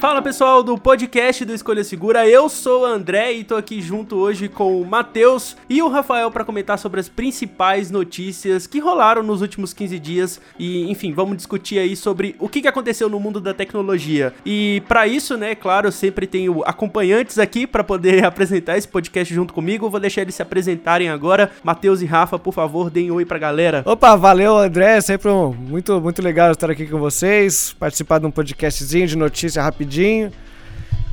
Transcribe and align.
Fala 0.00 0.22
pessoal 0.22 0.62
do 0.62 0.78
podcast 0.78 1.44
do 1.44 1.52
Escolha 1.52 1.82
Segura, 1.82 2.24
eu 2.24 2.48
sou 2.48 2.82
o 2.82 2.86
André 2.86 3.32
e 3.32 3.42
tô 3.42 3.56
aqui 3.56 3.82
junto 3.82 4.14
hoje 4.14 4.48
com 4.48 4.80
o 4.80 4.86
Matheus 4.86 5.56
e 5.68 5.82
o 5.82 5.88
Rafael 5.88 6.30
para 6.30 6.44
comentar 6.44 6.78
sobre 6.78 7.00
as 7.00 7.08
principais 7.08 7.90
notícias 7.90 8.64
que 8.64 8.78
rolaram 8.78 9.24
nos 9.24 9.42
últimos 9.42 9.74
15 9.74 9.98
dias 9.98 10.40
e, 10.56 10.88
enfim, 10.88 11.12
vamos 11.12 11.36
discutir 11.36 11.80
aí 11.80 11.96
sobre 11.96 12.36
o 12.38 12.48
que 12.48 12.68
aconteceu 12.68 13.08
no 13.08 13.18
mundo 13.18 13.40
da 13.40 13.52
tecnologia. 13.52 14.32
E 14.46 14.84
para 14.86 15.08
isso, 15.08 15.36
né, 15.36 15.56
claro, 15.56 15.88
eu 15.88 15.92
sempre 15.92 16.28
tenho 16.28 16.62
acompanhantes 16.64 17.36
aqui 17.36 17.66
para 17.66 17.82
poder 17.82 18.22
apresentar 18.24 18.78
esse 18.78 18.86
podcast 18.86 19.34
junto 19.34 19.52
comigo. 19.52 19.90
Vou 19.90 19.98
deixar 19.98 20.22
eles 20.22 20.36
se 20.36 20.42
apresentarem 20.42 21.08
agora. 21.08 21.50
Matheus 21.64 22.02
e 22.02 22.06
Rafa, 22.06 22.38
por 22.38 22.54
favor, 22.54 22.88
deem 22.88 23.10
oi 23.10 23.24
pra 23.24 23.36
galera. 23.36 23.82
Opa, 23.84 24.14
valeu 24.14 24.56
André, 24.58 25.00
sempre 25.00 25.28
um, 25.28 25.52
muito, 25.52 26.00
muito 26.00 26.22
legal 26.22 26.52
estar 26.52 26.70
aqui 26.70 26.86
com 26.86 27.00
vocês, 27.00 27.74
participar 27.76 28.20
de 28.20 28.26
um 28.26 28.30
podcastzinho 28.30 29.08
de 29.08 29.16
notícia 29.16 29.60
rapidinho 29.60 29.87
rapidinho. 29.88 30.30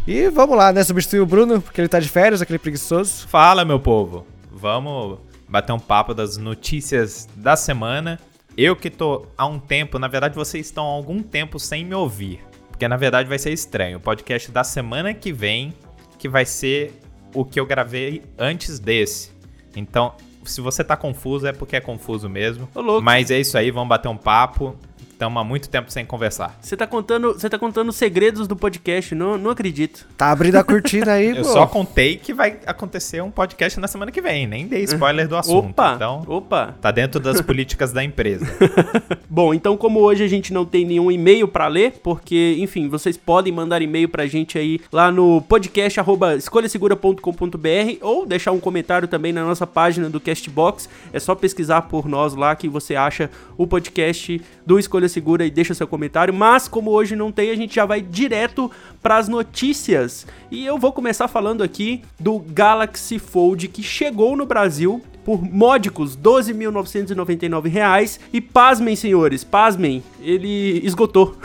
E 0.05 0.29
vamos 0.29 0.55
lá, 0.55 0.71
né? 0.71 0.83
Substituir 0.83 1.21
o 1.21 1.25
Bruno, 1.25 1.61
porque 1.61 1.81
ele 1.81 1.87
tá 1.87 1.99
de 1.99 2.09
férias, 2.09 2.41
aquele 2.41 2.59
preguiçoso. 2.59 3.27
Fala, 3.27 3.65
meu 3.65 3.79
povo. 3.79 4.27
Vamos 4.51 5.17
bater 5.47 5.71
um 5.71 5.79
papo 5.79 6.13
das 6.13 6.37
notícias 6.37 7.27
da 7.35 7.55
semana. 7.55 8.19
Eu 8.57 8.75
que 8.75 8.89
tô 8.89 9.25
há 9.37 9.45
um 9.45 9.59
tempo, 9.59 9.97
na 9.99 10.07
verdade 10.07 10.35
vocês 10.35 10.65
estão 10.65 10.85
há 10.85 10.91
algum 10.91 11.21
tempo 11.21 11.59
sem 11.59 11.83
me 11.83 11.95
ouvir. 11.95 12.41
Porque 12.69 12.87
na 12.87 12.97
verdade 12.97 13.27
vai 13.27 13.39
ser 13.39 13.51
estranho. 13.51 13.97
O 13.97 14.01
podcast 14.01 14.51
da 14.51 14.63
semana 14.63 15.13
que 15.13 15.33
vem, 15.33 15.73
que 16.19 16.29
vai 16.29 16.45
ser 16.45 16.93
o 17.33 17.43
que 17.43 17.59
eu 17.59 17.65
gravei 17.65 18.21
antes 18.37 18.79
desse. 18.79 19.31
Então, 19.75 20.13
se 20.45 20.61
você 20.61 20.83
tá 20.83 20.95
confuso, 20.95 21.47
é 21.47 21.51
porque 21.51 21.75
é 21.75 21.81
confuso 21.81 22.29
mesmo. 22.29 22.69
Mas 23.01 23.31
é 23.31 23.39
isso 23.39 23.57
aí, 23.57 23.71
vamos 23.71 23.89
bater 23.89 24.07
um 24.07 24.17
papo. 24.17 24.75
Estamos 25.15 25.41
há 25.41 25.45
muito 25.45 25.69
tempo 25.69 25.89
sem 25.89 26.05
conversar. 26.05 26.59
Você 26.61 26.75
tá 26.75 26.85
contando, 26.85 27.31
você 27.31 27.49
tá 27.49 27.57
contando 27.57 27.89
segredos 27.93 28.49
do 28.49 28.55
podcast, 28.55 29.15
não, 29.15 29.37
não 29.37 29.49
acredito. 29.49 30.05
Tá 30.17 30.29
abrindo 30.29 30.57
a 30.57 30.63
cortina 30.63 31.13
aí, 31.13 31.29
Eu 31.37 31.43
pô. 31.43 31.53
só 31.53 31.65
contei 31.65 32.17
que 32.17 32.33
vai 32.33 32.57
acontecer 32.65 33.23
um 33.23 33.31
podcast 33.31 33.79
na 33.79 33.87
semana 33.87 34.11
que 34.11 34.21
vem, 34.21 34.45
nem 34.45 34.67
dei 34.67 34.83
spoiler 34.83 35.25
do 35.25 35.37
assunto. 35.37 35.69
Opa, 35.69 35.93
então, 35.95 36.25
opa. 36.27 36.75
Tá 36.81 36.91
dentro 36.91 37.21
das 37.21 37.39
políticas 37.39 37.93
da 37.93 38.03
empresa. 38.03 38.45
Bom, 39.29 39.53
então 39.53 39.77
como 39.77 40.01
hoje 40.01 40.21
a 40.21 40.27
gente 40.27 40.51
não 40.51 40.65
tem 40.65 40.83
nenhum 40.83 41.09
e-mail 41.09 41.47
para 41.47 41.69
ler, 41.69 41.93
porque, 42.03 42.57
enfim, 42.59 42.89
vocês 42.89 43.15
podem 43.15 43.53
mandar 43.53 43.81
e-mail 43.81 44.09
pra 44.09 44.27
gente 44.27 44.57
aí 44.57 44.81
lá 44.91 45.09
no 45.13 45.41
podcast 45.43 45.97
escolhasegura.com.br 46.37 47.97
ou 48.01 48.25
deixar 48.25 48.51
um 48.51 48.59
comentário 48.59 49.07
também 49.07 49.31
na 49.31 49.45
nossa 49.45 49.65
página 49.65 50.09
do 50.09 50.19
Castbox. 50.19 50.89
É 51.13 51.21
só 51.21 51.33
pesquisar 51.35 51.83
por 51.83 52.05
nós 52.05 52.35
lá 52.35 52.53
que 52.53 52.67
você 52.67 52.97
acha 52.97 53.29
o 53.57 53.65
podcast 53.65 54.41
do 54.65 54.77
Escolha 54.77 55.04
Segura 55.09 55.45
e 55.45 55.51
deixa 55.51 55.73
seu 55.73 55.87
comentário. 55.87 56.33
Mas 56.33 56.67
como 56.67 56.91
hoje 56.91 57.15
não 57.15 57.31
tem, 57.31 57.51
a 57.51 57.55
gente 57.55 57.75
já 57.75 57.85
vai 57.85 58.01
direto 58.01 58.71
para 59.01 59.17
as 59.17 59.27
notícias. 59.27 60.25
E 60.51 60.65
eu 60.65 60.77
vou 60.77 60.91
começar 60.91 61.27
falando 61.27 61.63
aqui 61.63 62.01
do 62.19 62.39
Galaxy 62.39 63.19
Fold 63.19 63.67
que 63.67 63.83
chegou 63.83 64.35
no 64.35 64.45
Brasil 64.45 65.01
por 65.25 65.41
módicos 65.43 66.15
12.999 66.15 67.67
reais 67.67 68.19
e 68.31 68.39
pasmem 68.39 68.95
senhores, 68.95 69.43
pasmem, 69.43 70.03
ele 70.21 70.79
esgotou. 70.85 71.35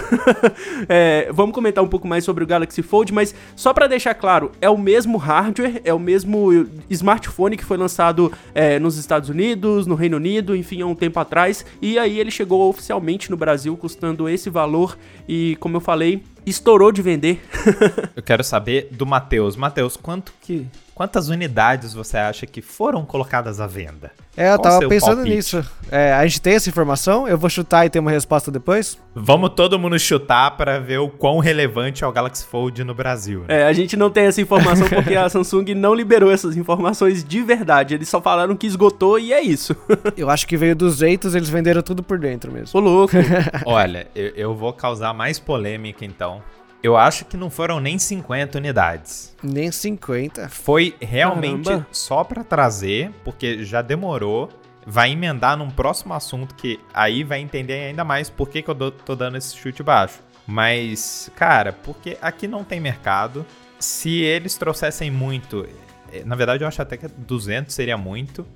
é, 0.86 1.30
vamos 1.32 1.54
comentar 1.54 1.82
um 1.82 1.88
pouco 1.88 2.06
mais 2.06 2.22
sobre 2.22 2.44
o 2.44 2.46
Galaxy 2.46 2.82
Fold, 2.82 3.12
mas 3.12 3.34
só 3.56 3.72
para 3.72 3.86
deixar 3.86 4.14
claro, 4.14 4.52
é 4.60 4.68
o 4.68 4.76
mesmo 4.76 5.16
hardware, 5.16 5.80
é 5.82 5.94
o 5.94 5.98
mesmo 5.98 6.50
smartphone 6.90 7.56
que 7.56 7.64
foi 7.64 7.78
lançado 7.78 8.30
é, 8.54 8.78
nos 8.78 8.98
Estados 8.98 9.30
Unidos, 9.30 9.86
no 9.86 9.94
Reino 9.94 10.18
Unido, 10.18 10.54
enfim, 10.54 10.82
há 10.82 10.86
um 10.86 10.94
tempo 10.94 11.18
atrás, 11.18 11.64
e 11.80 11.98
aí 11.98 12.20
ele 12.20 12.30
chegou 12.30 12.68
oficialmente 12.68 13.30
no 13.30 13.36
Brasil 13.36 13.49
custando 13.76 14.28
esse 14.28 14.50
valor 14.50 14.96
e, 15.28 15.56
como 15.60 15.76
eu 15.76 15.80
falei, 15.80 16.22
estourou 16.46 16.92
de 16.92 17.02
vender. 17.02 17.40
eu 18.16 18.22
quero 18.22 18.42
saber 18.44 18.88
do 18.90 19.06
Matheus. 19.06 19.56
Matheus, 19.56 19.96
quanto 19.96 20.32
que 20.40 20.66
Quantas 21.00 21.30
unidades 21.30 21.94
você 21.94 22.18
acha 22.18 22.44
que 22.44 22.60
foram 22.60 23.06
colocadas 23.06 23.58
à 23.58 23.66
venda? 23.66 24.12
É, 24.36 24.52
eu 24.52 24.58
Qual 24.58 24.74
tava 24.74 24.86
pensando 24.86 25.14
palpite? 25.14 25.34
nisso. 25.34 25.70
É, 25.90 26.12
a 26.12 26.26
gente 26.26 26.42
tem 26.42 26.56
essa 26.56 26.68
informação? 26.68 27.26
Eu 27.26 27.38
vou 27.38 27.48
chutar 27.48 27.86
e 27.86 27.88
ter 27.88 28.00
uma 28.00 28.10
resposta 28.10 28.50
depois? 28.50 28.98
Vamos 29.14 29.52
todo 29.56 29.78
mundo 29.78 29.98
chutar 29.98 30.58
para 30.58 30.78
ver 30.78 30.98
o 30.98 31.08
quão 31.08 31.38
relevante 31.38 32.04
é 32.04 32.06
o 32.06 32.12
Galaxy 32.12 32.44
Fold 32.44 32.84
no 32.84 32.94
Brasil. 32.94 33.46
Né? 33.48 33.62
É, 33.62 33.66
a 33.66 33.72
gente 33.72 33.96
não 33.96 34.10
tem 34.10 34.26
essa 34.26 34.42
informação 34.42 34.86
porque 34.94 35.14
a 35.14 35.26
Samsung 35.26 35.74
não 35.74 35.94
liberou 35.94 36.30
essas 36.30 36.54
informações 36.54 37.24
de 37.24 37.42
verdade. 37.42 37.94
Eles 37.94 38.10
só 38.10 38.20
falaram 38.20 38.54
que 38.54 38.66
esgotou 38.66 39.18
e 39.18 39.32
é 39.32 39.40
isso. 39.40 39.74
eu 40.18 40.28
acho 40.28 40.46
que 40.46 40.54
veio 40.54 40.76
dos 40.76 40.98
jeitos, 40.98 41.34
eles 41.34 41.48
venderam 41.48 41.80
tudo 41.80 42.02
por 42.02 42.18
dentro 42.18 42.52
mesmo. 42.52 42.78
Ô, 42.78 42.82
louco. 42.82 43.14
Olha, 43.64 44.06
eu, 44.14 44.32
eu 44.36 44.54
vou 44.54 44.74
causar 44.74 45.14
mais 45.14 45.38
polêmica 45.38 46.04
então. 46.04 46.42
Eu 46.82 46.96
acho 46.96 47.26
que 47.26 47.36
não 47.36 47.50
foram 47.50 47.78
nem 47.78 47.98
50 47.98 48.56
unidades. 48.56 49.36
Nem 49.42 49.70
50? 49.70 50.48
Foi 50.48 50.94
realmente 51.00 51.64
Caramba. 51.64 51.86
só 51.92 52.24
para 52.24 52.42
trazer, 52.42 53.10
porque 53.22 53.64
já 53.64 53.82
demorou. 53.82 54.48
Vai 54.86 55.12
emendar 55.12 55.58
num 55.58 55.70
próximo 55.70 56.14
assunto 56.14 56.54
que 56.54 56.80
aí 56.94 57.22
vai 57.22 57.40
entender 57.40 57.88
ainda 57.88 58.02
mais 58.02 58.30
por 58.30 58.48
que, 58.48 58.62
que 58.62 58.70
eu 58.70 58.90
tô 58.90 59.14
dando 59.14 59.36
esse 59.36 59.54
chute 59.54 59.82
baixo. 59.82 60.20
Mas, 60.46 61.30
cara, 61.36 61.72
porque 61.72 62.16
aqui 62.20 62.48
não 62.48 62.64
tem 62.64 62.80
mercado. 62.80 63.44
Se 63.78 64.22
eles 64.22 64.56
trouxessem 64.56 65.10
muito, 65.10 65.68
eh, 66.10 66.22
na 66.24 66.34
verdade 66.34 66.64
eu 66.64 66.68
acho 66.68 66.80
até 66.80 66.96
que 66.96 67.06
200 67.08 67.74
seria 67.74 67.98
muito. 67.98 68.46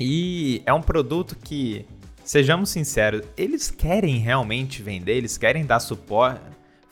E 0.00 0.62
é 0.64 0.72
um 0.72 0.82
produto 0.82 1.36
que, 1.36 1.86
sejamos 2.24 2.70
sinceros, 2.70 3.22
eles 3.36 3.70
querem 3.70 4.16
realmente 4.16 4.82
vender, 4.82 5.16
eles 5.18 5.36
querem 5.36 5.66
dar 5.66 5.80
suporte 5.80 6.40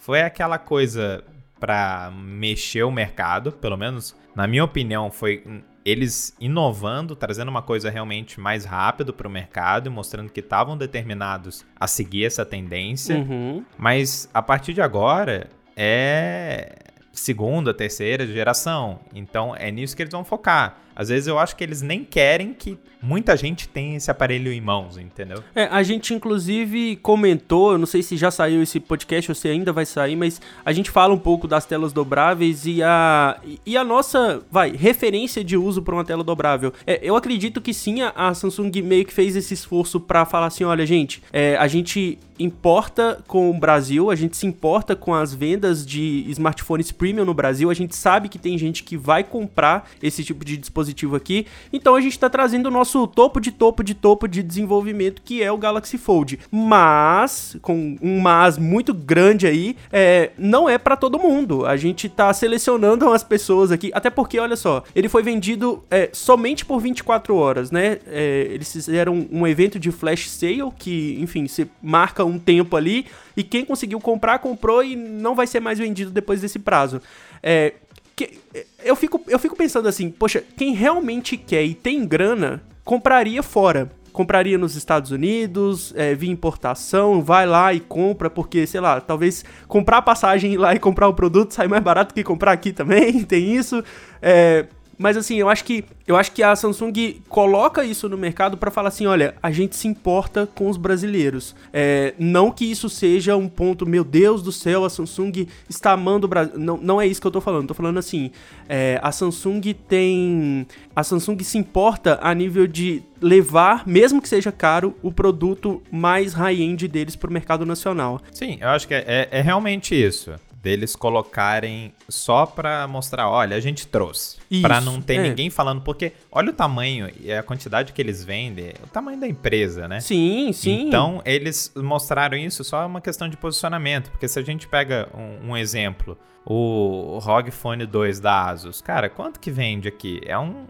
foi 0.03 0.21
aquela 0.21 0.59
coisa 0.59 1.23
para 1.61 2.11
mexer 2.13 2.83
o 2.83 2.91
mercado, 2.91 3.53
pelo 3.53 3.77
menos 3.77 4.17
na 4.35 4.49
minha 4.49 4.65
opinião, 4.65 5.13
foi 5.13 5.63
eles 5.85 6.35
inovando, 6.41 7.15
trazendo 7.15 7.49
uma 7.49 7.63
coisa 7.63 7.89
realmente 7.89 8.41
mais 8.41 8.65
rápido 8.65 9.13
para 9.13 9.29
o 9.29 9.31
mercado 9.31 9.87
e 9.87 9.91
mostrando 9.91 10.31
que 10.31 10.41
estavam 10.41 10.77
determinados 10.77 11.65
a 11.79 11.87
seguir 11.87 12.25
essa 12.25 12.45
tendência. 12.45 13.17
Uhum. 13.17 13.65
Mas 13.79 14.29
a 14.35 14.43
partir 14.43 14.75
de 14.75 14.83
agora 14.83 15.49
é 15.77 16.79
segunda, 17.13 17.73
terceira 17.73 18.27
geração. 18.27 18.99
Então 19.15 19.55
é 19.55 19.71
nisso 19.71 19.95
que 19.95 20.03
eles 20.03 20.13
vão 20.13 20.25
focar. 20.25 20.79
Às 20.95 21.09
vezes 21.09 21.27
eu 21.27 21.39
acho 21.39 21.57
que 21.57 21.65
eles 21.65 21.83
nem 21.83 22.05
querem 22.05 22.53
que 22.55 22.79
muita 23.03 23.37
gente 23.37 23.69
tenha 23.69 23.97
esse 23.97 24.11
aparelho 24.11 24.53
em 24.53 24.61
mãos, 24.61 24.97
entendeu? 24.97 25.43
É, 25.55 25.65
a 25.65 25.83
gente 25.83 26.15
inclusive 26.15 26.97
comentou, 26.97 27.77
não 27.77 27.87
sei 27.87 28.03
se 28.03 28.17
já 28.17 28.31
saiu 28.31 28.63
esse 28.63 28.79
podcast 28.79 29.31
ou 29.31 29.35
se 29.35 29.49
ainda 29.49 29.73
vai 29.73 29.85
sair, 29.85 30.15
mas 30.15 30.41
a 30.65 30.73
gente 30.73 30.91
fala 30.91 31.13
um 31.13 31.19
pouco 31.19 31.49
das 31.49 31.67
telas 31.67 31.93
dobráveis 31.93 32.65
e 32.65 32.83
a 32.83 33.41
e 33.67 33.77
a 33.77 33.85
nossa, 33.85 34.41
vai, 34.51 34.71
referência 34.71 35.43
de 35.43 35.57
uso 35.57 35.83
para 35.83 35.95
uma 35.95 36.05
tela 36.05 36.23
dobrável. 36.23 36.73
É, 36.87 37.01
eu 37.03 37.17
acredito 37.17 37.61
que 37.61 37.75
sim, 37.75 38.03
a 38.03 38.33
Samsung 38.35 38.71
meio 38.83 39.05
que 39.05 39.13
fez 39.13 39.35
esse 39.35 39.53
esforço 39.55 39.99
para 39.99 40.25
falar 40.25 40.47
assim, 40.47 40.65
olha, 40.65 40.87
gente, 40.87 41.23
é, 41.33 41.57
a 41.57 41.67
gente 41.67 42.19
importa 42.39 43.23
com 43.27 43.51
o 43.51 43.55
Brasil, 43.55 44.11
a 44.11 44.17
gente 44.17 44.37
se 44.37 44.47
importa 44.47 44.97
com 44.97 45.15
as 45.15 45.33
vendas 45.33 45.87
de 45.87 46.25
smartphones 46.29 46.91
premium 46.91 47.25
no 47.25 47.35
Brasil, 47.35 47.71
a 47.71 47.75
gente 47.75 47.95
sabe 47.95 48.29
que 48.29 48.39
tem 48.39 48.59
gente 48.59 48.83
que 48.83 48.97
vai 48.97 49.23
comprar 49.23 49.89
esse 50.03 50.25
tipo 50.25 50.45
de 50.45 50.57
dispositivo 50.57 50.92
aqui. 51.17 51.47
Então 51.73 51.95
a 51.95 52.01
gente 52.01 52.13
está 52.13 52.29
trazendo 52.31 52.67
o 52.67 52.71
nosso 52.71 53.07
topo 53.07 53.41
de 53.41 53.51
topo 53.51 53.83
de 53.83 53.95
topo 53.95 54.29
de 54.29 54.43
desenvolvimento, 54.43 55.23
que 55.23 55.43
é 55.43 55.51
o 55.51 55.59
Galaxy 55.59 55.99
Fold. 55.99 56.39
Mas, 56.51 57.57
com 57.61 57.97
um 58.01 58.21
mas 58.21 58.59
muito 58.59 58.95
grande 58.95 59.47
aí, 59.47 59.77
é, 59.93 60.31
não 60.39 60.69
é 60.69 60.79
para 60.79 60.97
todo 60.97 61.19
mundo. 61.19 61.67
A 61.67 61.77
gente 61.77 62.07
está 62.07 62.33
selecionando 62.33 63.11
as 63.11 63.25
pessoas 63.25 63.73
aqui, 63.73 63.91
até 63.95 64.11
porque, 64.11 64.39
olha 64.39 64.57
só, 64.57 64.83
ele 64.95 65.09
foi 65.09 65.23
vendido 65.23 65.83
é, 65.91 66.11
somente 66.13 66.65
por 66.65 66.81
24 66.81 67.35
horas, 67.35 67.71
né? 67.71 67.99
É, 68.07 68.49
eles 68.51 68.73
fizeram 68.73 69.27
um 69.31 69.47
evento 69.47 69.79
de 69.79 69.91
flash 69.91 70.31
sale, 70.31 70.71
que, 70.79 71.19
enfim, 71.21 71.47
você 71.47 71.67
marca 71.83 72.25
um 72.25 72.39
tempo 72.39 72.77
ali, 72.77 73.07
e 73.37 73.43
quem 73.43 73.65
conseguiu 73.65 74.01
comprar, 74.01 74.39
comprou 74.39 74.83
e 74.85 74.95
não 74.95 75.35
vai 75.35 75.47
ser 75.47 75.61
mais 75.61 75.79
vendido 75.79 76.11
depois 76.11 76.41
desse 76.41 76.59
prazo. 76.59 77.01
É, 77.43 77.75
que, 78.15 78.39
eu, 78.85 78.95
fico, 78.97 79.21
eu 79.29 79.39
fico 79.39 79.57
pensando 79.57 79.89
assim, 79.89 80.11
poxa, 80.11 80.43
quem 80.57 80.75
realmente 80.75 81.37
quer 81.37 81.65
e 81.65 81.75
tem 81.75 82.07
grana, 82.07 82.63
compraria 82.85 83.43
fora. 83.43 83.91
Compraria 84.13 84.59
nos 84.59 84.77
Estados 84.77 85.11
Unidos, 85.11 85.95
é, 85.97 86.15
via 86.15 86.31
importação, 86.31 87.23
vai 87.23 87.47
lá 87.47 87.73
e 87.73 87.81
compra, 87.81 88.29
porque, 88.29 88.67
sei 88.67 88.79
lá, 88.79 89.01
talvez 89.01 89.43
comprar 89.67 90.03
passagem 90.03 90.59
lá 90.59 90.75
e 90.75 90.79
comprar 90.79 91.09
o 91.09 91.15
produto 91.15 91.55
sai 91.55 91.67
mais 91.67 91.83
barato 91.83 92.13
que 92.13 92.23
comprar 92.23 92.53
aqui 92.53 92.75
também, 92.75 93.25
tem 93.25 93.57
isso. 93.57 93.83
É, 94.21 94.67
mas 95.03 95.17
assim, 95.17 95.37
eu 95.37 95.49
acho 95.49 95.65
que 95.65 95.85
eu 96.07 96.17
acho 96.17 96.31
que 96.33 96.43
a 96.43 96.55
Samsung 96.55 97.21
coloca 97.29 97.85
isso 97.85 98.09
no 98.09 98.17
mercado 98.17 98.57
para 98.57 98.71
falar 98.71 98.89
assim, 98.89 99.07
olha, 99.07 99.35
a 99.43 99.51
gente 99.51 99.75
se 99.75 99.89
importa 99.89 100.49
com 100.55 100.69
os 100.69 100.77
brasileiros. 100.77 101.57
É, 101.73 102.15
não 102.19 102.51
que 102.51 102.65
isso 102.65 102.89
seja 102.89 103.37
um 103.37 103.49
ponto, 103.49 103.85
meu 103.85 104.05
Deus 104.05 104.43
do 104.43 104.53
céu, 104.53 104.85
a 104.85 104.91
Samsung 104.91 105.47
está 105.69 105.93
amando 105.93 106.27
o 106.27 106.29
Brasil. 106.29 106.57
Não, 106.57 106.77
não 106.77 107.01
é 107.01 107.07
isso 107.07 107.21
que 107.21 107.27
eu 107.27 107.31
tô 107.31 107.41
falando. 107.41 107.69
Tô 107.69 107.75
falando 107.75 107.99
assim, 107.99 108.31
é, 108.69 109.01
a 109.03 109.11
Samsung 109.11 109.75
tem, 109.89 110.67
a 110.95 111.03
Samsung 111.03 111.43
se 111.43 111.59
importa 111.59 112.19
a 112.23 112.33
nível 112.33 112.67
de 112.67 113.03
levar, 113.21 113.87
mesmo 113.87 114.23
que 114.23 114.29
seja 114.29 114.53
caro, 114.53 114.95
o 115.03 115.11
produto 115.11 115.83
mais 115.91 116.33
high-end 116.33 116.87
deles 116.87 117.17
para 117.17 117.31
o 117.31 117.33
mercado 117.33 117.67
nacional. 117.67 118.21
Sim, 118.33 118.59
eu 118.61 118.69
acho 118.69 118.87
que 118.87 118.95
é, 118.95 119.05
é, 119.07 119.29
é 119.39 119.41
realmente 119.41 119.95
isso. 119.95 120.33
Deles 120.63 120.95
colocarem 120.95 121.93
só 122.09 122.47
pra 122.47 122.87
mostrar, 122.87 123.29
olha, 123.29 123.57
a 123.57 123.61
gente 123.61 123.87
trouxe. 123.87 124.39
Isso, 124.49 124.63
pra 124.63 124.81
não 124.81 125.03
ter 125.03 125.17
é. 125.17 125.23
ninguém 125.23 125.51
falando, 125.51 125.83
porque 125.83 126.13
olha 126.31 126.51
o 126.51 126.53
tamanho 126.53 127.11
e 127.21 127.33
a 127.33 127.43
quantidade 127.43 127.93
que 127.93 128.01
eles 128.01 128.23
vendem, 128.23 128.73
o 128.83 128.87
tamanho 128.87 129.19
da 129.19 129.27
empresa, 129.27 129.89
né? 129.89 130.01
Sim, 130.01 130.53
sim. 130.53 130.87
Então, 130.87 131.21
eles 131.25 131.73
mostraram 131.75 132.37
isso 132.37 132.63
só 132.63 132.87
uma 132.87 133.01
questão 133.01 133.29
de 133.29 133.37
posicionamento, 133.37 134.11
porque 134.13 134.29
se 134.29 134.39
a 134.39 134.43
gente 134.43 134.69
pega 134.69 135.09
um, 135.13 135.51
um 135.51 135.57
exemplo, 135.57 136.17
o 136.47 137.19
ROG 137.21 137.51
Phone 137.51 137.85
2 137.85 138.21
da 138.21 138.49
Asus, 138.49 138.81
cara, 138.81 139.11
quanto 139.11 139.41
que 139.41 139.51
vende 139.51 139.89
aqui? 139.89 140.21
É 140.25 140.39
um, 140.39 140.67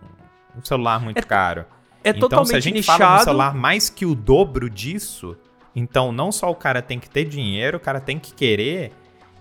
um 0.57 0.65
celular 0.65 1.01
muito 1.01 1.19
é, 1.19 1.23
caro. 1.23 1.67
É 2.03 2.11
então, 2.11 2.21
totalmente 2.23 2.49
se 2.49 2.57
a 2.57 2.61
gente 2.61 2.77
nichado. 2.77 2.99
fala 2.99 3.21
um 3.21 3.25
celular 3.25 3.55
mais 3.55 3.91
que 3.91 4.07
o 4.07 4.15
dobro 4.15 4.71
disso, 4.71 5.37
então 5.77 6.11
não 6.11 6.33
só 6.33 6.51
o 6.51 6.55
cara 6.55 6.81
tem 6.81 6.99
que 6.99 7.11
ter 7.11 7.27
dinheiro, 7.27 7.77
o 7.77 7.81
cara 7.81 8.01
tem 8.01 8.19
que 8.19 8.33
querer 8.33 8.91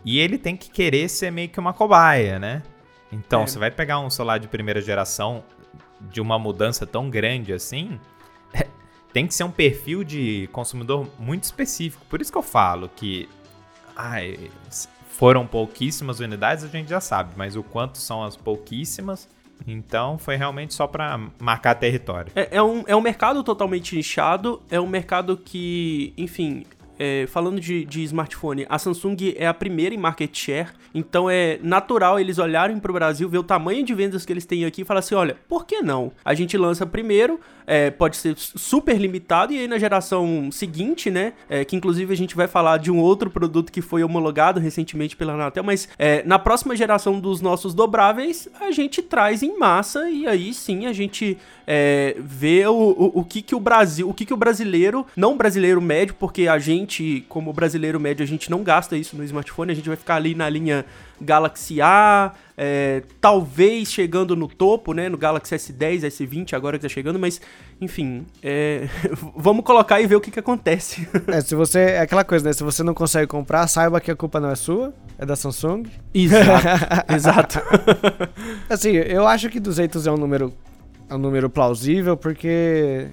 e 0.04 0.20
ele 0.20 0.38
tem 0.38 0.56
que 0.56 0.70
querer 0.70 1.10
ser 1.10 1.32
meio 1.32 1.50
que 1.50 1.60
uma 1.60 1.74
cobaia, 1.74 2.40
né? 2.40 2.64
Então, 3.12 3.44
é. 3.44 3.48
você 3.48 3.60
vai 3.60 3.70
pegar 3.70 4.00
um 4.00 4.10
celular 4.10 4.40
de 4.40 4.48
primeira 4.48 4.82
geração 4.82 5.44
de 6.00 6.20
uma 6.22 6.40
mudança 6.40 6.86
tão 6.88 7.10
grande 7.10 7.54
assim, 7.54 8.00
tem 9.14 9.28
que 9.28 9.34
ser 9.34 9.44
um 9.44 9.52
perfil 9.52 10.04
de 10.04 10.50
consumidor 10.52 11.08
muito 11.20 11.44
específico. 11.44 12.06
Por 12.10 12.22
isso 12.22 12.32
que 12.32 12.38
eu 12.38 12.44
falo 12.44 12.90
que 12.96 13.30
ai, 13.96 14.50
foram 15.08 15.46
pouquíssimas 15.46 16.20
unidades, 16.20 16.64
a 16.64 16.68
gente 16.68 16.90
já 16.90 17.00
sabe, 17.00 17.34
mas 17.36 17.56
o 17.56 17.64
quanto 17.64 17.98
são 17.98 18.24
as 18.24 18.36
pouquíssimas. 18.36 19.30
Então 19.68 20.18
foi 20.18 20.36
realmente 20.36 20.74
só 20.74 20.88
para 20.88 21.20
marcar 21.40 21.76
território. 21.76 22.32
É, 22.36 22.58
é, 22.58 22.64
um, 22.64 22.84
é 22.88 22.96
um 22.96 23.02
mercado 23.02 23.44
totalmente 23.44 23.98
inchado, 23.98 24.62
é 24.72 24.80
um 24.80 24.88
mercado 24.88 25.38
que, 25.38 26.14
enfim, 26.18 26.66
é, 27.02 27.26
falando 27.26 27.60
de, 27.60 27.84
de, 27.84 28.04
smartphone, 28.04 28.64
a 28.70 28.78
Samsung 28.78 29.34
é 29.36 29.48
a 29.48 29.54
primeira 29.56 29.96
em 29.96 29.98
market 29.98 30.38
share, 30.38 30.70
então 30.94 31.28
é 31.28 31.58
natural 31.64 32.20
eles 32.20 32.38
olharem 32.38 32.78
para 32.78 32.92
o 32.92 32.94
Brasil, 32.94 33.28
ver 33.28 33.40
o 33.40 33.44
tamanho 33.44 33.84
de 33.84 33.92
vendas 33.96 34.24
que 34.24 34.32
eles 34.32 34.46
têm 34.46 34.66
aqui 34.66 34.84
e 34.84 34.86
falar 34.86 35.00
assim: 35.00 35.16
olha, 35.16 35.36
por 35.50 35.66
que 35.66 35.82
não? 35.82 36.12
A 36.24 36.36
gente 36.36 36.56
lança 36.56 36.86
primeiro, 36.86 37.40
é, 37.66 37.90
pode 37.90 38.18
ser 38.18 38.36
super 38.38 38.96
limitado, 39.00 39.52
e 39.52 39.58
aí 39.58 39.68
na 39.68 39.80
geração 39.80 40.52
seguinte, 40.52 41.10
né? 41.10 41.34
É, 41.50 41.66
que 41.66 41.76
inclusive 41.76 42.14
a 42.14 42.18
gente 42.18 42.36
vai 42.36 42.48
falar 42.48 42.78
de 42.78 42.92
um 42.92 43.00
outro 43.00 43.32
produto 43.32 43.72
que 43.72 43.82
foi 43.82 44.04
homologado 44.04 44.60
recentemente 44.60 45.16
pela 45.16 45.34
Anatel, 45.34 45.64
mas 45.64 45.90
é, 45.98 46.22
na 46.24 46.38
próxima 46.38 46.76
geração 46.76 47.20
dos 47.20 47.42
nossos 47.42 47.74
dobráveis, 47.74 48.48
a 48.60 48.70
gente 48.70 49.02
traz 49.02 49.42
em 49.42 49.58
massa 49.58 50.08
e 50.08 50.28
aí 50.28 50.54
sim 50.54 50.86
a 50.86 50.94
gente 50.94 51.36
é, 51.66 52.16
vê 52.20 52.68
o, 52.68 52.74
o, 52.74 53.20
o, 53.22 53.24
que 53.24 53.42
que 53.42 53.56
o 53.56 53.60
Brasil, 53.60 54.10
o 54.10 54.14
que 54.14 54.26
que 54.26 54.34
o 54.34 54.38
brasileiro, 54.38 55.06
não 55.16 55.38
brasileiro 55.38 55.82
médio, 55.82 56.14
porque 56.20 56.48
a 56.48 56.60
gente, 56.60 56.91
como 57.30 57.54
brasileiro 57.54 58.00
médio, 58.00 58.24
a 58.24 58.28
gente 58.28 58.50
não 58.50 58.64
gasta 58.64 58.98
isso 58.98 59.16
no 59.16 59.24
smartphone, 59.24 59.72
a 59.72 59.76
gente 59.76 59.88
vai 59.88 59.96
ficar 59.96 60.16
ali 60.16 60.36
na 60.36 60.50
linha 60.50 60.86
Galaxy 61.20 61.82
A, 61.82 62.34
é, 62.58 63.04
talvez 63.20 63.92
chegando 63.92 64.36
no 64.36 64.48
topo, 64.48 64.94
né, 64.94 65.08
no 65.08 65.18
Galaxy 65.18 65.56
S10, 65.56 66.02
S20 66.02 66.54
agora 66.54 66.78
que 66.78 66.84
tá 66.84 66.90
chegando, 66.90 67.18
mas 67.18 67.40
enfim, 67.80 68.26
é, 68.44 68.88
vamos 69.36 69.64
colocar 69.64 70.02
e 70.02 70.08
ver 70.08 70.16
o 70.16 70.22
que 70.22 70.32
que 70.32 70.40
acontece. 70.40 71.08
É, 71.28 71.42
se 71.42 71.56
você, 71.56 71.80
é 71.80 72.00
aquela 72.02 72.24
coisa, 72.24 72.46
né, 72.46 72.54
se 72.54 72.64
você 72.64 72.84
não 72.84 72.94
consegue 72.94 73.28
comprar, 73.28 73.68
saiba 73.68 74.02
que 74.02 74.12
a 74.12 74.16
culpa 74.16 74.40
não 74.40 74.50
é 74.50 74.56
sua, 74.56 74.94
é 75.18 75.26
da 75.26 75.36
Samsung. 75.36 75.84
Exato, 76.14 76.68
exato. 77.14 77.62
assim, 78.70 78.92
eu 78.92 79.28
acho 79.28 79.50
que 79.50 79.60
200 79.60 80.08
é 80.08 80.12
um 80.12 80.18
número, 80.18 80.54
é 81.10 81.16
um 81.16 81.20
número 81.20 81.50
plausível, 81.50 82.18
porque 82.18 83.10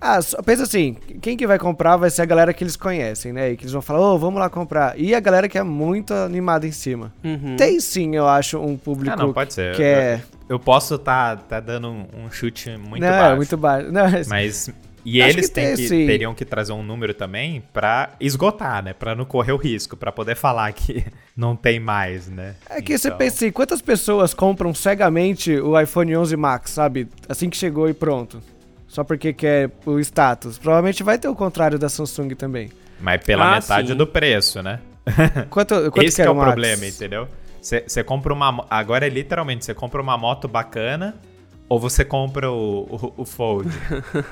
ah, 0.00 0.18
pensa 0.44 0.64
assim, 0.64 0.96
quem 1.22 1.36
que 1.36 1.46
vai 1.46 1.58
comprar 1.58 1.96
vai 1.96 2.10
ser 2.10 2.22
a 2.22 2.24
galera 2.24 2.52
que 2.52 2.62
eles 2.62 2.76
conhecem, 2.76 3.32
né? 3.32 3.52
E 3.52 3.56
que 3.56 3.64
eles 3.64 3.72
vão 3.72 3.80
falar, 3.80 4.00
ô, 4.00 4.14
oh, 4.14 4.18
vamos 4.18 4.38
lá 4.38 4.50
comprar. 4.50 4.98
E 4.98 5.14
a 5.14 5.20
galera 5.20 5.48
que 5.48 5.56
é 5.56 5.62
muito 5.62 6.12
animada 6.12 6.66
em 6.66 6.72
cima. 6.72 7.12
Uhum. 7.22 7.56
Tem 7.56 7.80
sim, 7.80 8.14
eu 8.14 8.28
acho, 8.28 8.58
um 8.58 8.76
público 8.76 9.14
ah, 9.14 9.16
não, 9.16 9.32
pode 9.32 9.54
ser. 9.54 9.74
que 9.74 9.82
eu, 9.82 9.86
é... 9.86 10.22
Eu 10.48 10.58
posso 10.58 10.96
estar 10.96 11.36
tá, 11.36 11.42
tá 11.42 11.60
dando 11.60 11.88
um, 11.88 12.06
um, 12.24 12.30
chute 12.30 12.70
muito 12.76 13.02
não, 13.02 13.08
baixo. 13.08 13.32
É 13.32 13.36
muito 13.36 13.56
baixo. 13.56 13.92
Não, 13.92 14.10
mas... 14.10 14.28
mas... 14.28 14.70
E 15.06 15.20
eles 15.20 15.48
que 15.48 15.54
tem, 15.54 15.76
que, 15.76 15.86
teriam 15.86 16.34
que 16.34 16.46
trazer 16.46 16.72
um 16.72 16.82
número 16.82 17.12
também 17.12 17.62
para 17.74 18.12
esgotar, 18.18 18.82
né? 18.82 18.94
Para 18.94 19.14
não 19.14 19.26
correr 19.26 19.52
o 19.52 19.58
risco, 19.58 19.98
para 19.98 20.10
poder 20.10 20.34
falar 20.34 20.72
que 20.72 21.04
não 21.36 21.54
tem 21.54 21.78
mais, 21.78 22.26
né? 22.26 22.54
É 22.70 22.80
que 22.80 22.94
então... 22.94 22.98
você 22.98 23.10
pensa 23.10 23.36
assim, 23.36 23.52
quantas 23.52 23.82
pessoas 23.82 24.32
compram 24.32 24.72
cegamente 24.72 25.52
o 25.60 25.78
iPhone 25.78 26.16
11 26.16 26.36
Max, 26.38 26.70
sabe? 26.70 27.06
Assim 27.28 27.50
que 27.50 27.56
chegou 27.56 27.86
e 27.86 27.92
pronto 27.92 28.40
só 28.94 29.02
porque 29.02 29.32
quer 29.32 29.72
o 29.84 29.98
status. 29.98 30.56
Provavelmente 30.56 31.02
vai 31.02 31.18
ter 31.18 31.26
o 31.26 31.34
contrário 31.34 31.76
da 31.80 31.88
Samsung 31.88 32.28
também. 32.36 32.70
Mas 33.00 33.20
pela 33.24 33.50
ah, 33.50 33.54
metade 33.56 33.88
sim. 33.88 33.96
do 33.96 34.06
preço, 34.06 34.62
né? 34.62 34.78
Quanto, 35.50 35.90
quanto 35.90 36.06
Esse 36.06 36.22
é 36.22 36.30
o 36.30 36.34
Max? 36.34 36.46
problema, 36.46 36.86
entendeu? 36.86 37.28
Você 37.60 38.04
compra 38.04 38.32
uma. 38.32 38.64
Agora 38.70 39.04
é 39.04 39.08
literalmente, 39.10 39.64
você 39.64 39.74
compra 39.74 40.00
uma 40.00 40.16
moto 40.16 40.46
bacana 40.46 41.14
ou 41.68 41.80
você 41.80 42.04
compra 42.04 42.50
o, 42.50 43.12
o, 43.16 43.22
o 43.22 43.24
Fold. 43.24 43.68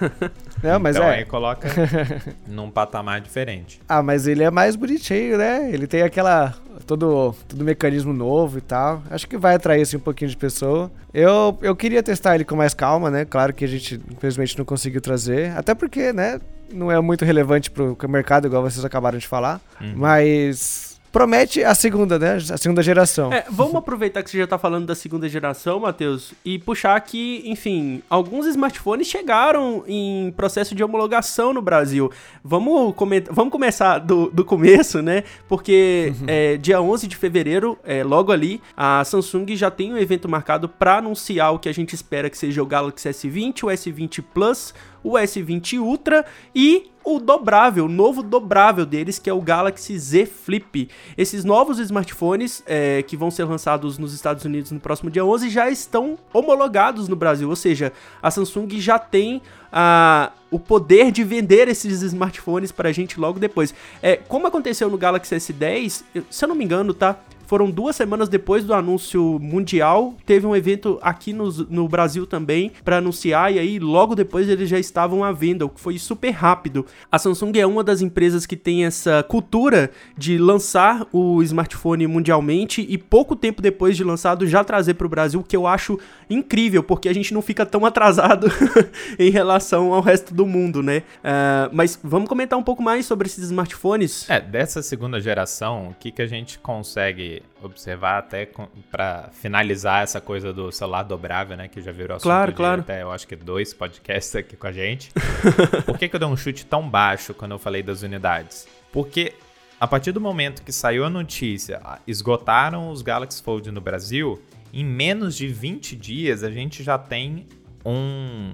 Não, 0.63 0.79
mas 0.79 0.97
então 0.97 1.09
é. 1.09 1.19
aí 1.19 1.25
coloca 1.25 1.69
num 2.47 2.71
patamar 2.71 3.21
diferente. 3.21 3.81
Ah, 3.89 4.03
mas 4.03 4.27
ele 4.27 4.43
é 4.43 4.51
mais 4.51 4.77
bonitinho, 4.77 5.39
né? 5.39 5.71
Ele 5.73 5.87
tem 5.87 6.03
aquela 6.03 6.55
todo, 6.87 7.35
todo 7.49 7.65
mecanismo 7.65 8.13
novo 8.13 8.59
e 8.59 8.61
tal. 8.61 9.03
Acho 9.11 9.27
que 9.27 9.37
vai 9.37 9.55
atrair 9.55 9.83
assim, 9.83 9.97
um 9.97 10.01
pouquinho 10.01 10.31
de 10.31 10.37
pessoa. 10.37 10.91
Eu, 11.13 11.59
eu 11.63 11.75
queria 11.75 12.03
testar 12.03 12.35
ele 12.35 12.45
com 12.45 12.55
mais 12.55 12.75
calma, 12.75 13.11
né? 13.11 13.25
Claro 13.25 13.53
que 13.53 13.65
a 13.65 13.69
gente, 13.69 14.01
infelizmente, 14.11 14.57
não 14.59 14.65
conseguiu 14.65 15.01
trazer. 15.01 15.57
Até 15.57 15.75
porque, 15.75 16.13
né? 16.13 16.41
Não 16.73 16.91
é 16.91 17.01
muito 17.01 17.25
relevante 17.25 17.71
pro 17.71 17.97
mercado, 18.09 18.47
igual 18.47 18.63
vocês 18.63 18.85
acabaram 18.85 19.19
de 19.19 19.27
falar. 19.27 19.61
Uhum. 19.81 19.93
Mas 19.97 20.92
promete 21.13 21.63
a 21.63 21.75
segunda, 21.75 22.19
né? 22.19 22.37
A 22.37 22.57
segunda 22.57 22.83
geração. 22.83 23.33
É, 23.33 23.45
vamos 23.51 23.75
aproveitar 23.77 24.23
que 24.23 24.31
você 24.31 24.39
já 24.39 24.47
tá 24.47 24.59
falando 24.59 24.87
da 24.87 24.95
segunda 24.95 25.29
geração, 25.29 25.81
Matheus, 25.81 26.33
e 26.45 26.59
puxar 26.59 26.99
que, 27.01 27.43
enfim, 27.45 28.03
alguns 28.09 28.47
smartphones 28.47 29.07
chegaram 29.07 29.85
em 29.87 30.33
processo 30.35 30.75
de 30.75 30.83
homologação 30.83 31.53
no 31.53 31.61
Brasil. 31.61 32.11
Vamos, 32.43 32.95
comentar, 32.95 33.33
vamos 33.35 33.53
começar 33.53 33.99
do, 33.99 34.31
do 34.31 34.45
começo, 34.45 35.03
né? 35.03 35.23
Porque 35.47 36.15
uhum. 36.21 36.27
é, 36.27 36.57
dia 36.57 36.81
11 36.81 37.07
de 37.07 37.17
fevereiro, 37.17 37.79
é, 37.85 38.03
logo 38.03 38.33
ali, 38.33 38.61
a 38.75 39.05
Samsung 39.05 39.55
já 39.55 39.71
tem 39.71 39.93
um 39.93 39.99
evento 39.99 40.29
marcado 40.29 40.69
para 40.69 40.99
anunciar 40.99 41.53
o 41.53 41.59
que 41.59 41.69
a 41.69 41.75
gente 41.75 41.95
espera 41.95 42.31
que 42.31 42.39
seja 42.39 42.63
o 42.63 42.67
Galaxy 42.67 43.09
S20, 43.09 43.65
o 43.65 43.67
S20 43.67 44.25
Plus, 44.33 44.73
o 45.03 45.13
S20 45.13 45.81
Ultra 45.81 46.25
e 46.55 46.91
o 47.05 47.19
dobrável, 47.19 47.87
o 47.87 47.89
novo 47.89 48.23
dobrável 48.23 48.87
deles, 48.87 49.19
que 49.19 49.29
é 49.29 49.33
o 49.33 49.41
Galaxy 49.41 49.99
Z 49.99 50.27
Flip. 50.27 50.89
Esses 51.17 51.45
novos 51.45 51.79
smartphones 51.79 52.63
é, 52.67 53.03
que 53.03 53.17
vão 53.17 53.31
ser 53.31 53.45
lançados 53.45 53.99
nos 53.99 54.15
Estados 54.15 54.45
Unidos 54.45 54.71
no 54.71 54.81
próximo 54.81 55.11
dia 55.11 55.25
11 55.25 55.51
já 55.51 55.69
estão 55.69 56.19
homologados 56.33 57.09
no 57.09 57.17
Brasil, 57.17 57.49
ou 57.49 57.57
seja, 57.57 57.93
a 58.23 58.31
Samsung 58.31 58.69
já 58.79 58.99
tem 58.99 59.43
a, 59.73 60.33
o 60.51 60.59
poder 60.59 61.11
de 61.11 61.25
vender 61.25 61.67
esses 61.69 62.03
smartphones 62.03 62.71
para 62.71 62.91
a 62.91 62.93
gente 62.93 63.19
logo 63.19 63.41
depois. 63.41 63.75
É, 64.01 64.17
como 64.17 64.47
aconteceu 64.47 64.89
no 64.89 64.99
Galaxy 64.99 65.35
S10, 65.35 66.05
se 66.31 66.45
eu 66.45 66.49
não 66.49 66.55
me 66.55 66.65
engano, 66.65 66.95
tá? 66.95 67.19
Foram 67.53 67.71
duas 67.71 67.95
semanas 67.95 68.31
depois 68.31 68.65
do 68.65 68.73
anúncio 68.73 69.39
mundial. 69.39 70.15
Teve 70.25 70.47
um 70.47 70.57
evento 70.57 70.99
aqui 71.03 71.35
no, 71.35 71.53
no 71.69 71.87
Brasil 71.87 72.27
também 72.27 72.73
para 72.83 72.97
anunciar, 72.97 73.53
e 73.53 73.59
aí 73.59 73.79
logo 73.79 74.15
depois 74.15 74.49
eles 74.49 74.71
já 74.71 74.79
estavam 74.79 75.23
à 75.23 75.33
venda, 75.33 75.67
o 75.67 75.69
que 75.69 75.79
foi 75.79 75.99
super 75.99 76.31
rápido. 76.31 76.87
A 77.11 77.19
Samsung 77.19 77.53
é 77.59 77.67
uma 77.67 77.85
das 77.85 78.01
empresas 78.01 78.47
que 78.47 78.57
tem 78.57 78.87
essa 78.87 79.23
cultura 79.23 79.91
de 80.17 80.39
lançar 80.39 81.07
o 81.13 81.43
smartphone 81.43 82.07
mundialmente 82.07 82.87
e 82.89 82.97
pouco 82.97 83.37
tempo 83.37 83.61
depois 83.61 83.99
de 83.99 84.03
lançado 84.03 84.47
já 84.47 84.65
trazer 84.65 84.95
para 84.95 85.07
o 85.07 85.11
Brasil, 85.11 85.43
que 85.43 85.55
eu 85.55 85.67
acho 85.67 86.01
incrível, 86.31 86.83
porque 86.83 87.07
a 87.07 87.13
gente 87.13 87.35
não 87.35 87.43
fica 87.43 87.67
tão 87.67 87.85
atrasado 87.85 88.47
em 89.19 89.31
relação 89.31 89.93
ao 89.93 90.01
resto 90.01 90.33
do 90.33 90.47
mundo, 90.47 90.83
né? 90.83 91.03
Uh, 91.19 91.69
mas 91.71 92.01
vamos 92.03 92.31
comentar 92.31 92.59
um 92.59 92.63
pouco 92.63 92.83
mais 92.83 93.05
sobre 93.05 93.27
esses 93.27 93.45
smartphones. 93.45 94.31
É, 94.31 94.41
dessa 94.41 94.81
segunda 94.81 95.21
geração, 95.21 95.89
o 95.89 95.95
que, 96.01 96.11
que 96.11 96.23
a 96.23 96.27
gente 96.27 96.59
consegue 96.59 97.42
observar 97.63 98.19
até 98.19 98.49
para 98.91 99.31
finalizar 99.33 100.03
essa 100.03 100.21
coisa 100.21 100.53
do 100.53 100.73
celular 100.73 101.03
dobrável, 101.03 101.57
né? 101.57 101.69
Que 101.69 101.81
já 101.81 101.93
virou 101.93 102.17
assunto 102.17 102.25
claro, 102.25 102.53
claro. 102.53 102.81
até, 102.81 103.03
eu 103.03 103.11
acho 103.11 103.27
que 103.27 103.37
dois 103.37 103.73
podcasts 103.73 104.35
aqui 104.35 104.57
com 104.57 104.67
a 104.67 104.73
gente. 104.73 105.13
Por 105.87 105.99
que, 105.99 106.09
que 106.09 106.17
eu 106.17 106.21
dei 106.21 106.29
um 106.29 106.37
chute 106.37 106.67
tão 106.67 106.89
baixo 106.89 107.33
quando 107.35 107.53
eu 107.53 107.59
falei 107.59 107.83
das 107.83 108.03
unidades? 108.03 108.67
Porque 108.91 109.35
a 109.81 109.87
partir 109.87 110.13
do 110.13 110.21
momento 110.21 110.63
que 110.63 110.73
saiu 110.73 111.05
a 111.05 111.11
notícia, 111.11 111.81
esgotaram 112.07 112.91
os 112.91 113.03
Galaxy 113.03 113.43
Fold 113.43 113.71
no 113.71 113.81
Brasil, 113.81 114.41
em 114.73 114.85
menos 114.85 115.37
de 115.37 115.49
20 115.49 115.97
dias 115.97 116.45
a 116.45 116.51
gente 116.51 116.83
já 116.83 116.97
tem 116.97 117.47
um 117.85 118.53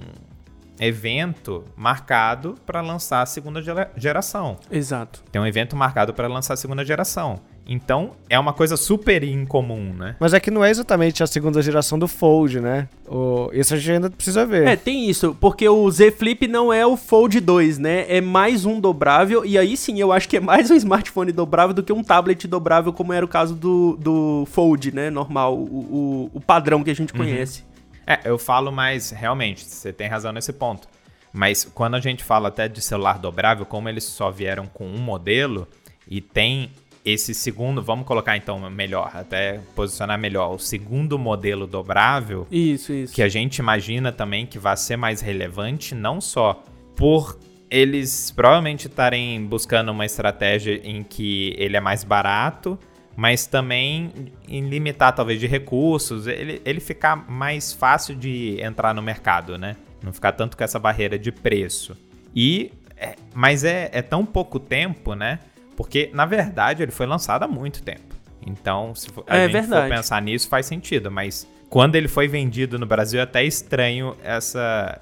evento 0.81 1.65
marcado 1.77 2.55
para 2.65 2.81
lançar 2.81 3.23
a 3.23 3.27
segunda 3.27 3.61
geração. 3.97 4.57
Exato. 4.71 5.23
Tem 5.31 5.41
um 5.41 5.47
evento 5.47 5.77
marcado 5.77 6.15
para 6.15 6.29
lançar 6.29 6.55
a 6.55 6.57
segunda 6.57 6.85
geração. 6.85 7.41
Então, 7.71 8.13
é 8.31 8.39
uma 8.39 8.55
coisa 8.55 8.79
super 8.79 9.23
incomum, 9.23 9.93
né? 9.93 10.17
Mas 10.19 10.33
é 10.33 10.41
que 10.41 10.51
não 10.51 10.65
é 10.65 10.71
exatamente 10.71 11.23
a 11.23 11.27
segunda 11.27 11.61
geração 11.61 11.99
do 11.99 12.09
Fold, 12.09 12.61
né? 12.61 12.89
O... 13.07 13.51
Isso 13.53 13.75
a 13.75 13.77
gente 13.77 13.93
ainda 13.93 14.09
precisa 14.09 14.47
ver. 14.47 14.67
É, 14.67 14.75
tem 14.75 15.07
isso, 15.11 15.37
porque 15.39 15.69
o 15.69 15.91
Z 15.91 16.13
Flip 16.13 16.49
não 16.49 16.73
é 16.73 16.87
o 16.87 16.97
Fold 16.97 17.39
2, 17.39 17.77
né? 17.77 18.07
É 18.09 18.23
mais 18.23 18.65
um 18.65 18.81
dobrável, 18.81 19.45
e 19.45 19.59
aí 19.59 19.77
sim, 19.77 20.01
eu 20.01 20.11
acho 20.11 20.27
que 20.27 20.39
é 20.39 20.41
mais 20.41 20.71
um 20.71 20.75
smartphone 20.77 21.31
dobrável 21.31 21.75
do 21.75 21.83
que 21.83 21.93
um 21.93 22.03
tablet 22.03 22.49
dobrável, 22.49 22.91
como 22.91 23.13
era 23.13 23.25
o 23.25 23.29
caso 23.29 23.55
do, 23.55 23.99
do 24.01 24.47
Fold, 24.47 24.95
né? 24.95 25.11
Normal, 25.11 25.55
o, 25.55 25.61
o, 25.63 26.31
o 26.33 26.41
padrão 26.41 26.83
que 26.83 26.91
a 26.91 26.95
gente 26.95 27.13
uhum. 27.13 27.19
conhece. 27.19 27.65
É, 28.07 28.21
eu 28.25 28.39
falo 28.39 28.73
mais, 28.73 29.11
realmente, 29.11 29.63
você 29.67 29.93
tem 29.93 30.09
razão 30.09 30.33
nesse 30.33 30.55
ponto. 30.55 30.89
Mas 31.31 31.65
quando 31.75 31.97
a 31.97 32.01
gente 32.01 32.25
fala 32.25 32.49
até 32.49 32.67
de 32.67 32.81
celular 32.81 33.19
dobrável, 33.19 33.67
como 33.67 33.91
eles 33.91 34.05
só 34.05 34.31
vieram 34.31 34.67
com 34.67 34.87
um 34.87 34.99
modelo 34.99 35.69
e 36.09 36.23
tem 36.23 36.71
esse 37.11 37.35
segundo, 37.35 37.83
vamos 37.83 38.07
colocar 38.07 38.37
então 38.37 38.59
melhor, 38.71 39.11
até 39.15 39.61
posicionar 39.75 40.19
melhor, 40.19 40.55
o 40.55 40.59
segundo 40.59 41.19
modelo 41.19 41.67
dobrável. 41.67 42.47
Isso, 42.51 42.93
isso. 42.93 43.15
Que 43.15 43.23
a 43.23 43.29
gente 43.29 43.59
imagina 43.59 44.13
também 44.13 44.47
que 44.47 44.59
vai 44.59 44.77
ser 44.77 44.97
mais 44.97 45.21
relevante, 45.21 45.95
não 45.95 46.21
só 46.21 46.63
por 46.95 47.39
eles 47.71 48.31
provavelmente 48.31 48.89
estarem 48.89 49.45
buscando 49.45 49.91
uma 49.91 50.07
estratégia 50.07 50.81
em 50.83 51.03
que 51.03 51.55
ele 51.59 51.77
é 51.77 51.81
mais 51.81 52.03
barato, 52.03 52.79
mas 53.17 53.47
também 53.47 54.13
em 54.49 54.69
limitar 54.69 55.15
talvez 55.15 55.41
de 55.41 55.47
recursos, 55.47 56.27
ele, 56.27 56.63
ele 56.65 56.81
ficar 56.81 57.17
mais 57.29 57.73
fácil 57.73 58.15
de 58.15 58.61
entrar 58.61 58.95
no 58.95 59.03
mercado, 59.03 59.59
né? 59.59 59.77
Não 60.03 60.13
ficar 60.13 60.33
tanto 60.33 60.57
com 60.57 60.65
essa 60.65 60.79
barreira 60.79 61.19
de 61.19 61.33
preço. 61.33 61.97
E, 62.35 62.71
é, 62.97 63.17
mas 63.35 63.65
é, 63.65 63.91
é 63.93 64.03
tão 64.03 64.25
pouco 64.25 64.61
tempo, 64.61 65.15
né? 65.15 65.41
Porque, 65.79 66.11
na 66.13 66.27
verdade, 66.27 66.83
ele 66.83 66.91
foi 66.91 67.07
lançado 67.07 67.45
há 67.45 67.47
muito 67.47 67.85
tempo. 67.85 68.17
Então, 68.45 68.97
se 68.97 69.09
a 69.29 69.37
é 69.37 69.45
gente 69.45 69.53
verdade. 69.53 69.89
for 69.89 69.97
pensar 69.97 70.21
nisso, 70.21 70.49
faz 70.49 70.67
sentido. 70.67 71.09
Mas 71.09 71.47
quando 71.71 71.95
ele 71.95 72.09
foi 72.09 72.27
vendido 72.27 72.81
no 72.81 72.85
Brasil, 72.85 73.21
é 73.21 73.23
até 73.23 73.45
estranho 73.45 74.17
essa, 74.25 74.99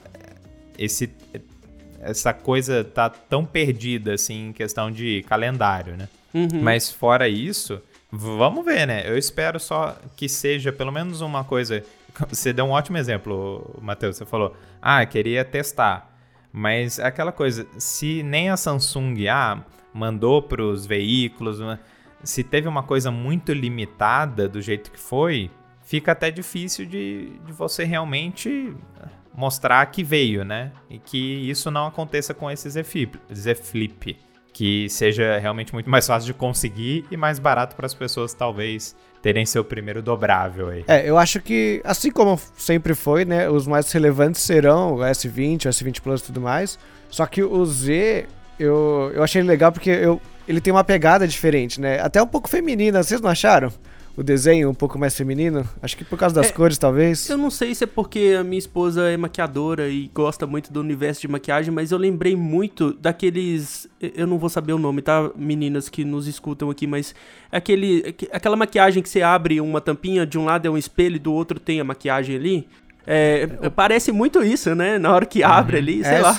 esse, 0.78 1.10
essa 1.98 2.34
coisa 2.34 2.84
tá 2.84 3.08
tão 3.08 3.42
perdida, 3.42 4.12
assim, 4.12 4.48
em 4.48 4.52
questão 4.52 4.90
de 4.90 5.24
calendário, 5.26 5.96
né? 5.96 6.10
Uhum. 6.34 6.60
Mas 6.60 6.92
fora 6.92 7.26
isso, 7.26 7.80
vamos 8.12 8.62
ver, 8.62 8.86
né? 8.86 9.08
Eu 9.08 9.16
espero 9.16 9.58
só 9.58 9.96
que 10.14 10.28
seja 10.28 10.70
pelo 10.74 10.92
menos 10.92 11.22
uma 11.22 11.42
coisa... 11.42 11.82
Você 12.28 12.52
deu 12.52 12.66
um 12.66 12.72
ótimo 12.72 12.98
exemplo, 12.98 13.78
Matheus. 13.80 14.18
Você 14.18 14.26
falou, 14.26 14.54
ah, 14.82 15.06
queria 15.06 15.42
testar. 15.42 16.14
Mas 16.52 16.98
é 16.98 17.06
aquela 17.06 17.32
coisa, 17.32 17.66
se 17.78 18.22
nem 18.22 18.50
a 18.50 18.58
Samsung, 18.58 19.26
ah, 19.28 19.64
mandou 19.96 20.42
para 20.42 20.62
os 20.62 20.86
veículos. 20.86 21.58
Né? 21.58 21.78
Se 22.22 22.44
teve 22.44 22.68
uma 22.68 22.82
coisa 22.82 23.10
muito 23.10 23.52
limitada 23.52 24.48
do 24.48 24.60
jeito 24.60 24.90
que 24.90 25.00
foi, 25.00 25.50
fica 25.82 26.12
até 26.12 26.30
difícil 26.30 26.86
de, 26.86 27.32
de 27.44 27.52
você 27.52 27.84
realmente 27.84 28.74
mostrar 29.34 29.84
que 29.86 30.02
veio, 30.02 30.44
né? 30.44 30.72
E 30.88 30.98
que 30.98 31.18
isso 31.18 31.70
não 31.70 31.86
aconteça 31.86 32.32
com 32.32 32.50
esse 32.50 32.68
Z 32.70 32.82
Flip, 32.84 33.18
Z 33.32 33.54
Flip 33.56 34.18
que 34.56 34.88
seja 34.88 35.36
realmente 35.36 35.74
muito 35.74 35.90
mais 35.90 36.06
fácil 36.06 36.28
de 36.28 36.32
conseguir 36.32 37.04
e 37.10 37.16
mais 37.16 37.38
barato 37.38 37.76
para 37.76 37.84
as 37.84 37.92
pessoas 37.92 38.32
talvez 38.32 38.96
terem 39.20 39.44
seu 39.44 39.62
primeiro 39.62 40.00
dobrável 40.00 40.70
aí. 40.70 40.82
É, 40.88 41.06
eu 41.06 41.18
acho 41.18 41.42
que 41.42 41.82
assim 41.84 42.10
como 42.10 42.40
sempre 42.56 42.94
foi, 42.94 43.26
né, 43.26 43.50
os 43.50 43.66
mais 43.66 43.92
relevantes 43.92 44.40
serão 44.40 44.94
o 44.94 44.98
S20, 45.00 45.66
o 45.66 45.68
S20 45.68 46.00
Plus 46.00 46.22
e 46.22 46.24
tudo 46.24 46.40
mais. 46.40 46.78
Só 47.10 47.26
que 47.26 47.42
o 47.42 47.66
Z 47.66 48.26
eu, 48.58 49.12
eu 49.14 49.22
achei 49.22 49.42
legal 49.42 49.70
porque 49.70 49.90
eu, 49.90 50.20
ele 50.48 50.60
tem 50.60 50.72
uma 50.72 50.84
pegada 50.84 51.26
diferente, 51.26 51.80
né? 51.80 52.00
Até 52.00 52.22
um 52.22 52.26
pouco 52.26 52.48
feminina, 52.48 53.02
vocês 53.02 53.20
não 53.20 53.30
acharam? 53.30 53.72
O 54.16 54.22
desenho 54.22 54.70
um 54.70 54.74
pouco 54.74 54.98
mais 54.98 55.14
feminino? 55.14 55.68
Acho 55.82 55.94
que 55.94 56.02
por 56.02 56.18
causa 56.18 56.34
das 56.34 56.48
é, 56.48 56.52
cores, 56.52 56.78
talvez. 56.78 57.28
Eu 57.28 57.36
não 57.36 57.50
sei 57.50 57.74
se 57.74 57.84
é 57.84 57.86
porque 57.86 58.34
a 58.38 58.42
minha 58.42 58.58
esposa 58.58 59.10
é 59.10 59.16
maquiadora 59.16 59.90
e 59.90 60.10
gosta 60.14 60.46
muito 60.46 60.72
do 60.72 60.80
universo 60.80 61.20
de 61.20 61.28
maquiagem, 61.28 61.70
mas 61.70 61.92
eu 61.92 61.98
lembrei 61.98 62.34
muito 62.34 62.94
daqueles. 62.94 63.86
Eu 64.00 64.26
não 64.26 64.38
vou 64.38 64.48
saber 64.48 64.72
o 64.72 64.78
nome, 64.78 65.02
tá? 65.02 65.30
Meninas 65.36 65.90
que 65.90 66.02
nos 66.02 66.26
escutam 66.26 66.70
aqui, 66.70 66.86
mas 66.86 67.14
aquele, 67.52 68.16
aquela 68.32 68.56
maquiagem 68.56 69.02
que 69.02 69.08
você 69.10 69.20
abre 69.20 69.60
uma 69.60 69.82
tampinha, 69.82 70.24
de 70.24 70.38
um 70.38 70.46
lado 70.46 70.66
é 70.66 70.70
um 70.70 70.78
espelho 70.78 71.16
e 71.16 71.18
do 71.18 71.34
outro 71.34 71.60
tem 71.60 71.78
a 71.78 71.84
maquiagem 71.84 72.36
ali. 72.36 72.66
É, 73.06 73.46
parece 73.74 74.10
muito 74.10 74.42
isso, 74.42 74.74
né? 74.74 74.98
Na 74.98 75.14
hora 75.14 75.24
que 75.24 75.42
abre 75.42 75.76
uhum. 75.76 75.82
ali, 75.82 76.04
sei 76.04 76.14
é, 76.14 76.20
lá. 76.20 76.36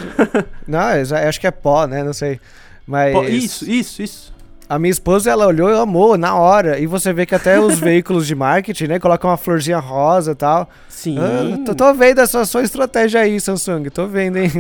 Não, 0.68 0.94
eu 0.94 1.30
acho 1.30 1.40
que 1.40 1.48
é 1.48 1.52
pó, 1.52 1.88
né? 1.88 2.04
Não 2.04 2.14
sei. 2.14 2.40
Mas. 2.86 3.14
Pó, 3.14 3.24
isso, 3.24 3.70
isso, 3.70 4.02
isso. 4.02 4.38
A 4.70 4.78
minha 4.78 4.92
esposa, 4.92 5.32
ela 5.32 5.48
olhou 5.48 5.70
e 5.70 5.78
amou 5.78 6.18
na 6.18 6.36
hora. 6.36 6.78
E 6.78 6.86
você 6.86 7.14
vê 7.14 7.26
que 7.26 7.34
até 7.34 7.58
os 7.58 7.80
veículos 7.80 8.28
de 8.28 8.36
marketing, 8.36 8.88
né? 8.88 9.00
Colocam 9.00 9.30
uma 9.30 9.38
florzinha 9.38 9.80
rosa 9.80 10.34
e 10.34 10.36
tal. 10.36 10.70
Sim. 10.90 11.18
Ah, 11.18 11.64
tô, 11.66 11.74
tô, 11.74 11.94
vendo 11.94 12.20
essa 12.20 12.44
sua 12.44 12.64
estratégia 12.64 13.22
aí, 13.22 13.40
Samsung. 13.40 13.86
Tô 13.86 14.08
vendo, 14.08 14.38
hein? 14.38 14.52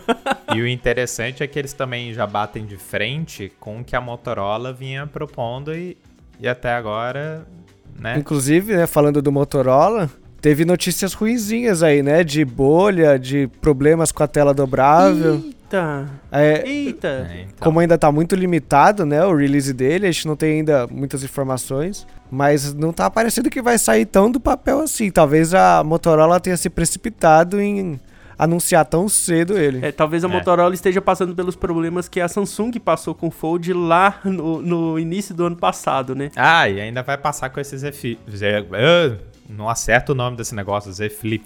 e 0.54 0.62
o 0.62 0.66
interessante 0.66 1.42
é 1.42 1.46
que 1.46 1.58
eles 1.58 1.74
também 1.74 2.14
já 2.14 2.26
batem 2.26 2.64
de 2.64 2.78
frente 2.78 3.52
com 3.60 3.80
o 3.80 3.84
que 3.84 3.94
a 3.94 4.00
Motorola 4.00 4.72
vinha 4.72 5.06
propondo 5.06 5.74
e, 5.74 5.98
e 6.40 6.48
até 6.48 6.72
agora, 6.72 7.46
né? 7.98 8.16
Inclusive, 8.16 8.74
né, 8.74 8.86
falando 8.86 9.20
do 9.20 9.30
Motorola, 9.30 10.08
teve 10.40 10.64
notícias 10.64 11.12
ruinzinhas 11.12 11.82
aí, 11.82 12.02
né? 12.02 12.24
De 12.24 12.44
bolha, 12.44 13.18
de 13.18 13.48
problemas 13.60 14.10
com 14.10 14.22
a 14.22 14.26
tela 14.26 14.54
dobrável. 14.54 15.34
Eita! 15.34 16.08
É, 16.32 16.68
Eita! 16.68 17.28
É, 17.30 17.42
então. 17.42 17.54
Como 17.60 17.78
ainda 17.80 17.96
tá 17.96 18.10
muito 18.10 18.34
limitado, 18.34 19.06
né? 19.06 19.24
O 19.24 19.34
release 19.34 19.72
dele, 19.72 20.06
a 20.06 20.10
gente 20.10 20.26
não 20.26 20.36
tem 20.36 20.58
ainda 20.58 20.86
muitas 20.86 21.22
informações. 21.22 22.06
Mas 22.30 22.72
não 22.74 22.92
tá 22.92 23.10
parecendo 23.10 23.50
que 23.50 23.60
vai 23.60 23.78
sair 23.78 24.06
tão 24.06 24.30
do 24.30 24.40
papel 24.40 24.80
assim. 24.80 25.10
Talvez 25.10 25.52
a 25.52 25.82
Motorola 25.84 26.40
tenha 26.40 26.56
se 26.56 26.70
precipitado 26.70 27.60
em 27.60 27.98
anunciar 28.38 28.86
tão 28.86 29.06
cedo 29.06 29.58
ele. 29.58 29.84
É, 29.84 29.92
talvez 29.92 30.24
a 30.24 30.28
é. 30.28 30.30
Motorola 30.30 30.72
esteja 30.72 31.02
passando 31.02 31.34
pelos 31.34 31.54
problemas 31.54 32.08
que 32.08 32.20
a 32.20 32.28
Samsung 32.28 32.72
passou 32.82 33.14
com 33.14 33.28
o 33.28 33.30
Fold 33.30 33.70
lá 33.74 34.18
no, 34.24 34.62
no 34.62 34.98
início 34.98 35.34
do 35.34 35.44
ano 35.44 35.56
passado, 35.56 36.14
né? 36.14 36.30
Ah, 36.34 36.66
e 36.66 36.80
ainda 36.80 37.02
vai 37.02 37.18
passar 37.18 37.50
com 37.50 37.60
esses 37.60 37.82
efeitos. 37.82 38.40
Não 39.50 39.68
acerta 39.68 40.12
o 40.12 40.14
nome 40.14 40.36
desse 40.36 40.54
negócio, 40.54 40.92
Z 40.92 41.10
Flip. 41.10 41.44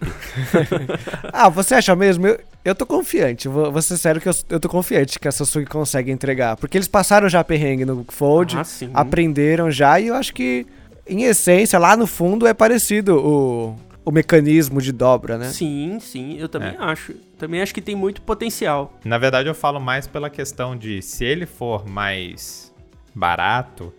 ah, 1.32 1.48
você 1.48 1.74
acha 1.74 1.96
mesmo? 1.96 2.26
Eu, 2.26 2.38
eu 2.62 2.74
tô 2.74 2.84
confiante. 2.84 3.48
Vou, 3.48 3.72
vou 3.72 3.80
ser 3.80 3.96
sério 3.96 4.20
que 4.20 4.28
eu, 4.28 4.34
eu 4.50 4.60
tô 4.60 4.68
confiante 4.68 5.18
que 5.18 5.26
a 5.26 5.32
Samsung 5.32 5.64
consegue 5.64 6.10
entregar. 6.10 6.56
Porque 6.56 6.76
eles 6.76 6.86
passaram 6.86 7.28
já 7.28 7.42
perrengue 7.42 7.84
no 7.86 8.04
Fold, 8.10 8.58
ah, 8.58 8.64
aprenderam 8.92 9.70
já, 9.70 9.98
e 9.98 10.08
eu 10.08 10.14
acho 10.14 10.34
que, 10.34 10.66
em 11.06 11.24
essência, 11.24 11.78
lá 11.78 11.96
no 11.96 12.06
fundo 12.06 12.46
é 12.46 12.52
parecido 12.52 13.16
o, 13.16 13.76
o 14.04 14.12
mecanismo 14.12 14.82
de 14.82 14.92
dobra, 14.92 15.38
né? 15.38 15.48
Sim, 15.48 15.98
sim, 15.98 16.36
eu 16.38 16.48
também 16.48 16.74
é. 16.74 16.76
acho. 16.78 17.14
Também 17.38 17.62
acho 17.62 17.74
que 17.74 17.80
tem 17.80 17.96
muito 17.96 18.20
potencial. 18.20 18.98
Na 19.04 19.16
verdade, 19.16 19.48
eu 19.48 19.54
falo 19.54 19.80
mais 19.80 20.06
pela 20.06 20.28
questão 20.28 20.76
de 20.76 21.00
se 21.00 21.24
ele 21.24 21.46
for 21.46 21.88
mais 21.88 22.72
barato, 23.14 23.92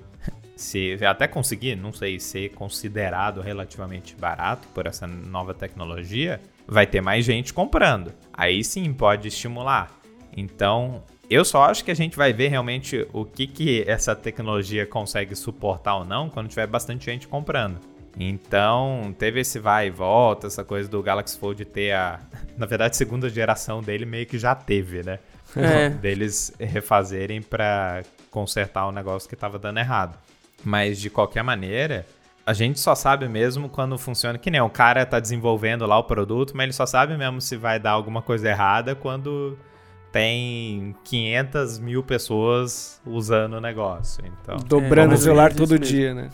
se 0.56 0.98
até 1.06 1.28
conseguir, 1.28 1.76
não 1.76 1.92
sei, 1.92 2.20
ser 2.20 2.50
considerado 2.50 3.42
relativamente 3.42 4.16
barato 4.16 4.68
por 4.70 4.86
essa 4.88 5.06
nova 5.06 5.54
tecnologia, 5.54 6.40
vai 6.68 6.88
ter 6.88 7.02
mais 7.02 7.26
gente 7.26 7.54
comprando. 7.54 8.14
Aí 8.34 8.64
sim 8.64 8.94
pode 8.94 9.28
estimular. 9.28 9.92
Então, 10.36 11.04
eu 11.30 11.44
só 11.44 11.64
acho 11.64 11.84
que 11.84 11.92
a 11.92 11.96
gente 11.96 12.16
vai 12.16 12.32
ver 12.34 12.50
realmente 12.50 13.08
o 13.12 13.26
que, 13.26 13.48
que 13.48 13.84
essa 13.88 14.16
tecnologia 14.16 14.86
consegue 14.86 15.36
suportar 15.36 15.96
ou 15.96 16.06
não 16.06 16.30
quando 16.30 16.50
tiver 16.50 16.68
bastante 16.68 17.06
gente 17.06 17.28
comprando. 17.28 17.80
Então, 18.18 19.14
teve 19.18 19.42
esse 19.42 19.60
vai 19.60 19.88
e 19.88 19.92
volta, 19.92 20.48
essa 20.48 20.64
coisa 20.64 20.88
do 20.88 21.04
Galaxy 21.04 21.38
Fold 21.38 21.66
ter 21.66 21.92
a. 21.92 22.20
Na 22.58 22.66
verdade, 22.66 22.96
segunda 22.96 23.28
geração 23.30 23.82
dele 23.82 24.06
meio 24.06 24.26
que 24.26 24.40
já 24.40 24.56
teve, 24.56 25.04
né? 25.04 25.20
É. 25.56 25.90
Deles 26.00 26.54
refazerem 26.58 27.42
para 27.42 28.04
consertar 28.32 28.88
o 28.88 28.92
negócio 28.92 29.28
que 29.28 29.36
estava 29.36 29.60
dando 29.60 29.80
errado. 29.80 30.18
Mas 30.66 31.00
de 31.00 31.10
qualquer 31.10 31.44
maneira, 31.44 32.06
a 32.46 32.52
gente 32.52 32.80
só 32.80 32.96
sabe 32.96 33.28
mesmo 33.28 33.70
quando 33.70 33.98
funciona. 33.98 34.38
Que 34.38 34.52
nem 34.52 34.60
o 34.60 34.70
cara 34.70 35.06
tá 35.06 35.20
desenvolvendo 35.20 35.86
lá 35.86 35.98
o 35.98 36.04
produto, 36.04 36.54
mas 36.56 36.66
ele 36.66 36.74
só 36.74 36.86
sabe 36.86 37.16
mesmo 37.16 37.40
se 37.40 37.56
vai 37.56 37.80
dar 37.80 37.92
alguma 37.92 38.22
coisa 38.22 38.50
errada 38.50 38.96
quando 38.96 39.58
tem 40.12 40.96
500 41.04 41.80
mil 41.80 42.02
pessoas 42.02 43.02
usando 43.06 43.54
o 43.54 43.62
negócio. 43.62 44.24
Então, 44.26 44.58
Dobrando 44.66 45.14
é, 45.14 45.16
o 45.16 45.18
celular 45.18 45.54
todo 45.54 45.72
mesmo. 45.72 45.86
dia, 45.86 46.14
né? 46.14 46.30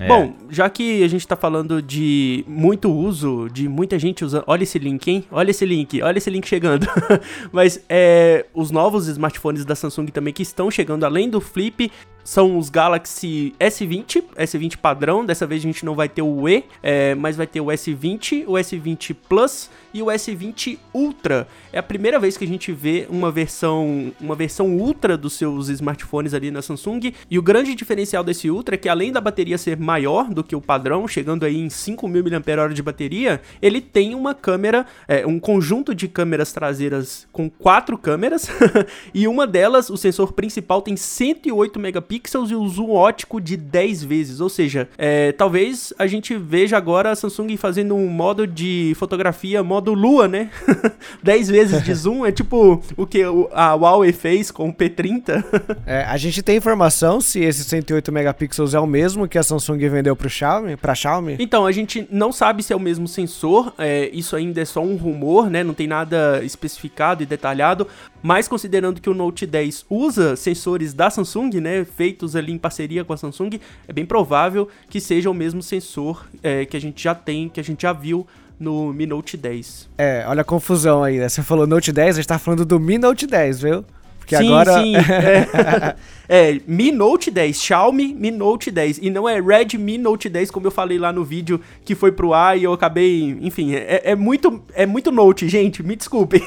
É. 0.00 0.08
Bom, 0.08 0.34
já 0.48 0.68
que 0.70 1.02
a 1.04 1.08
gente 1.08 1.26
tá 1.26 1.36
falando 1.36 1.82
de 1.82 2.44
muito 2.48 2.90
uso, 2.90 3.48
de 3.52 3.68
muita 3.68 3.98
gente 3.98 4.24
usando. 4.24 4.44
Olha 4.46 4.62
esse 4.62 4.78
link, 4.78 5.08
hein? 5.08 5.24
Olha 5.30 5.50
esse 5.50 5.66
link, 5.66 6.00
olha 6.02 6.18
esse 6.18 6.30
link 6.30 6.48
chegando. 6.48 6.86
Mas 7.52 7.84
é, 7.88 8.46
os 8.54 8.70
novos 8.70 9.08
smartphones 9.08 9.64
da 9.64 9.74
Samsung 9.74 10.06
também 10.06 10.32
que 10.32 10.42
estão 10.42 10.70
chegando, 10.70 11.04
além 11.04 11.28
do 11.28 11.40
Flip, 11.40 11.90
são 12.24 12.58
os 12.58 12.68
Galaxy 12.68 13.54
S20, 13.58 14.22
S20 14.36 14.76
padrão. 14.76 15.24
Dessa 15.24 15.46
vez 15.46 15.60
a 15.60 15.66
gente 15.66 15.84
não 15.84 15.94
vai 15.94 16.08
ter 16.08 16.22
o 16.22 16.48
E, 16.48 16.64
é, 16.82 17.14
mas 17.14 17.36
vai 17.36 17.46
ter 17.46 17.60
o 17.60 17.66
S20, 17.66 18.44
o 18.46 18.52
S20 18.52 19.16
Plus 19.28 19.70
e 19.92 20.02
o 20.02 20.06
S20 20.06 20.78
Ultra. 20.94 21.48
É 21.72 21.78
a 21.78 21.82
primeira 21.82 22.18
vez 22.18 22.36
que 22.36 22.44
a 22.44 22.48
gente 22.48 22.72
vê 22.72 23.06
uma 23.10 23.30
versão, 23.30 24.12
uma 24.20 24.34
versão 24.34 24.68
Ultra 24.76 25.16
dos 25.16 25.32
seus 25.32 25.68
smartphones 25.68 26.34
ali 26.34 26.50
na 26.50 26.62
Samsung. 26.62 27.12
E 27.30 27.38
o 27.38 27.42
grande 27.42 27.74
diferencial 27.74 28.22
desse 28.22 28.50
Ultra 28.50 28.74
é 28.74 28.78
que 28.78 28.88
além 28.88 29.12
da 29.12 29.20
bateria 29.20 29.58
ser 29.58 29.78
maior 29.90 30.28
do 30.32 30.44
que 30.44 30.54
o 30.54 30.60
padrão, 30.60 31.08
chegando 31.08 31.44
aí 31.44 31.58
em 31.58 31.66
5.000 31.66 32.30
mAh 32.30 32.72
de 32.72 32.82
bateria, 32.82 33.40
ele 33.60 33.80
tem 33.80 34.14
uma 34.14 34.34
câmera, 34.34 34.86
é, 35.08 35.26
um 35.26 35.40
conjunto 35.40 35.92
de 35.92 36.06
câmeras 36.06 36.52
traseiras 36.52 37.26
com 37.32 37.50
quatro 37.50 37.98
câmeras 37.98 38.48
e 39.12 39.26
uma 39.26 39.48
delas, 39.48 39.90
o 39.90 39.96
sensor 39.96 40.32
principal, 40.32 40.80
tem 40.80 40.96
108 40.96 41.80
megapixels 41.80 42.52
e 42.52 42.54
o 42.54 42.68
zoom 42.68 42.90
ótico 42.90 43.40
de 43.40 43.56
10 43.56 44.04
vezes. 44.04 44.40
Ou 44.40 44.48
seja, 44.48 44.88
é, 44.96 45.32
talvez 45.32 45.92
a 45.98 46.06
gente 46.06 46.36
veja 46.36 46.76
agora 46.76 47.10
a 47.10 47.16
Samsung 47.16 47.56
fazendo 47.56 47.96
um 47.96 48.06
modo 48.06 48.46
de 48.46 48.92
fotografia 48.96 49.62
modo 49.64 49.92
lua, 49.92 50.28
né? 50.28 50.50
10 51.22 51.48
vezes 51.48 51.82
de 51.82 51.92
zoom 51.94 52.24
é 52.24 52.30
tipo 52.30 52.80
o 52.96 53.06
que 53.06 53.22
a 53.52 53.74
Huawei 53.74 54.12
fez 54.12 54.52
com 54.52 54.68
o 54.68 54.72
P30. 54.72 55.44
é, 55.84 56.04
a 56.04 56.16
gente 56.16 56.42
tem 56.42 56.56
informação 56.56 57.20
se 57.20 57.40
esse 57.40 57.64
108 57.64 58.12
megapixels 58.12 58.72
é 58.72 58.78
o 58.78 58.86
mesmo 58.86 59.26
que 59.26 59.38
a 59.38 59.42
Samsung 59.42 59.79
vendeu 59.88 60.14
para 60.14 60.28
Xiaomi, 60.28 60.76
para 60.76 60.94
Xiaomi? 60.94 61.36
Então, 61.38 61.66
a 61.66 61.72
gente 61.72 62.06
não 62.10 62.32
sabe 62.32 62.62
se 62.62 62.72
é 62.72 62.76
o 62.76 62.80
mesmo 62.80 63.08
sensor, 63.08 63.72
é, 63.78 64.10
isso 64.12 64.36
ainda 64.36 64.60
é 64.60 64.64
só 64.64 64.82
um 64.82 64.96
rumor, 64.96 65.48
né? 65.48 65.64
Não 65.64 65.74
tem 65.74 65.86
nada 65.86 66.42
especificado 66.44 67.22
e 67.22 67.26
detalhado, 67.26 67.86
mas 68.22 68.46
considerando 68.48 69.00
que 69.00 69.08
o 69.08 69.14
Note 69.14 69.46
10 69.46 69.86
usa 69.88 70.36
sensores 70.36 70.92
da 70.92 71.10
Samsung, 71.10 71.60
né, 71.60 71.84
feitos 71.84 72.36
ali 72.36 72.52
em 72.52 72.58
parceria 72.58 73.04
com 73.04 73.12
a 73.12 73.16
Samsung, 73.16 73.58
é 73.88 73.92
bem 73.92 74.04
provável 74.04 74.68
que 74.88 75.00
seja 75.00 75.30
o 75.30 75.34
mesmo 75.34 75.62
sensor 75.62 76.26
é, 76.42 76.64
que 76.64 76.76
a 76.76 76.80
gente 76.80 77.02
já 77.02 77.14
tem, 77.14 77.48
que 77.48 77.60
a 77.60 77.64
gente 77.64 77.82
já 77.82 77.92
viu 77.92 78.26
no 78.58 78.92
Mi 78.92 79.06
Note 79.06 79.38
10. 79.38 79.88
É, 79.96 80.24
olha 80.28 80.42
a 80.42 80.44
confusão 80.44 81.02
aí, 81.02 81.18
né? 81.18 81.28
Você 81.28 81.42
falou 81.42 81.66
Note 81.66 81.90
10, 81.90 82.16
a 82.16 82.20
gente 82.20 82.28
tá 82.28 82.38
falando 82.38 82.66
do 82.66 82.78
Mi 82.78 82.98
Note 82.98 83.26
10, 83.26 83.62
viu? 83.62 83.84
Porque 84.30 84.36
sim, 84.36 84.46
agora. 84.46 84.80
Sim, 84.80 84.94
é. 86.28 86.50
é, 86.52 86.60
Mi 86.66 86.92
Note 86.92 87.30
10, 87.30 87.60
Xiaomi 87.60 88.14
Mi 88.14 88.30
Note 88.30 88.70
10. 88.70 88.98
E 88.98 89.10
não 89.10 89.28
é 89.28 89.40
Redmi 89.40 89.98
Note 89.98 90.28
10, 90.28 90.50
como 90.52 90.68
eu 90.68 90.70
falei 90.70 90.98
lá 90.98 91.12
no 91.12 91.24
vídeo 91.24 91.60
que 91.84 91.96
foi 91.96 92.12
pro 92.12 92.32
ar 92.32 92.56
e 92.56 92.62
eu 92.62 92.72
acabei. 92.72 93.36
Enfim, 93.40 93.74
é, 93.74 94.02
é 94.04 94.14
muito, 94.14 94.62
é 94.74 94.86
muito 94.86 95.10
Note, 95.10 95.48
gente, 95.48 95.82
me 95.82 95.96
desculpem. 95.96 96.40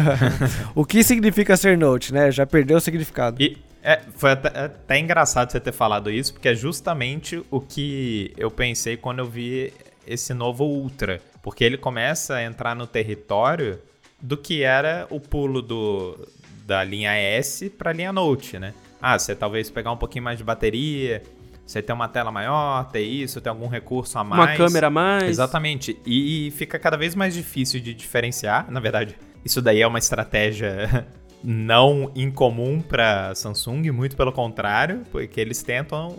o 0.74 0.84
que 0.84 1.02
significa 1.02 1.56
ser 1.56 1.78
Note, 1.78 2.12
né? 2.12 2.30
Já 2.30 2.44
perdeu 2.44 2.76
o 2.76 2.80
significado. 2.80 3.42
E, 3.42 3.56
é, 3.82 4.00
foi 4.14 4.32
até, 4.32 4.48
até, 4.48 4.98
engraçado 4.98 5.50
você 5.50 5.60
ter 5.60 5.72
falado 5.72 6.10
isso, 6.10 6.34
porque 6.34 6.48
é 6.48 6.54
justamente 6.54 7.42
o 7.50 7.60
que 7.60 8.32
eu 8.36 8.50
pensei 8.50 8.96
quando 8.96 9.20
eu 9.20 9.26
vi 9.26 9.72
esse 10.06 10.34
novo 10.34 10.64
Ultra. 10.64 11.22
Porque 11.42 11.64
ele 11.64 11.78
começa 11.78 12.34
a 12.34 12.42
entrar 12.42 12.74
no 12.74 12.86
território 12.86 13.78
do 14.20 14.36
que 14.36 14.62
era 14.62 15.06
o 15.10 15.20
pulo 15.20 15.62
do, 15.62 16.18
da 16.66 16.82
linha 16.82 17.12
S 17.14 17.70
para 17.70 17.90
a 17.90 17.92
linha 17.92 18.12
Note, 18.12 18.58
né? 18.58 18.74
Ah, 19.00 19.16
você 19.16 19.36
talvez 19.36 19.70
pegar 19.70 19.92
um 19.92 19.96
pouquinho 19.96 20.24
mais 20.24 20.36
de 20.36 20.42
bateria, 20.42 21.22
você 21.64 21.80
ter 21.80 21.92
uma 21.92 22.08
tela 22.08 22.32
maior, 22.32 22.90
ter 22.90 23.02
isso, 23.02 23.40
ter 23.40 23.48
algum 23.48 23.68
recurso 23.68 24.18
a 24.18 24.24
mais. 24.24 24.42
Uma 24.42 24.56
câmera 24.56 24.88
a 24.88 24.90
mais. 24.90 25.24
Exatamente. 25.24 25.96
E 26.04 26.52
fica 26.56 26.78
cada 26.78 26.96
vez 26.96 27.14
mais 27.14 27.34
difícil 27.34 27.80
de 27.80 27.94
diferenciar. 27.94 28.70
Na 28.70 28.80
verdade, 28.80 29.16
isso 29.44 29.62
daí 29.62 29.80
é 29.80 29.86
uma 29.86 29.98
estratégia 29.98 31.06
não 31.42 32.10
incomum 32.16 32.80
para 32.80 33.32
Samsung, 33.36 33.90
muito 33.92 34.16
pelo 34.16 34.32
contrário, 34.32 35.04
porque 35.12 35.40
eles 35.40 35.62
tentam 35.62 36.18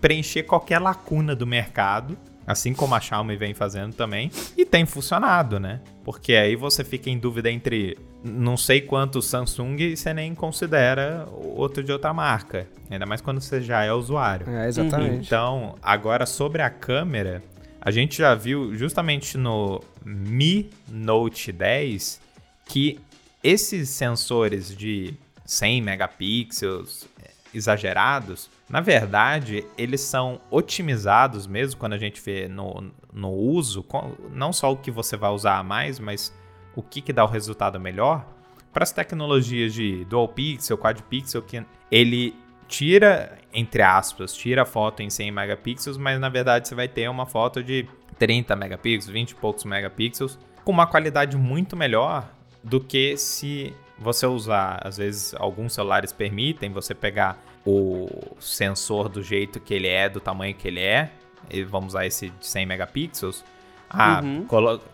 preencher 0.00 0.44
qualquer 0.44 0.78
lacuna 0.78 1.36
do 1.36 1.46
mercado 1.46 2.16
assim 2.48 2.72
como 2.72 2.94
a 2.94 3.00
Xiaomi 3.00 3.36
vem 3.36 3.52
fazendo 3.52 3.94
também, 3.94 4.30
e 4.56 4.64
tem 4.64 4.86
funcionado, 4.86 5.60
né? 5.60 5.80
Porque 6.02 6.32
aí 6.32 6.56
você 6.56 6.82
fica 6.82 7.10
em 7.10 7.18
dúvida 7.18 7.50
entre 7.50 7.98
não 8.24 8.56
sei 8.56 8.80
quantos 8.80 9.26
Samsung 9.26 9.76
e 9.78 9.96
você 9.96 10.14
nem 10.14 10.34
considera 10.34 11.28
outro 11.30 11.84
de 11.84 11.92
outra 11.92 12.12
marca, 12.14 12.66
ainda 12.90 13.04
mais 13.04 13.20
quando 13.20 13.38
você 13.40 13.60
já 13.60 13.84
é 13.84 13.92
usuário. 13.92 14.48
É, 14.48 14.66
exatamente. 14.66 15.26
Então, 15.26 15.76
agora 15.82 16.24
sobre 16.24 16.62
a 16.62 16.70
câmera, 16.70 17.42
a 17.80 17.90
gente 17.90 18.16
já 18.16 18.34
viu 18.34 18.74
justamente 18.74 19.36
no 19.36 19.82
Mi 20.02 20.70
Note 20.90 21.52
10 21.52 22.20
que 22.64 22.98
esses 23.44 23.90
sensores 23.90 24.74
de 24.74 25.14
100 25.44 25.82
megapixels 25.82 27.06
exagerados, 27.54 28.50
na 28.68 28.80
verdade, 28.80 29.64
eles 29.78 30.02
são 30.02 30.40
otimizados 30.50 31.46
mesmo 31.46 31.80
quando 31.80 31.94
a 31.94 31.98
gente 31.98 32.20
vê 32.20 32.48
no, 32.48 32.92
no 33.12 33.30
uso, 33.30 33.84
não 34.30 34.52
só 34.52 34.72
o 34.72 34.76
que 34.76 34.90
você 34.90 35.16
vai 35.16 35.30
usar 35.30 35.58
a 35.58 35.62
mais, 35.62 35.98
mas 35.98 36.34
o 36.76 36.82
que, 36.82 37.00
que 37.00 37.12
dá 37.12 37.24
o 37.24 37.28
resultado 37.28 37.80
melhor. 37.80 38.26
Para 38.72 38.82
as 38.82 38.92
tecnologias 38.92 39.72
de 39.72 40.04
dual 40.04 40.28
pixel, 40.28 40.76
quad 40.76 41.00
pixel, 41.02 41.42
que 41.42 41.64
ele 41.90 42.36
tira, 42.68 43.38
entre 43.52 43.80
aspas, 43.80 44.34
tira 44.34 44.62
a 44.62 44.66
foto 44.66 45.02
em 45.02 45.08
100 45.08 45.32
megapixels, 45.32 45.96
mas 45.96 46.20
na 46.20 46.28
verdade 46.28 46.68
você 46.68 46.74
vai 46.74 46.86
ter 46.86 47.08
uma 47.08 47.24
foto 47.24 47.62
de 47.64 47.88
30 48.18 48.54
megapixels, 48.54 49.10
20 49.10 49.30
e 49.30 49.34
poucos 49.34 49.64
megapixels, 49.64 50.38
com 50.62 50.70
uma 50.70 50.86
qualidade 50.86 51.36
muito 51.36 51.74
melhor 51.74 52.30
do 52.62 52.78
que 52.78 53.16
se 53.16 53.74
você 53.98 54.26
usar, 54.26 54.80
às 54.84 54.98
vezes 54.98 55.34
alguns 55.34 55.72
celulares 55.72 56.12
permitem 56.12 56.70
você 56.70 56.94
pegar 56.94 57.42
o 57.64 58.08
sensor 58.40 59.08
do 59.08 59.22
jeito 59.22 59.60
que 59.60 59.74
ele 59.74 59.88
é, 59.88 60.08
do 60.08 60.20
tamanho 60.20 60.54
que 60.54 60.68
ele 60.68 60.80
é, 60.80 61.10
e 61.50 61.62
vamos 61.62 61.88
usar 61.88 62.06
esse 62.06 62.30
de 62.30 62.46
100 62.46 62.66
megapixels. 62.66 63.44
Ah, 63.90 64.20
uhum. 64.22 64.46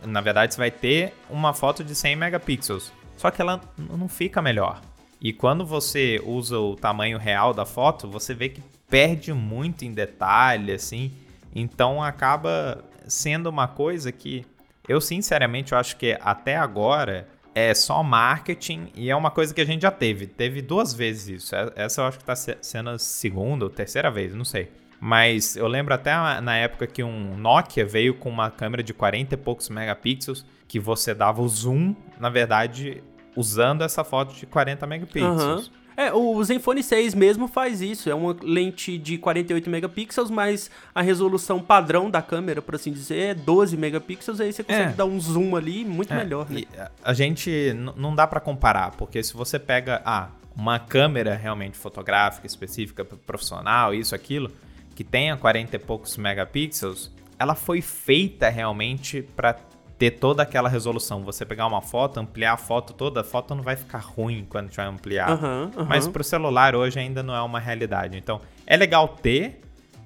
na 0.06 0.20
verdade 0.20 0.54
você 0.54 0.58
vai 0.58 0.70
ter 0.70 1.14
uma 1.28 1.52
foto 1.52 1.82
de 1.82 1.94
100 1.94 2.14
megapixels, 2.16 2.92
só 3.16 3.30
que 3.30 3.42
ela 3.42 3.60
não 3.76 4.08
fica 4.08 4.40
melhor. 4.40 4.80
E 5.20 5.32
quando 5.32 5.64
você 5.64 6.20
usa 6.24 6.58
o 6.58 6.76
tamanho 6.76 7.18
real 7.18 7.54
da 7.54 7.64
foto, 7.64 8.08
você 8.08 8.34
vê 8.34 8.50
que 8.50 8.62
perde 8.88 9.32
muito 9.32 9.84
em 9.84 9.92
detalhe, 9.92 10.72
assim. 10.72 11.12
Então 11.54 12.02
acaba 12.02 12.84
sendo 13.08 13.48
uma 13.48 13.66
coisa 13.66 14.12
que 14.12 14.44
eu 14.88 15.00
sinceramente 15.00 15.72
eu 15.72 15.78
acho 15.78 15.96
que 15.96 16.16
até 16.20 16.56
agora 16.56 17.26
é 17.54 17.72
só 17.72 18.02
marketing 18.02 18.88
e 18.94 19.08
é 19.08 19.16
uma 19.16 19.30
coisa 19.30 19.54
que 19.54 19.60
a 19.60 19.64
gente 19.64 19.82
já 19.82 19.90
teve. 19.90 20.26
Teve 20.26 20.60
duas 20.60 20.92
vezes 20.92 21.42
isso. 21.42 21.54
É, 21.54 21.72
essa 21.76 22.00
eu 22.00 22.06
acho 22.06 22.18
que 22.18 22.30
está 22.30 22.56
sendo 22.60 22.90
a 22.90 22.98
segunda 22.98 23.64
ou 23.64 23.70
terceira 23.70 24.10
vez, 24.10 24.34
não 24.34 24.44
sei. 24.44 24.70
Mas 25.00 25.56
eu 25.56 25.66
lembro 25.68 25.92
até 25.92 26.12
na 26.40 26.56
época 26.56 26.86
que 26.86 27.02
um 27.02 27.36
Nokia 27.36 27.84
veio 27.84 28.14
com 28.14 28.28
uma 28.28 28.50
câmera 28.50 28.82
de 28.82 28.94
40 28.94 29.34
e 29.34 29.36
poucos 29.36 29.68
megapixels, 29.68 30.44
que 30.66 30.80
você 30.80 31.14
dava 31.14 31.42
o 31.42 31.48
zoom, 31.48 31.94
na 32.18 32.30
verdade, 32.30 33.02
usando 33.36 33.82
essa 33.82 34.02
foto 34.02 34.34
de 34.34 34.46
40 34.46 34.86
megapixels. 34.86 35.66
Uhum. 35.66 35.83
É, 35.96 36.12
o 36.12 36.42
Zenfone 36.42 36.82
6 36.82 37.14
mesmo 37.14 37.46
faz 37.46 37.80
isso. 37.80 38.10
É 38.10 38.14
uma 38.14 38.36
lente 38.42 38.98
de 38.98 39.18
48 39.18 39.70
megapixels, 39.70 40.30
mas 40.30 40.70
a 40.94 41.02
resolução 41.02 41.60
padrão 41.60 42.10
da 42.10 42.20
câmera, 42.20 42.60
por 42.60 42.74
assim 42.74 42.92
dizer, 42.92 43.18
é 43.18 43.34
12 43.34 43.76
megapixels. 43.76 44.40
Aí 44.40 44.52
você 44.52 44.62
consegue 44.62 44.92
é. 44.92 44.94
dar 44.94 45.04
um 45.04 45.18
zoom 45.20 45.56
ali 45.56 45.84
muito 45.84 46.12
é. 46.12 46.16
melhor, 46.16 46.48
né? 46.50 46.62
a 47.02 47.12
gente 47.12 47.74
não 47.96 48.14
dá 48.14 48.26
para 48.26 48.40
comparar, 48.40 48.92
porque 48.92 49.22
se 49.22 49.34
você 49.34 49.58
pega 49.58 50.02
ah, 50.04 50.28
uma 50.56 50.78
câmera 50.78 51.34
realmente 51.34 51.76
fotográfica 51.76 52.46
específica 52.46 53.04
profissional, 53.04 53.94
isso, 53.94 54.14
aquilo, 54.14 54.50
que 54.94 55.04
tenha 55.04 55.36
40 55.36 55.76
e 55.76 55.78
poucos 55.78 56.16
megapixels, 56.16 57.10
ela 57.38 57.54
foi 57.54 57.80
feita 57.80 58.48
realmente 58.48 59.22
para 59.22 59.56
ter 59.98 60.12
toda 60.12 60.42
aquela 60.42 60.68
resolução. 60.68 61.24
Você 61.24 61.44
pegar 61.44 61.66
uma 61.66 61.80
foto, 61.80 62.18
ampliar 62.18 62.54
a 62.54 62.56
foto 62.56 62.92
toda, 62.92 63.20
a 63.20 63.24
foto 63.24 63.54
não 63.54 63.62
vai 63.62 63.76
ficar 63.76 63.98
ruim 63.98 64.46
quando 64.48 64.68
tiver 64.68 64.84
ampliar. 64.84 65.30
Uhum, 65.30 65.70
uhum. 65.76 65.84
Mas 65.84 66.08
pro 66.08 66.24
celular 66.24 66.74
hoje 66.74 66.98
ainda 66.98 67.22
não 67.22 67.34
é 67.34 67.42
uma 67.42 67.60
realidade. 67.60 68.18
Então, 68.18 68.40
é 68.66 68.76
legal 68.76 69.08
ter, 69.08 69.60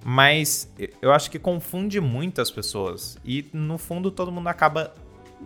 mas 0.04 0.72
eu 1.00 1.12
acho 1.12 1.30
que 1.30 1.38
confunde 1.38 2.00
muito 2.00 2.40
as 2.40 2.50
pessoas. 2.50 3.18
E 3.24 3.46
no 3.52 3.78
fundo 3.78 4.10
todo 4.10 4.30
mundo 4.30 4.48
acaba 4.48 4.92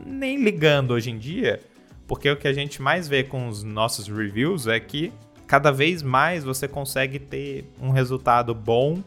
nem 0.05 0.42
ligando 0.42 0.92
hoje 0.92 1.11
em 1.11 1.18
dia, 1.18 1.61
porque 2.07 2.31
o 2.31 2.37
que 2.37 2.48
a 2.48 2.52
gente 2.52 2.83
mais 2.83 3.09
vê 3.09 3.22
com 3.22 3.48
os 3.48 3.62
nossos 3.62 4.09
reviews 4.09 4.66
é 4.66 4.81
que 4.81 5.12
cada 5.46 5.70
vez 5.70 6.02
mais 6.02 6.44
você 6.44 6.66
consegue 6.66 7.18
ter 7.18 7.70
um 7.81 7.90
resultado 7.90 8.55
bom 8.55 9.02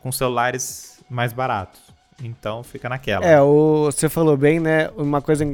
com 0.00 0.10
celulares 0.10 1.02
mais 1.10 1.32
baratos. 1.32 1.80
Então 2.22 2.62
fica 2.62 2.88
naquela. 2.88 3.24
É, 3.24 3.40
o, 3.40 3.86
você 3.86 4.08
falou 4.08 4.36
bem, 4.36 4.60
né? 4.60 4.90
Uma 4.96 5.20
coisa 5.20 5.46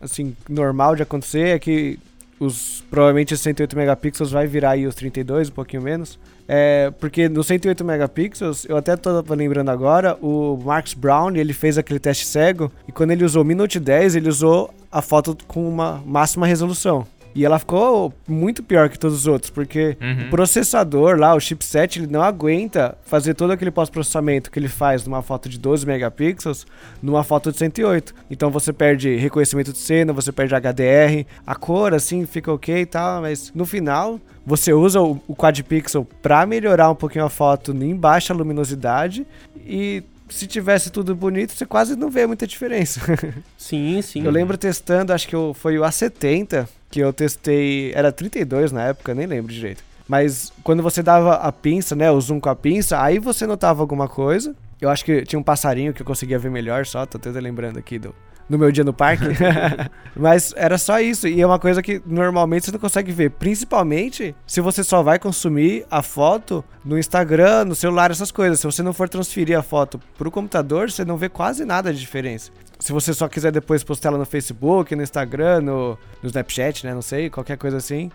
assim 0.00 0.36
normal 0.48 0.96
de 0.96 1.02
acontecer 1.02 1.48
é 1.48 1.58
que 1.58 1.98
os 2.38 2.82
provavelmente 2.90 3.32
os 3.32 3.40
108 3.40 3.76
megapixels 3.76 4.32
vai 4.32 4.46
virar 4.46 4.70
aí 4.70 4.86
os 4.86 4.94
32, 4.94 5.48
um 5.48 5.52
pouquinho 5.52 5.82
menos. 5.82 6.18
É, 6.48 6.92
porque 6.98 7.28
no 7.28 7.42
108 7.44 7.84
megapixels, 7.84 8.64
eu 8.68 8.76
até 8.76 8.96
tô 8.96 9.22
lembrando 9.34 9.70
agora, 9.70 10.18
o 10.20 10.60
Marcus 10.64 10.94
Brown, 10.94 11.34
ele 11.36 11.52
fez 11.52 11.78
aquele 11.78 12.00
teste 12.00 12.26
cego 12.26 12.70
e 12.86 12.92
quando 12.92 13.12
ele 13.12 13.24
usou 13.24 13.44
Minute 13.44 13.78
10, 13.78 14.16
ele 14.16 14.28
usou 14.28 14.74
a 14.90 15.00
foto 15.00 15.36
com 15.46 15.68
uma 15.68 16.02
máxima 16.04 16.46
resolução. 16.46 17.06
E 17.34 17.44
ela 17.44 17.58
ficou 17.58 18.12
muito 18.26 18.62
pior 18.62 18.88
que 18.88 18.98
todos 18.98 19.18
os 19.18 19.26
outros, 19.26 19.50
porque 19.50 19.96
uhum. 20.00 20.26
o 20.26 20.30
processador 20.30 21.16
lá, 21.16 21.34
o 21.34 21.40
chipset, 21.40 21.98
ele 21.98 22.06
não 22.06 22.22
aguenta 22.22 22.96
fazer 23.04 23.34
todo 23.34 23.52
aquele 23.52 23.70
pós-processamento 23.70 24.50
que 24.50 24.58
ele 24.58 24.68
faz 24.68 25.04
numa 25.04 25.22
foto 25.22 25.48
de 25.48 25.58
12 25.58 25.86
megapixels 25.86 26.66
numa 27.02 27.24
foto 27.24 27.50
de 27.50 27.58
108. 27.58 28.14
Então 28.30 28.50
você 28.50 28.72
perde 28.72 29.16
reconhecimento 29.16 29.72
de 29.72 29.78
cena, 29.78 30.12
você 30.12 30.32
perde 30.32 30.54
HDR, 30.54 31.26
a 31.46 31.54
cor 31.54 31.94
assim 31.94 32.26
fica 32.26 32.52
ok 32.52 32.82
e 32.82 32.86
tal, 32.86 33.22
mas 33.22 33.52
no 33.54 33.64
final 33.64 34.20
você 34.44 34.72
usa 34.72 35.00
o, 35.00 35.20
o 35.26 35.34
quad 35.34 35.62
pixel 35.62 36.06
para 36.20 36.44
melhorar 36.46 36.90
um 36.90 36.94
pouquinho 36.94 37.24
a 37.24 37.30
foto 37.30 37.72
em 37.72 37.94
baixa 37.94 38.34
luminosidade 38.34 39.26
e 39.64 40.02
se 40.32 40.46
tivesse 40.46 40.90
tudo 40.90 41.14
bonito, 41.14 41.52
você 41.52 41.66
quase 41.66 41.94
não 41.94 42.08
vê 42.08 42.26
muita 42.26 42.46
diferença. 42.46 43.00
Sim, 43.58 44.00
sim. 44.02 44.24
Eu 44.24 44.30
lembro 44.30 44.56
testando, 44.56 45.12
acho 45.12 45.28
que 45.28 45.36
eu, 45.36 45.54
foi 45.54 45.78
o 45.78 45.82
A70, 45.82 46.66
que 46.92 47.00
eu 47.00 47.10
testei, 47.10 47.90
era 47.94 48.12
32 48.12 48.70
na 48.70 48.84
época, 48.88 49.14
nem 49.14 49.26
lembro 49.26 49.50
direito. 49.50 49.82
Mas 50.06 50.52
quando 50.62 50.82
você 50.82 51.02
dava 51.02 51.36
a 51.36 51.50
pinça, 51.50 51.96
né, 51.96 52.10
o 52.10 52.20
zoom 52.20 52.38
com 52.38 52.50
a 52.50 52.54
pinça, 52.54 53.02
aí 53.02 53.18
você 53.18 53.46
notava 53.46 53.80
alguma 53.80 54.06
coisa. 54.06 54.54
Eu 54.78 54.90
acho 54.90 55.02
que 55.02 55.22
tinha 55.22 55.38
um 55.38 55.42
passarinho 55.42 55.94
que 55.94 56.02
eu 56.02 56.06
conseguia 56.06 56.38
ver 56.38 56.50
melhor 56.50 56.84
só, 56.84 57.06
tô 57.06 57.16
até 57.16 57.30
lembrando 57.40 57.78
aqui 57.78 57.98
do, 57.98 58.14
no 58.46 58.58
meu 58.58 58.70
dia 58.70 58.84
no 58.84 58.92
parque. 58.92 59.24
Mas 60.14 60.52
era 60.54 60.76
só 60.76 61.00
isso. 61.00 61.26
E 61.26 61.40
é 61.40 61.46
uma 61.46 61.58
coisa 61.58 61.82
que 61.82 62.02
normalmente 62.04 62.66
você 62.66 62.72
não 62.72 62.78
consegue 62.78 63.10
ver. 63.10 63.30
Principalmente 63.30 64.34
se 64.46 64.60
você 64.60 64.84
só 64.84 65.02
vai 65.02 65.18
consumir 65.18 65.86
a 65.90 66.02
foto 66.02 66.62
no 66.84 66.98
Instagram, 66.98 67.64
no 67.64 67.74
celular, 67.74 68.10
essas 68.10 68.30
coisas. 68.30 68.60
Se 68.60 68.66
você 68.66 68.82
não 68.82 68.92
for 68.92 69.08
transferir 69.08 69.58
a 69.58 69.62
foto 69.62 69.98
pro 70.18 70.30
computador, 70.30 70.90
você 70.90 71.06
não 71.06 71.16
vê 71.16 71.30
quase 71.30 71.64
nada 71.64 71.90
de 71.90 72.00
diferença. 72.00 72.50
Se 72.82 72.90
você 72.90 73.14
só 73.14 73.28
quiser 73.28 73.52
depois 73.52 73.84
postar 73.84 74.08
ela 74.08 74.18
no 74.18 74.26
Facebook, 74.26 74.96
no 74.96 75.04
Instagram, 75.04 75.60
no, 75.60 75.96
no 76.20 76.26
Snapchat, 76.28 76.84
né? 76.84 76.92
Não 76.92 77.00
sei, 77.00 77.30
qualquer 77.30 77.56
coisa 77.56 77.76
assim. 77.76 78.10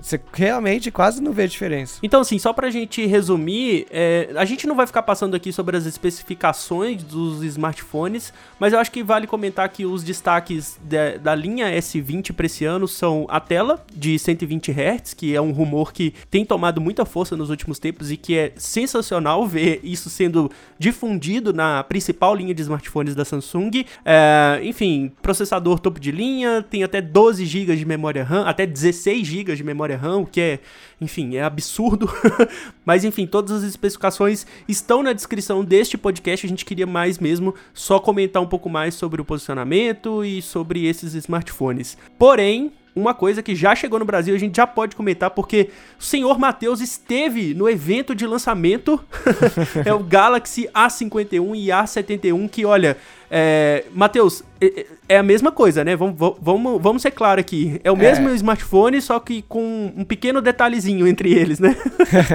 Você 0.00 0.20
realmente 0.32 0.90
quase 0.90 1.22
não 1.22 1.32
vê 1.32 1.46
diferença. 1.46 1.98
Então, 2.02 2.20
assim, 2.20 2.38
só 2.38 2.52
pra 2.52 2.70
gente 2.70 3.04
resumir, 3.06 3.86
é, 3.90 4.30
a 4.36 4.44
gente 4.44 4.66
não 4.66 4.74
vai 4.74 4.86
ficar 4.86 5.02
passando 5.02 5.34
aqui 5.34 5.52
sobre 5.52 5.76
as 5.76 5.86
especificações 5.86 7.02
dos 7.02 7.42
smartphones, 7.42 8.32
mas 8.58 8.72
eu 8.72 8.78
acho 8.78 8.90
que 8.90 9.02
vale 9.02 9.26
comentar 9.26 9.68
que 9.68 9.84
os 9.84 10.02
destaques 10.02 10.78
de, 10.82 11.18
da 11.18 11.34
linha 11.34 11.66
S20 11.66 12.32
para 12.32 12.46
esse 12.46 12.64
ano 12.64 12.86
são 12.86 13.26
a 13.28 13.40
tela 13.40 13.84
de 13.94 14.18
120 14.18 14.70
Hz, 14.70 15.14
que 15.14 15.34
é 15.34 15.40
um 15.40 15.52
rumor 15.52 15.92
que 15.92 16.14
tem 16.30 16.44
tomado 16.44 16.80
muita 16.80 17.04
força 17.04 17.36
nos 17.36 17.50
últimos 17.50 17.78
tempos 17.78 18.10
e 18.10 18.16
que 18.16 18.36
é 18.36 18.52
sensacional 18.56 19.46
ver 19.46 19.80
isso 19.82 20.08
sendo 20.10 20.50
difundido 20.78 21.52
na 21.52 21.82
principal 21.82 22.34
linha 22.34 22.54
de 22.54 22.62
smartphones 22.62 23.14
da 23.14 23.24
Samsung. 23.24 23.84
É, 24.04 24.60
enfim, 24.62 25.12
processador 25.22 25.78
topo 25.78 26.00
de 26.00 26.10
linha, 26.10 26.62
tem 26.62 26.82
até 26.82 27.00
12 27.00 27.44
GB 27.44 27.76
de 27.76 27.84
memória 27.84 28.24
RAM, 28.24 28.44
até 28.44 28.66
16 28.66 29.26
GB 29.26 29.56
de 29.56 29.64
memória 29.64 29.87
memória 29.88 29.96
RAM, 29.96 30.18
o 30.18 30.26
que 30.26 30.40
é, 30.40 30.58
enfim, 31.00 31.36
é 31.36 31.42
absurdo. 31.42 32.10
Mas 32.84 33.04
enfim, 33.04 33.26
todas 33.26 33.50
as 33.52 33.62
especificações 33.62 34.46
estão 34.68 35.02
na 35.02 35.12
descrição 35.12 35.64
deste 35.64 35.96
podcast. 35.96 36.46
A 36.46 36.48
gente 36.48 36.64
queria 36.64 36.86
mais 36.86 37.18
mesmo 37.18 37.54
só 37.72 37.98
comentar 37.98 38.42
um 38.42 38.46
pouco 38.46 38.68
mais 38.68 38.94
sobre 38.94 39.20
o 39.20 39.24
posicionamento 39.24 40.24
e 40.24 40.42
sobre 40.42 40.86
esses 40.86 41.14
smartphones. 41.14 41.96
Porém, 42.18 42.72
uma 42.94 43.14
coisa 43.14 43.42
que 43.42 43.54
já 43.54 43.74
chegou 43.74 43.98
no 43.98 44.04
Brasil, 44.04 44.34
a 44.34 44.38
gente 44.38 44.56
já 44.56 44.66
pode 44.66 44.96
comentar, 44.96 45.30
porque 45.30 45.70
o 45.98 46.02
senhor 46.02 46.38
Matheus 46.38 46.80
esteve 46.80 47.54
no 47.54 47.68
evento 47.68 48.14
de 48.14 48.26
lançamento, 48.26 49.00
é 49.84 49.92
o 49.92 50.00
Galaxy 50.00 50.68
A51 50.74 51.56
e 51.56 51.66
A71, 51.68 52.48
que 52.50 52.64
olha, 52.64 52.96
é, 53.30 53.84
Matheus, 53.94 54.42
é, 54.60 54.86
é, 55.08 55.18
a 55.18 55.22
mesma 55.22 55.52
coisa, 55.52 55.84
né? 55.84 55.94
Vamos, 55.94 56.16
vamos, 56.40 56.82
vamos 56.82 57.02
ser 57.02 57.10
claro 57.10 57.40
aqui. 57.40 57.80
É 57.84 57.90
o 57.90 57.96
mesmo 57.96 58.28
é. 58.28 58.34
smartphone, 58.34 59.00
só 59.02 59.20
que 59.20 59.42
com 59.42 59.92
um 59.96 60.04
pequeno 60.04 60.40
detalhezinho 60.40 61.06
entre 61.06 61.32
eles, 61.32 61.58
né? 61.58 61.76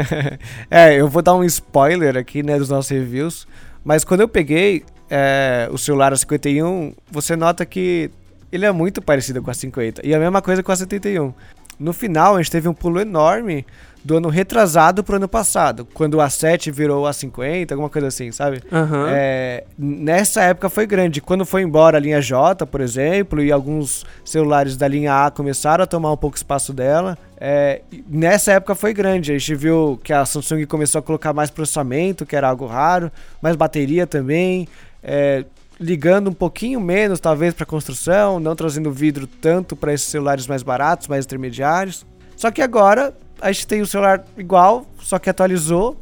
é, 0.70 0.96
eu 1.00 1.08
vou 1.08 1.22
dar 1.22 1.34
um 1.34 1.44
spoiler 1.44 2.16
aqui, 2.16 2.44
né, 2.44 2.58
dos 2.58 2.70
nossos 2.70 2.92
reviews. 2.92 3.48
Mas 3.84 4.04
quando 4.04 4.22
eu 4.22 4.28
peguei 4.28 4.84
é, 5.10 5.68
o 5.72 5.78
celular 5.78 6.13
A51, 6.13 6.94
você 7.12 7.36
nota 7.36 7.66
que 7.66 8.10
ele 8.54 8.68
é 8.68 8.72
muito 8.72 9.02
parecido 9.02 9.42
com 9.42 9.50
a 9.50 9.54
50. 9.54 10.06
E 10.06 10.13
a 10.13 10.20
mesma 10.20 10.39
coisa 10.39 10.62
com 10.62 10.72
a 10.72 10.76
71. 10.76 11.34
No 11.80 11.92
final, 11.92 12.36
a 12.36 12.38
gente 12.38 12.52
teve 12.52 12.70
um 12.70 12.74
pulo 12.74 13.02
enorme 13.02 13.66
do 14.04 14.18
ano 14.18 14.30
retrasado 14.30 15.04
pro 15.04 15.16
ano 15.16 15.28
passado, 15.28 15.88
quando 15.92 16.16
o 16.16 16.18
A7 16.18 16.72
virou 16.72 17.04
o 17.04 17.10
A50, 17.10 17.72
alguma 17.72 17.89
coisa 17.89 18.10
assim, 18.10 18.32
sabe? 18.32 18.62
Uhum. 18.72 19.08
É, 19.08 19.63
nessa 19.76 20.44
época 20.44 20.70
foi 20.70 20.86
grande. 20.86 21.20
Quando 21.20 21.46
foi 21.46 21.63
embora 21.63 21.98
a 21.98 22.00
linha 22.00 22.22
J, 22.22 22.66
por 22.68 22.82
exemplo, 22.82 23.42
e 23.42 23.52
alguns 23.52 24.06
celulares 24.24 24.78
da 24.78 24.88
linha 24.88 25.26
A 25.26 25.32
começaram 25.32 25.84
a 25.84 25.88
tomar 25.88 26.12
um 26.12 26.18
pouco 26.18 26.38
espaço 26.38 26.74
dela, 26.74 27.18
é, 27.39 27.82
nessa 28.08 28.52
época 28.52 28.76
foi 28.76 28.94
grande. 28.94 29.32
A 29.32 29.38
gente 29.38 29.56
viu 29.56 30.00
que 30.04 30.13
a 30.13 30.26
Samsung 30.26 30.66
começou 30.68 31.00
a 31.00 31.02
colocar 31.02 31.34
mais 31.34 31.50
processamento, 31.50 32.24
que 32.26 32.36
era 32.36 32.50
algo 32.50 32.68
raro, 32.68 33.12
mais 33.42 33.56
bateria 33.56 34.06
também. 34.06 34.68
É, 35.02 35.44
ligando 35.79 36.29
um 36.29 36.33
pouquinho 36.33 36.79
menos, 36.79 37.19
talvez, 37.19 37.53
para 37.53 37.65
construção, 37.65 38.39
não 38.39 38.55
trazendo 38.55 38.91
vidro 38.91 39.27
tanto 39.27 39.75
para 39.75 39.93
esses 39.93 40.07
celulares 40.07 40.47
mais 40.47 40.63
baratos, 40.63 41.07
mais 41.07 41.25
intermediários. 41.25 42.05
Só 42.36 42.51
que 42.51 42.62
agora 42.62 43.15
a 43.41 43.51
gente 43.51 43.67
tem 43.67 43.81
o 43.81 43.86
celular 43.86 44.25
igual, 44.38 44.86
só 44.99 45.19
que 45.19 45.29
atualizou 45.29 45.99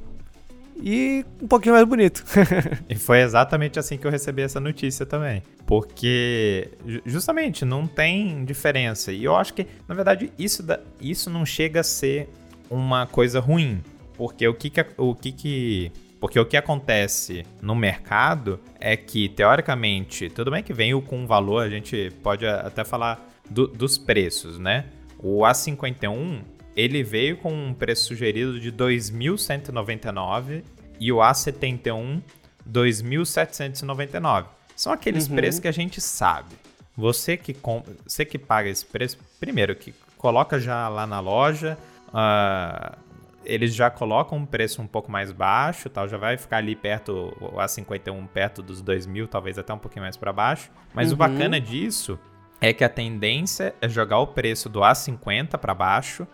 e 0.81 1.23
um 1.41 1.47
pouquinho 1.47 1.75
mais 1.75 1.87
bonito. 1.87 2.23
e 2.89 2.95
foi 2.95 3.21
exatamente 3.21 3.77
assim 3.77 3.97
que 3.97 4.05
eu 4.05 4.11
recebi 4.11 4.41
essa 4.41 4.59
notícia 4.59 5.05
também. 5.05 5.43
Porque, 5.65 6.69
justamente, 7.05 7.63
não 7.63 7.85
tem 7.87 8.43
diferença. 8.43 9.11
E 9.11 9.23
eu 9.23 9.35
acho 9.35 9.53
que, 9.53 9.67
na 9.87 9.93
verdade, 9.93 10.31
isso, 10.37 10.63
da, 10.63 10.79
isso 10.99 11.29
não 11.29 11.45
chega 11.45 11.81
a 11.81 11.83
ser 11.83 12.29
uma 12.69 13.05
coisa 13.05 13.39
ruim. 13.39 13.81
Porque 14.17 14.47
o 14.47 14.53
que, 14.53 14.69
que, 14.69 14.85
o 14.97 15.15
que, 15.15 15.31
que 15.31 15.91
porque 16.21 16.39
o 16.39 16.45
que 16.45 16.55
acontece 16.55 17.43
no 17.63 17.73
mercado 17.73 18.59
é 18.79 18.95
que, 18.95 19.27
teoricamente, 19.27 20.29
tudo 20.29 20.51
bem 20.51 20.61
que 20.61 20.71
veio 20.71 21.01
com 21.01 21.17
um 21.17 21.25
valor, 21.25 21.63
a 21.63 21.69
gente 21.69 22.11
pode 22.21 22.45
até 22.45 22.85
falar 22.85 23.27
do, 23.49 23.65
dos 23.65 23.97
preços, 23.97 24.59
né? 24.59 24.85
O 25.17 25.39
A51, 25.39 26.43
ele 26.75 27.01
veio 27.01 27.37
com 27.37 27.51
um 27.51 27.73
preço 27.73 28.05
sugerido 28.05 28.59
de 28.59 28.71
2.199 28.71 30.63
e 30.99 31.11
o 31.11 31.17
A71, 31.17 32.21
2.799. 32.69 34.45
São 34.75 34.93
aqueles 34.93 35.27
uhum. 35.27 35.35
preços 35.35 35.59
que 35.59 35.67
a 35.67 35.73
gente 35.73 35.99
sabe. 35.99 36.53
Você 36.95 37.35
que, 37.35 37.57
você 38.05 38.23
que 38.25 38.37
paga 38.37 38.69
esse 38.69 38.85
preço, 38.85 39.17
primeiro, 39.39 39.75
que 39.75 39.91
coloca 40.19 40.59
já 40.59 40.87
lá 40.87 41.07
na 41.07 41.19
loja, 41.19 41.79
uh, 42.09 42.95
eles 43.43 43.73
já 43.73 43.89
colocam 43.89 44.37
um 44.37 44.45
preço 44.45 44.81
um 44.81 44.87
pouco 44.87 45.11
mais 45.11 45.31
baixo, 45.31 45.89
tal, 45.89 46.07
já 46.07 46.17
vai 46.17 46.37
ficar 46.37 46.57
ali 46.57 46.75
perto, 46.75 47.35
o 47.39 47.57
A51 47.57 48.27
perto 48.27 48.61
dos 48.61 48.81
2 48.81 49.05
mil, 49.05 49.27
talvez 49.27 49.57
até 49.57 49.73
um 49.73 49.77
pouquinho 49.77 50.03
mais 50.03 50.17
para 50.17 50.31
baixo. 50.31 50.71
Mas 50.93 51.07
uhum. 51.09 51.13
o 51.13 51.17
bacana 51.17 51.59
disso 51.59 52.19
é 52.59 52.71
que 52.71 52.83
a 52.83 52.89
tendência 52.89 53.73
é 53.81 53.89
jogar 53.89 54.19
o 54.19 54.27
preço 54.27 54.69
do 54.69 54.79
A50 54.79 55.57
para 55.57 55.73
baixo. 55.73 56.27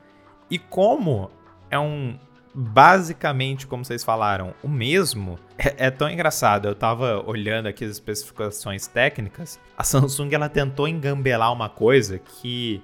E 0.49 0.57
como 0.59 1.31
é 1.69 1.79
um 1.79 2.17
basicamente, 2.59 3.67
como 3.67 3.85
vocês 3.85 4.03
falaram, 4.03 4.51
o 4.63 4.67
mesmo, 4.67 5.37
é, 5.59 5.87
é, 5.87 5.91
tão 5.91 6.09
engraçado. 6.09 6.67
Eu 6.67 6.73
tava 6.73 7.23
olhando 7.27 7.67
aqui 7.67 7.85
as 7.85 7.91
especificações 7.91 8.87
técnicas. 8.87 9.59
A 9.77 9.83
Samsung 9.83 10.33
ela 10.33 10.49
tentou 10.49 10.87
engambelar 10.87 11.53
uma 11.53 11.69
coisa 11.69 12.17
que 12.17 12.81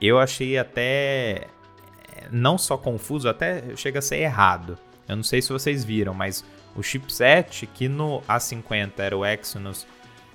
eu 0.00 0.18
achei 0.18 0.58
até 0.58 1.46
não 2.30 2.58
só 2.58 2.76
confuso, 2.76 3.28
até 3.28 3.76
chega 3.76 3.98
a 3.98 4.02
ser 4.02 4.18
errado. 4.18 4.78
Eu 5.08 5.16
não 5.16 5.22
sei 5.22 5.42
se 5.42 5.52
vocês 5.52 5.84
viram, 5.84 6.14
mas 6.14 6.44
o 6.74 6.82
chipset 6.82 7.66
que 7.66 7.88
no 7.88 8.20
A50 8.22 8.92
era 8.98 9.16
o 9.16 9.24
Exynos 9.24 9.86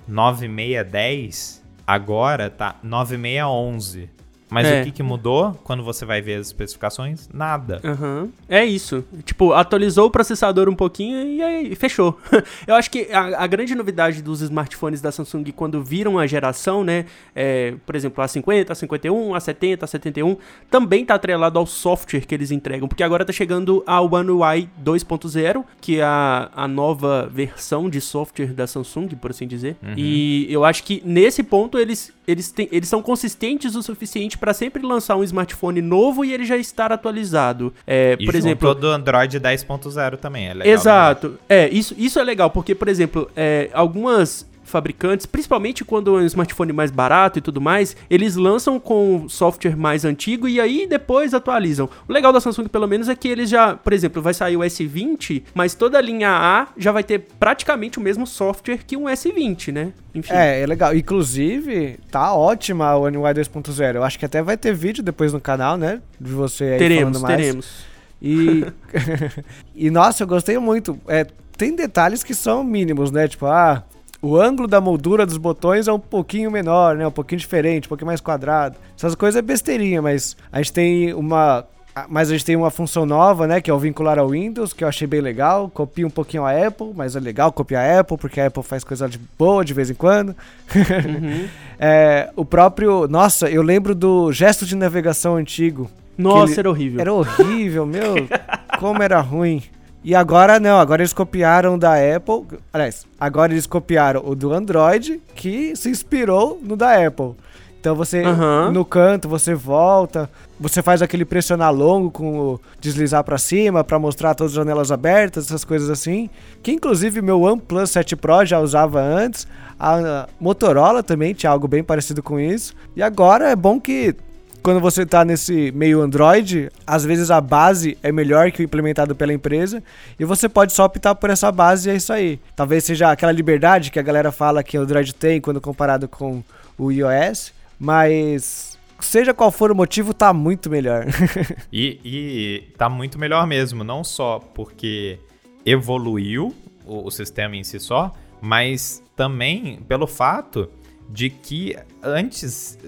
9610, 0.06 1.62
agora 1.86 2.48
tá 2.48 2.76
9611. 2.82 4.10
Mas 4.50 4.66
é. 4.66 4.80
o 4.80 4.84
que, 4.84 4.90
que 4.90 5.02
mudou 5.02 5.54
quando 5.64 5.82
você 5.82 6.04
vai 6.04 6.20
ver 6.20 6.34
as 6.34 6.48
especificações? 6.48 7.28
Nada. 7.32 7.80
Uhum. 7.84 8.30
É 8.48 8.64
isso. 8.64 9.04
Tipo, 9.24 9.52
atualizou 9.52 10.06
o 10.06 10.10
processador 10.10 10.68
um 10.68 10.74
pouquinho 10.74 11.22
e 11.26 11.42
aí 11.42 11.74
fechou. 11.74 12.18
Eu 12.66 12.74
acho 12.74 12.90
que 12.90 13.08
a, 13.12 13.44
a, 13.44 13.46
grande 13.46 13.74
novidade 13.74 14.22
dos 14.22 14.40
smartphones 14.40 15.00
da 15.00 15.12
Samsung 15.12 15.44
quando 15.52 15.82
viram 15.82 16.18
a 16.18 16.26
geração, 16.26 16.82
né? 16.82 17.06
É, 17.34 17.74
por 17.86 17.94
exemplo, 17.94 18.22
a 18.22 18.28
50, 18.28 18.72
a 18.72 18.76
51, 18.76 19.34
a 19.34 19.40
70, 19.40 19.84
a 19.84 19.88
71, 19.88 20.36
também 20.70 21.04
tá 21.04 21.14
atrelado 21.14 21.58
ao 21.58 21.66
software 21.66 22.20
que 22.20 22.34
eles 22.34 22.50
entregam. 22.50 22.88
Porque 22.88 23.02
agora 23.02 23.24
tá 23.24 23.32
chegando 23.32 23.82
a 23.86 24.00
One 24.00 24.30
UI 24.30 24.68
2.0, 24.82 25.64
que 25.80 26.00
é 26.00 26.02
a, 26.02 26.50
a 26.54 26.66
nova 26.66 27.30
versão 27.32 27.88
de 27.88 28.00
software 28.00 28.52
da 28.52 28.66
Samsung, 28.66 29.08
por 29.08 29.30
assim 29.30 29.46
dizer. 29.46 29.76
Uhum. 29.82 29.94
E 29.96 30.46
eu 30.50 30.64
acho 30.64 30.82
que 30.82 31.02
nesse 31.04 31.42
ponto 31.42 31.78
eles, 31.78 32.12
eles, 32.26 32.50
têm, 32.50 32.68
eles 32.72 32.88
são 32.88 33.02
consistentes 33.02 33.74
o 33.74 33.82
suficiente 33.82 34.38
para 34.40 34.54
sempre 34.54 34.82
lançar 34.82 35.16
um 35.16 35.22
smartphone 35.22 35.80
novo 35.82 36.24
e 36.24 36.32
ele 36.32 36.44
já 36.44 36.56
estar 36.56 36.90
atualizado. 36.90 37.72
É, 37.86 38.16
e 38.18 38.24
por 38.24 38.34
exemplo, 38.34 38.74
do 38.74 38.88
Android 38.88 39.38
10.0 39.38 40.16
também, 40.16 40.48
é 40.48 40.54
legal. 40.54 40.72
Exato. 40.72 41.28
Né? 41.28 41.36
É, 41.48 41.68
isso, 41.68 41.94
isso 41.96 42.18
é 42.18 42.24
legal 42.24 42.50
porque, 42.50 42.74
por 42.74 42.88
exemplo, 42.88 43.30
é, 43.36 43.70
algumas 43.72 44.49
fabricantes, 44.70 45.26
principalmente 45.26 45.84
quando 45.84 46.18
é 46.18 46.22
um 46.22 46.26
smartphone 46.26 46.72
mais 46.72 46.90
barato 46.90 47.38
e 47.38 47.42
tudo 47.42 47.60
mais, 47.60 47.96
eles 48.08 48.36
lançam 48.36 48.78
com 48.80 49.28
software 49.28 49.76
mais 49.76 50.04
antigo 50.04 50.48
e 50.48 50.60
aí 50.60 50.86
depois 50.86 51.34
atualizam. 51.34 51.88
O 52.08 52.12
legal 52.12 52.32
da 52.32 52.40
Samsung, 52.40 52.68
pelo 52.68 52.86
menos, 52.86 53.08
é 53.08 53.14
que 53.14 53.28
eles 53.28 53.50
já, 53.50 53.74
por 53.74 53.92
exemplo, 53.92 54.22
vai 54.22 54.32
sair 54.32 54.56
o 54.56 54.60
S20, 54.60 55.42
mas 55.54 55.74
toda 55.74 55.98
a 55.98 56.00
linha 56.00 56.30
A 56.30 56.68
já 56.76 56.92
vai 56.92 57.02
ter 57.02 57.26
praticamente 57.38 57.98
o 57.98 58.00
mesmo 58.00 58.26
software 58.26 58.78
que 58.86 58.96
um 58.96 59.04
S20, 59.04 59.72
né? 59.72 59.92
Enfim. 60.14 60.32
É, 60.32 60.62
é 60.62 60.66
legal. 60.66 60.94
Inclusive, 60.94 61.98
tá 62.10 62.34
ótima 62.34 62.86
a 62.86 62.96
One 62.96 63.16
UI 63.16 63.32
2.0. 63.32 63.94
Eu 63.96 64.04
acho 64.04 64.18
que 64.18 64.24
até 64.24 64.42
vai 64.42 64.56
ter 64.56 64.74
vídeo 64.74 65.02
depois 65.02 65.32
no 65.32 65.40
canal, 65.40 65.76
né? 65.76 66.00
De 66.20 66.32
você 66.32 66.64
aí 66.64 66.78
teremos, 66.78 67.20
falando 67.20 67.22
mais. 67.22 67.36
Teremos, 67.36 67.86
E, 68.20 68.64
e 69.86 69.90
nossa, 69.90 70.22
eu 70.22 70.26
gostei 70.26 70.58
muito. 70.58 70.98
É, 71.06 71.26
tem 71.56 71.74
detalhes 71.74 72.22
que 72.22 72.34
são 72.34 72.64
mínimos, 72.64 73.10
né? 73.10 73.28
Tipo, 73.28 73.46
ah, 73.46 73.84
o 74.22 74.36
ângulo 74.36 74.68
da 74.68 74.80
moldura 74.80 75.24
dos 75.24 75.36
botões 75.36 75.88
é 75.88 75.92
um 75.92 75.98
pouquinho 75.98 76.50
menor, 76.50 76.96
né? 76.96 77.06
Um 77.06 77.10
pouquinho 77.10 77.38
diferente, 77.38 77.86
um 77.86 77.88
pouquinho 77.88 78.06
mais 78.06 78.20
quadrado. 78.20 78.76
Essas 78.96 79.14
coisas 79.14 79.38
é 79.38 79.42
besteirinha, 79.42 80.02
mas 80.02 80.36
a 80.52 80.58
gente 80.58 80.72
tem 80.72 81.14
uma 81.14 81.66
mas 82.08 82.28
a 82.28 82.32
gente 82.32 82.44
tem 82.44 82.54
uma 82.54 82.70
função 82.70 83.04
nova, 83.04 83.48
né, 83.48 83.60
que 83.60 83.68
é 83.68 83.74
o 83.74 83.78
vincular 83.78 84.16
ao 84.16 84.28
Windows, 84.28 84.72
que 84.72 84.84
eu 84.84 84.88
achei 84.88 85.06
bem 85.06 85.20
legal. 85.20 85.68
Copia 85.68 86.06
um 86.06 86.10
pouquinho 86.10 86.44
a 86.44 86.52
Apple, 86.52 86.92
mas 86.94 87.16
é 87.16 87.20
legal 87.20 87.52
copiar 87.52 87.84
a 87.84 88.00
Apple, 88.00 88.16
porque 88.16 88.40
a 88.40 88.46
Apple 88.46 88.62
faz 88.62 88.84
coisa 88.84 89.08
de 89.08 89.18
boa 89.38 89.64
de 89.64 89.74
vez 89.74 89.90
em 89.90 89.94
quando. 89.94 90.28
Uhum. 90.28 91.48
é, 91.78 92.30
o 92.36 92.44
próprio. 92.44 93.08
Nossa, 93.08 93.50
eu 93.50 93.60
lembro 93.60 93.94
do 93.94 94.32
gesto 94.32 94.64
de 94.64 94.76
navegação 94.76 95.36
antigo. 95.36 95.90
Nossa, 96.16 96.52
ele... 96.52 96.60
era 96.60 96.70
horrível. 96.70 97.00
Era 97.00 97.12
horrível, 97.12 97.86
meu. 97.86 98.14
como 98.78 99.02
era 99.02 99.20
ruim. 99.20 99.62
E 100.02 100.14
agora 100.14 100.58
não, 100.58 100.78
agora 100.78 101.02
eles 101.02 101.12
copiaram 101.12 101.78
da 101.78 101.94
Apple. 101.94 102.58
Aliás, 102.72 103.06
agora 103.18 103.52
eles 103.52 103.66
copiaram 103.66 104.22
o 104.24 104.34
do 104.34 104.52
Android, 104.52 105.20
que 105.34 105.76
se 105.76 105.90
inspirou 105.90 106.58
no 106.62 106.76
da 106.76 107.06
Apple. 107.06 107.34
Então 107.78 107.94
você, 107.94 108.22
uhum. 108.22 108.72
no 108.72 108.84
canto, 108.84 109.26
você 109.26 109.54
volta, 109.54 110.28
você 110.58 110.82
faz 110.82 111.00
aquele 111.00 111.24
pressionar 111.24 111.72
longo 111.72 112.10
com 112.10 112.38
o 112.38 112.60
deslizar 112.78 113.24
para 113.24 113.38
cima 113.38 113.82
para 113.82 113.98
mostrar 113.98 114.34
todas 114.34 114.52
as 114.52 114.56
janelas 114.56 114.92
abertas, 114.92 115.46
essas 115.46 115.64
coisas 115.64 115.88
assim. 115.88 116.28
Que 116.62 116.72
inclusive 116.72 117.22
meu 117.22 117.40
OnePlus 117.40 117.90
7 117.90 118.16
Pro 118.16 118.44
já 118.44 118.60
usava 118.60 119.00
antes. 119.00 119.48
A 119.78 120.28
Motorola 120.38 121.02
também 121.02 121.32
tinha 121.32 121.50
algo 121.50 121.66
bem 121.66 121.82
parecido 121.82 122.22
com 122.22 122.38
isso. 122.38 122.74
E 122.94 123.02
agora 123.02 123.48
é 123.48 123.56
bom 123.56 123.80
que 123.80 124.14
quando 124.62 124.80
você 124.80 125.02
está 125.02 125.24
nesse 125.24 125.72
meio 125.72 126.00
Android, 126.00 126.70
às 126.86 127.04
vezes 127.04 127.30
a 127.30 127.40
base 127.40 127.96
é 128.02 128.12
melhor 128.12 128.50
que 128.50 128.62
o 128.62 128.64
implementado 128.64 129.14
pela 129.14 129.32
empresa 129.32 129.82
e 130.18 130.24
você 130.24 130.48
pode 130.48 130.72
só 130.72 130.84
optar 130.84 131.14
por 131.14 131.30
essa 131.30 131.50
base 131.50 131.88
e 131.88 131.92
é 131.92 131.96
isso 131.96 132.12
aí. 132.12 132.38
Talvez 132.54 132.84
seja 132.84 133.10
aquela 133.10 133.32
liberdade 133.32 133.90
que 133.90 133.98
a 133.98 134.02
galera 134.02 134.30
fala 134.30 134.62
que 134.62 134.78
o 134.78 134.82
Android 134.82 135.14
tem 135.14 135.40
quando 135.40 135.60
comparado 135.60 136.08
com 136.08 136.42
o 136.78 136.90
iOS, 136.90 137.52
mas 137.78 138.78
seja 139.00 139.32
qual 139.32 139.50
for 139.50 139.70
o 139.70 139.74
motivo, 139.74 140.12
tá 140.12 140.32
muito 140.32 140.68
melhor. 140.68 141.06
e, 141.72 142.00
e 142.04 142.72
tá 142.76 142.88
muito 142.88 143.18
melhor 143.18 143.46
mesmo, 143.46 143.82
não 143.82 144.04
só 144.04 144.38
porque 144.38 145.18
evoluiu 145.64 146.54
o, 146.84 147.06
o 147.06 147.10
sistema 147.10 147.56
em 147.56 147.64
si 147.64 147.78
só, 147.78 148.12
mas 148.40 149.02
também 149.16 149.80
pelo 149.88 150.06
fato 150.06 150.70
de 151.08 151.28
que 151.28 151.76
antes 152.02 152.78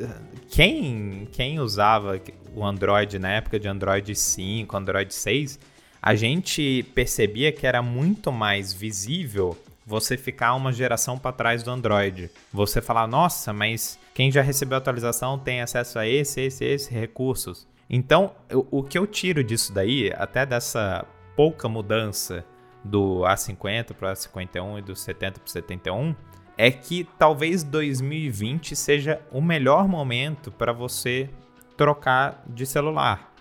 quem 0.53 1.27
quem 1.33 1.59
usava 1.59 2.21
o 2.55 2.63
Android 2.63 3.19
na 3.19 3.31
época 3.33 3.59
de 3.59 3.67
Android 3.67 4.15
5, 4.15 4.77
Android 4.77 5.13
6, 5.13 5.59
a 6.01 6.15
gente 6.15 6.83
percebia 6.95 7.51
que 7.51 7.67
era 7.67 7.81
muito 7.81 8.31
mais 8.31 8.71
visível 8.71 9.57
você 9.87 10.15
ficar 10.15 10.55
uma 10.55 10.71
geração 10.71 11.19
para 11.19 11.33
trás 11.33 11.63
do 11.63 11.71
Android. 11.71 12.31
Você 12.53 12.83
falar, 12.83 13.07
nossa, 13.07 13.51
mas 13.51 13.99
quem 14.13 14.31
já 14.31 14.43
recebeu 14.43 14.77
atualização 14.77 15.39
tem 15.39 15.63
acesso 15.63 15.99
a 15.99 16.07
esse, 16.07 16.43
esse, 16.43 16.65
esse 16.67 16.93
recursos. 16.93 17.67
Então, 17.89 18.33
o, 18.53 18.81
o 18.81 18.83
que 18.83 18.99
eu 18.99 19.07
tiro 19.07 19.43
disso 19.43 19.73
daí, 19.73 20.13
até 20.15 20.45
dessa 20.45 21.07
pouca 21.35 21.67
mudança 21.67 22.45
do 22.85 23.21
A50 23.21 23.95
para 23.95 24.11
o 24.11 24.13
A51 24.13 24.79
e 24.79 24.83
do 24.83 24.95
70 24.95 25.41
para 25.41 25.47
o 25.47 25.51
71, 25.51 26.15
é 26.57 26.71
que 26.71 27.09
talvez 27.19 27.63
2020 27.63 28.77
seja 28.77 29.21
o 29.31 29.41
melhor 29.41 29.89
momento 29.89 30.51
para 30.51 30.73
você 30.73 31.29
trocar 31.77 32.43
de 32.47 32.67
celular. 32.67 33.33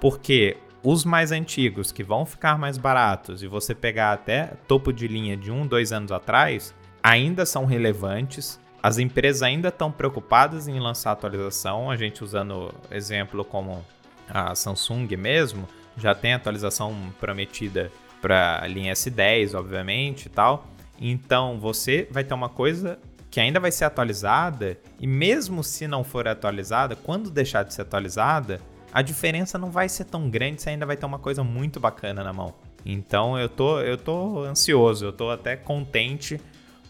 Porque 0.00 0.56
os 0.82 1.04
mais 1.04 1.32
antigos, 1.32 1.90
que 1.92 2.02
vão 2.02 2.26
ficar 2.26 2.58
mais 2.58 2.76
baratos, 2.76 3.42
e 3.42 3.46
você 3.46 3.74
pegar 3.74 4.12
até 4.12 4.52
topo 4.68 4.92
de 4.92 5.08
linha 5.08 5.36
de 5.36 5.50
um, 5.50 5.66
dois 5.66 5.92
anos 5.92 6.12
atrás, 6.12 6.74
ainda 7.02 7.46
são 7.46 7.64
relevantes. 7.64 8.60
As 8.82 8.98
empresas 8.98 9.42
ainda 9.42 9.68
estão 9.68 9.90
preocupadas 9.90 10.68
em 10.68 10.78
lançar 10.78 11.12
atualização. 11.12 11.90
A 11.90 11.96
gente 11.96 12.22
usando 12.22 12.74
exemplo 12.90 13.44
como 13.44 13.84
a 14.28 14.54
Samsung 14.54 15.08
mesmo, 15.16 15.68
já 15.96 16.14
tem 16.14 16.34
atualização 16.34 16.94
prometida 17.20 17.90
para 18.20 18.62
a 18.62 18.66
linha 18.66 18.92
S10, 18.92 19.54
obviamente, 19.54 20.26
e 20.26 20.30
tal. 20.30 20.66
Então 21.00 21.58
você 21.58 22.08
vai 22.10 22.24
ter 22.24 22.34
uma 22.34 22.48
coisa 22.48 22.98
que 23.30 23.40
ainda 23.40 23.58
vai 23.58 23.72
ser 23.72 23.84
atualizada 23.84 24.78
e 25.00 25.06
mesmo 25.06 25.64
se 25.64 25.88
não 25.88 26.04
for 26.04 26.28
atualizada, 26.28 26.94
quando 26.94 27.30
deixar 27.30 27.64
de 27.64 27.74
ser 27.74 27.82
atualizada, 27.82 28.60
a 28.92 29.02
diferença 29.02 29.58
não 29.58 29.70
vai 29.70 29.88
ser 29.88 30.04
tão 30.04 30.30
grande, 30.30 30.62
você 30.62 30.70
ainda 30.70 30.86
vai 30.86 30.96
ter 30.96 31.04
uma 31.04 31.18
coisa 31.18 31.42
muito 31.42 31.80
bacana 31.80 32.22
na 32.22 32.32
mão. 32.32 32.54
Então 32.86 33.38
eu 33.38 33.48
tô, 33.48 33.80
eu 33.80 33.96
tô 33.96 34.44
ansioso, 34.44 35.06
eu 35.06 35.12
tô 35.12 35.30
até 35.30 35.56
contente 35.56 36.40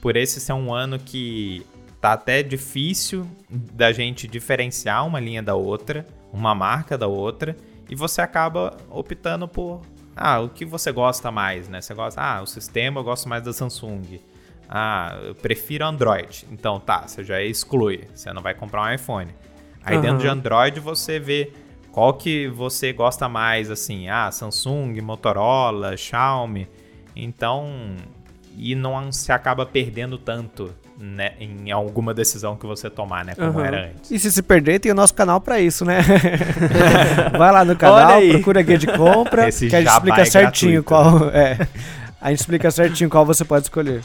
por 0.03 0.17
esse 0.17 0.39
ser 0.39 0.53
um 0.53 0.73
ano 0.73 0.99
que 0.99 1.65
tá 1.99 2.13
até 2.13 2.43
difícil 2.43 3.27
da 3.49 3.91
gente 3.91 4.29
diferenciar 4.29 5.07
uma 5.07 5.19
linha 5.19 5.43
da 5.43 5.55
outra, 5.55 6.07
uma 6.31 6.55
marca 6.55 6.99
da 6.99 7.07
outra, 7.07 7.57
e 7.89 7.95
você 7.95 8.21
acaba 8.21 8.77
optando 8.91 9.49
por 9.49 9.81
ah, 10.17 10.41
o 10.41 10.49
que 10.49 10.65
você 10.65 10.93
gosta 10.93 11.31
mais, 11.31 11.69
né? 11.69 11.81
Você 11.81 11.95
gosta, 11.95 12.21
ah, 12.21 12.43
o 12.43 12.47
sistema 12.47 13.01
eu 13.01 13.05
gosto 13.05 13.29
mais 13.29 13.43
da 13.43 13.53
Samsung. 13.53 14.21
Ah, 14.69 15.19
eu 15.23 15.35
prefiro 15.35 15.85
Android. 15.85 16.47
Então 16.51 16.79
tá, 16.81 17.07
você 17.07 17.25
já 17.25 17.43
exclui, 17.43 18.09
você 18.15 18.33
não 18.33 18.43
vai 18.43 18.55
comprar 18.55 18.83
um 18.83 18.95
iPhone. 18.95 19.35
Aí 19.85 19.97
uhum. 19.97 20.03
dentro 20.03 20.19
de 20.19 20.29
Android 20.29 20.81
você 20.81 21.19
vê 21.19 21.53
qual 21.91 22.15
que 22.15 22.49
você 22.49 22.93
gosta 22.93 23.29
mais, 23.29 23.71
assim? 23.71 24.09
Ah, 24.09 24.31
Samsung, 24.31 25.01
Motorola, 25.01 25.97
Xiaomi. 25.97 26.69
Então, 27.15 27.97
e 28.57 28.75
não 28.75 29.13
se 29.13 29.31
acaba 29.31 29.65
perdendo 29.65 30.19
tanto 30.19 30.75
né, 30.99 31.33
em 31.41 31.71
alguma 31.71 32.15
decisão 32.15 32.57
que 32.57 32.67
você 32.67 32.89
tomar, 32.89 33.25
né? 33.25 33.35
Como 33.35 33.59
uhum. 33.59 33.65
era 33.65 33.87
antes. 33.89 34.11
E 34.11 34.19
se 34.19 34.31
se 34.31 34.43
perder, 34.43 34.79
tem 34.79 34.93
o 34.93 34.95
nosso 34.95 35.15
canal 35.15 35.41
para 35.41 35.61
isso, 35.61 35.85
né? 35.85 36.01
Vai 37.37 37.53
lá 37.53 37.65
no 37.65 37.77
canal, 37.77 38.21
procura 38.29 38.63
guia 38.63 38.79
de 38.79 38.87
compra, 38.87 39.49
Esse 39.49 39.69
que 39.69 39.77
a 39.77 39.81
gente 39.81 39.91
explica 39.91 40.21
é 40.21 40.25
certinho 40.25 40.83
gratuito. 40.83 41.21
qual. 41.21 41.31
É, 41.31 41.59
a 42.21 42.31
gente 42.31 42.41
explica 42.41 42.71
certinho 42.71 43.11
qual 43.11 43.27
você 43.27 43.45
pode 43.45 43.65
escolher. 43.65 44.01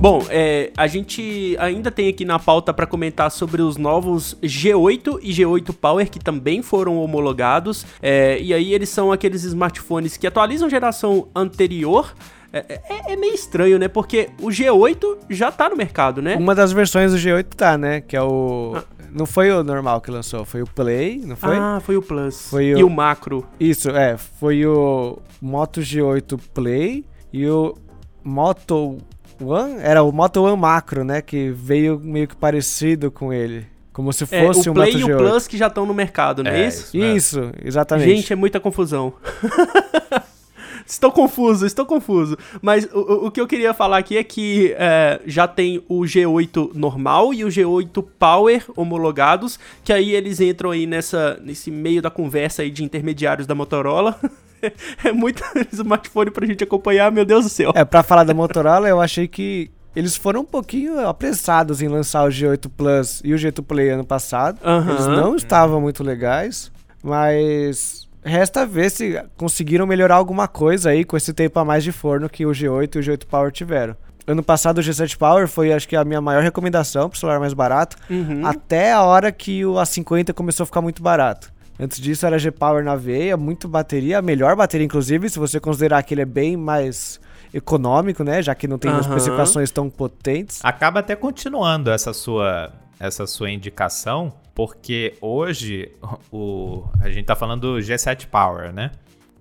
Bom, 0.00 0.24
é, 0.30 0.70
a 0.76 0.86
gente 0.86 1.56
ainda 1.58 1.90
tem 1.90 2.08
aqui 2.08 2.24
na 2.24 2.38
pauta 2.38 2.72
para 2.72 2.86
comentar 2.86 3.32
sobre 3.32 3.60
os 3.60 3.76
novos 3.76 4.36
G8 4.40 5.18
e 5.20 5.32
G8 5.32 5.74
Power 5.74 6.08
que 6.08 6.20
também 6.20 6.62
foram 6.62 6.98
homologados. 7.02 7.84
É, 8.00 8.40
e 8.40 8.54
aí 8.54 8.72
eles 8.72 8.88
são 8.90 9.10
aqueles 9.10 9.42
smartphones 9.42 10.16
que 10.16 10.24
atualizam 10.24 10.70
geração 10.70 11.26
anterior. 11.34 12.14
É, 12.52 12.80
é, 12.88 13.12
é, 13.12 13.16
meio 13.16 13.34
estranho, 13.34 13.76
né? 13.76 13.88
Porque 13.88 14.30
o 14.40 14.46
G8 14.46 15.18
já 15.30 15.50
tá 15.50 15.68
no 15.68 15.76
mercado, 15.76 16.22
né? 16.22 16.36
Uma 16.36 16.54
das 16.54 16.70
versões 16.70 17.10
do 17.10 17.18
G8 17.18 17.46
tá, 17.56 17.76
né? 17.76 18.00
Que 18.00 18.16
é 18.16 18.22
o. 18.22 18.74
Ah. 18.76 18.84
Não 19.10 19.26
foi 19.26 19.50
o 19.50 19.64
normal 19.64 20.00
que 20.00 20.10
lançou, 20.10 20.44
foi 20.44 20.62
o 20.62 20.66
Play, 20.66 21.18
não 21.24 21.34
foi? 21.34 21.56
Ah, 21.56 21.80
foi 21.82 21.96
o 21.96 22.02
Plus. 22.02 22.50
Foi 22.50 22.74
o... 22.74 22.78
E 22.78 22.84
o 22.84 22.90
Macro. 22.90 23.44
Isso, 23.58 23.90
é. 23.90 24.16
Foi 24.16 24.64
o 24.64 25.18
Moto 25.40 25.80
G8 25.80 26.38
Play 26.54 27.04
e 27.32 27.48
o 27.48 27.74
Moto 28.22 28.98
One? 29.40 29.76
Era 29.80 30.02
o 30.02 30.12
Moto 30.12 30.42
One 30.42 30.56
Macro, 30.56 31.04
né? 31.04 31.22
Que 31.22 31.50
veio 31.50 31.98
meio 31.98 32.28
que 32.28 32.36
parecido 32.36 33.10
com 33.10 33.32
ele. 33.32 33.66
Como 33.92 34.12
se 34.12 34.26
fosse 34.26 34.68
é, 34.68 34.70
o 34.70 34.72
um 34.72 34.74
Play 34.74 34.92
Moto 34.92 35.10
e 35.10 35.12
o 35.12 35.16
Plus 35.16 35.48
que 35.48 35.56
já 35.56 35.66
estão 35.66 35.84
no 35.84 35.92
mercado, 35.92 36.44
não 36.44 36.50
é, 36.50 36.62
é 36.62 36.68
isso? 36.68 36.96
Isso, 36.96 37.50
exatamente. 37.64 38.16
Gente, 38.16 38.32
é 38.32 38.36
muita 38.36 38.60
confusão. 38.60 39.12
estou 40.86 41.12
confuso, 41.12 41.66
estou 41.66 41.84
confuso. 41.84 42.38
Mas 42.62 42.88
o, 42.92 43.26
o 43.26 43.30
que 43.30 43.40
eu 43.40 43.46
queria 43.46 43.74
falar 43.74 43.98
aqui 43.98 44.16
é 44.16 44.24
que 44.24 44.74
é, 44.78 45.20
já 45.26 45.46
tem 45.46 45.82
o 45.88 46.02
G8 46.02 46.74
normal 46.74 47.34
e 47.34 47.44
o 47.44 47.48
G8 47.48 48.04
Power 48.18 48.64
homologados, 48.76 49.58
que 49.84 49.92
aí 49.92 50.12
eles 50.14 50.40
entram 50.40 50.70
aí 50.70 50.86
nessa, 50.86 51.38
nesse 51.42 51.70
meio 51.70 52.00
da 52.00 52.10
conversa 52.10 52.62
aí 52.62 52.70
de 52.70 52.84
intermediários 52.84 53.46
da 53.46 53.54
Motorola. 53.54 54.18
é 55.04 55.12
muito 55.12 55.42
smartphone 55.72 56.30
pra 56.30 56.46
gente 56.46 56.64
acompanhar, 56.64 57.10
meu 57.12 57.24
Deus 57.24 57.44
do 57.44 57.50
céu. 57.50 57.72
É, 57.74 57.84
pra 57.84 58.02
falar 58.02 58.24
da 58.24 58.34
Motorola, 58.34 58.88
eu 58.88 59.00
achei 59.00 59.26
que 59.28 59.70
eles 59.96 60.16
foram 60.16 60.40
um 60.42 60.44
pouquinho 60.44 61.06
apressados 61.08 61.82
em 61.82 61.88
lançar 61.88 62.24
o 62.24 62.28
G8 62.28 62.70
Plus 62.76 63.20
e 63.24 63.32
o 63.34 63.36
G2 63.36 63.62
Play 63.64 63.90
ano 63.90 64.04
passado. 64.04 64.58
Eles 64.90 65.06
não 65.06 65.34
estavam 65.34 65.80
muito 65.80 66.04
legais, 66.04 66.70
mas 67.02 68.06
resta 68.24 68.66
ver 68.66 68.90
se 68.90 69.20
conseguiram 69.36 69.86
melhorar 69.86 70.16
alguma 70.16 70.46
coisa 70.46 70.90
aí 70.90 71.04
com 71.04 71.16
esse 71.16 71.32
tempo 71.32 71.58
a 71.58 71.64
mais 71.64 71.82
de 71.82 71.90
forno 71.92 72.28
que 72.28 72.44
o 72.46 72.50
G8 72.50 72.96
e 72.96 72.98
o 72.98 73.02
G8 73.02 73.24
Power 73.26 73.50
tiveram. 73.50 73.96
Ano 74.26 74.42
passado 74.42 74.78
o 74.78 74.82
G7 74.82 75.16
Power 75.16 75.48
foi 75.48 75.72
acho 75.72 75.88
que 75.88 75.96
a 75.96 76.04
minha 76.04 76.20
maior 76.20 76.42
recomendação 76.42 77.08
pro 77.08 77.18
celular 77.18 77.40
mais 77.40 77.54
barato, 77.54 77.96
Uhum. 78.10 78.46
até 78.46 78.92
a 78.92 79.00
hora 79.02 79.32
que 79.32 79.64
o 79.64 79.74
A50 79.74 80.34
começou 80.34 80.64
a 80.64 80.66
ficar 80.66 80.82
muito 80.82 81.02
barato. 81.02 81.50
Antes 81.78 82.00
disso 82.00 82.26
era 82.26 82.38
G-Power 82.38 82.82
na 82.82 82.96
veia, 82.96 83.36
muito 83.36 83.68
bateria, 83.68 84.18
a 84.18 84.22
melhor 84.22 84.56
bateria 84.56 84.84
inclusive, 84.84 85.28
se 85.28 85.38
você 85.38 85.60
considerar 85.60 86.02
que 86.02 86.12
ele 86.12 86.22
é 86.22 86.26
bem 86.26 86.56
mais 86.56 87.20
econômico, 87.54 88.24
né, 88.24 88.42
já 88.42 88.54
que 88.54 88.66
não 88.66 88.78
tem 88.78 88.90
Aham. 88.90 89.00
especificações 89.00 89.70
tão 89.70 89.88
potentes. 89.88 90.60
Acaba 90.64 91.00
até 91.00 91.14
continuando 91.14 91.90
essa 91.90 92.12
sua, 92.12 92.72
essa 92.98 93.26
sua 93.26 93.50
indicação, 93.50 94.32
porque 94.54 95.14
hoje 95.20 95.92
o, 96.32 96.84
a 97.00 97.08
gente 97.10 97.26
tá 97.26 97.36
falando 97.36 97.74
do 97.74 97.78
G7 97.78 98.26
Power, 98.26 98.72
né? 98.72 98.90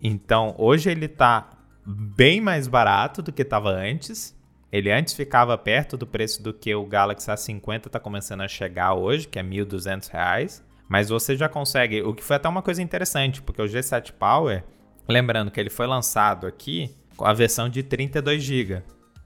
Então, 0.01 0.53
hoje 0.59 0.91
ele 0.91 1.07
tá 1.07 1.49
bem 1.83 2.39
mais 2.39 2.67
barato 2.67 3.21
do 3.21 3.31
que 3.31 3.43
tava 3.43 3.69
antes. 3.69 4.35
Ele 4.71 4.91
antes 4.91 5.13
ficava 5.13 5.57
perto 5.57 5.97
do 5.97 6.05
preço 6.05 6.43
do 6.43 6.53
que 6.53 6.75
o 6.75 6.85
Galaxy 6.85 7.31
A50 7.31 7.89
tá 7.89 7.99
começando 7.99 8.41
a 8.41 8.47
chegar 8.47 8.93
hoje, 8.93 9.27
que 9.27 9.39
é 9.39 9.43
1.200 9.43 10.11
reais. 10.11 10.63
Mas 10.87 11.09
você 11.09 11.35
já 11.35 11.49
consegue, 11.49 12.01
o 12.01 12.13
que 12.13 12.23
foi 12.23 12.35
até 12.37 12.47
uma 12.47 12.61
coisa 12.61 12.81
interessante, 12.81 13.41
porque 13.41 13.61
o 13.61 13.65
G7 13.65 14.13
Power, 14.13 14.63
lembrando 15.07 15.51
que 15.51 15.59
ele 15.59 15.69
foi 15.69 15.85
lançado 15.87 16.47
aqui 16.47 16.95
com 17.15 17.25
a 17.25 17.33
versão 17.33 17.67
de 17.67 17.83
32 17.83 18.41
GB. 18.43 18.81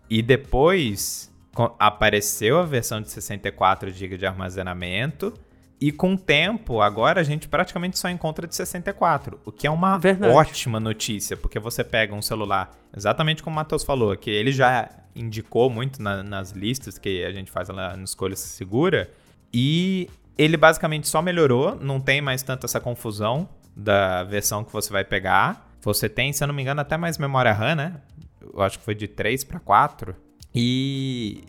E 0.09 0.21
depois 0.21 1.31
apareceu 1.79 2.59
a 2.59 2.63
versão 2.63 3.01
de 3.01 3.09
64 3.11 3.89
GB 3.91 4.17
de 4.17 4.25
armazenamento. 4.25 5.33
E 5.79 5.91
com 5.91 6.13
o 6.13 6.17
tempo, 6.17 6.79
agora 6.79 7.21
a 7.21 7.23
gente 7.23 7.47
praticamente 7.47 7.97
só 7.97 8.07
encontra 8.07 8.45
de 8.47 8.55
64, 8.55 9.39
o 9.43 9.51
que 9.51 9.65
é 9.65 9.71
uma 9.71 9.97
Verdade. 9.97 10.31
ótima 10.33 10.79
notícia, 10.79 11.35
porque 11.35 11.59
você 11.59 11.83
pega 11.83 12.13
um 12.13 12.21
celular, 12.21 12.71
exatamente 12.95 13.41
como 13.41 13.55
o 13.55 13.57
Matheus 13.57 13.83
falou, 13.83 14.15
que 14.15 14.29
ele 14.29 14.51
já 14.51 14.89
indicou 15.15 15.69
muito 15.71 15.99
na- 16.01 16.21
nas 16.21 16.51
listas 16.51 16.99
que 16.99 17.23
a 17.25 17.31
gente 17.31 17.49
faz 17.49 17.67
lá 17.69 17.97
no 17.97 18.03
Escolha 18.03 18.35
Segura, 18.35 19.09
e 19.51 20.07
ele 20.43 20.57
basicamente 20.57 21.07
só 21.07 21.21
melhorou, 21.21 21.75
não 21.75 21.99
tem 21.99 22.19
mais 22.19 22.41
tanta 22.41 22.65
essa 22.65 22.79
confusão 22.79 23.47
da 23.75 24.23
versão 24.23 24.63
que 24.63 24.73
você 24.73 24.91
vai 24.91 25.03
pegar. 25.03 25.71
Você 25.81 26.09
tem, 26.09 26.33
se 26.33 26.43
eu 26.43 26.47
não 26.47 26.55
me 26.55 26.63
engano, 26.63 26.81
até 26.81 26.97
mais 26.97 27.19
memória 27.19 27.53
RAM, 27.53 27.75
né? 27.75 28.01
Eu 28.41 28.59
acho 28.61 28.79
que 28.79 28.85
foi 28.85 28.95
de 28.95 29.07
3 29.07 29.43
para 29.43 29.59
4. 29.59 30.15
E 30.53 31.43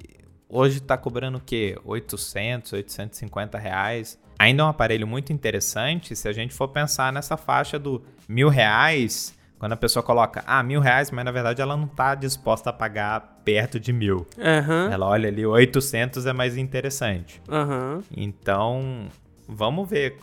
hoje 0.47 0.79
tá 0.79 0.99
cobrando 0.99 1.39
o 1.39 1.41
quê? 1.41 1.79
800, 1.87 2.75
850 2.75 3.59
reais. 3.59 4.19
Ainda 4.39 4.63
é 4.63 4.67
um 4.67 4.69
aparelho 4.69 5.07
muito 5.07 5.33
interessante 5.33 6.15
se 6.15 6.29
a 6.29 6.33
gente 6.33 6.53
for 6.53 6.69
pensar 6.69 7.11
nessa 7.15 7.39
faixa 7.39 7.79
do 7.79 8.05
mil 8.29 8.51
reais, 8.51 9.35
quando 9.63 9.75
a 9.75 9.77
pessoa 9.77 10.03
coloca, 10.03 10.43
ah, 10.45 10.61
mil 10.61 10.81
reais, 10.81 11.13
mas 11.13 11.25
na 11.25 11.31
verdade 11.31 11.63
ela 11.63 11.77
não 11.77 11.87
tá 11.87 12.17
disposta 12.17 12.71
a 12.71 12.73
pagar 12.73 13.21
perto 13.45 13.79
de 13.79 13.93
mil. 13.93 14.27
Aham. 14.37 14.89
Ela 14.91 15.07
olha 15.07 15.29
ali, 15.29 15.47
800 15.47 16.27
é 16.27 16.33
mais 16.33 16.57
interessante. 16.57 17.41
Aham. 17.49 18.03
Então, 18.17 19.07
vamos 19.47 19.89
ver 19.89 20.17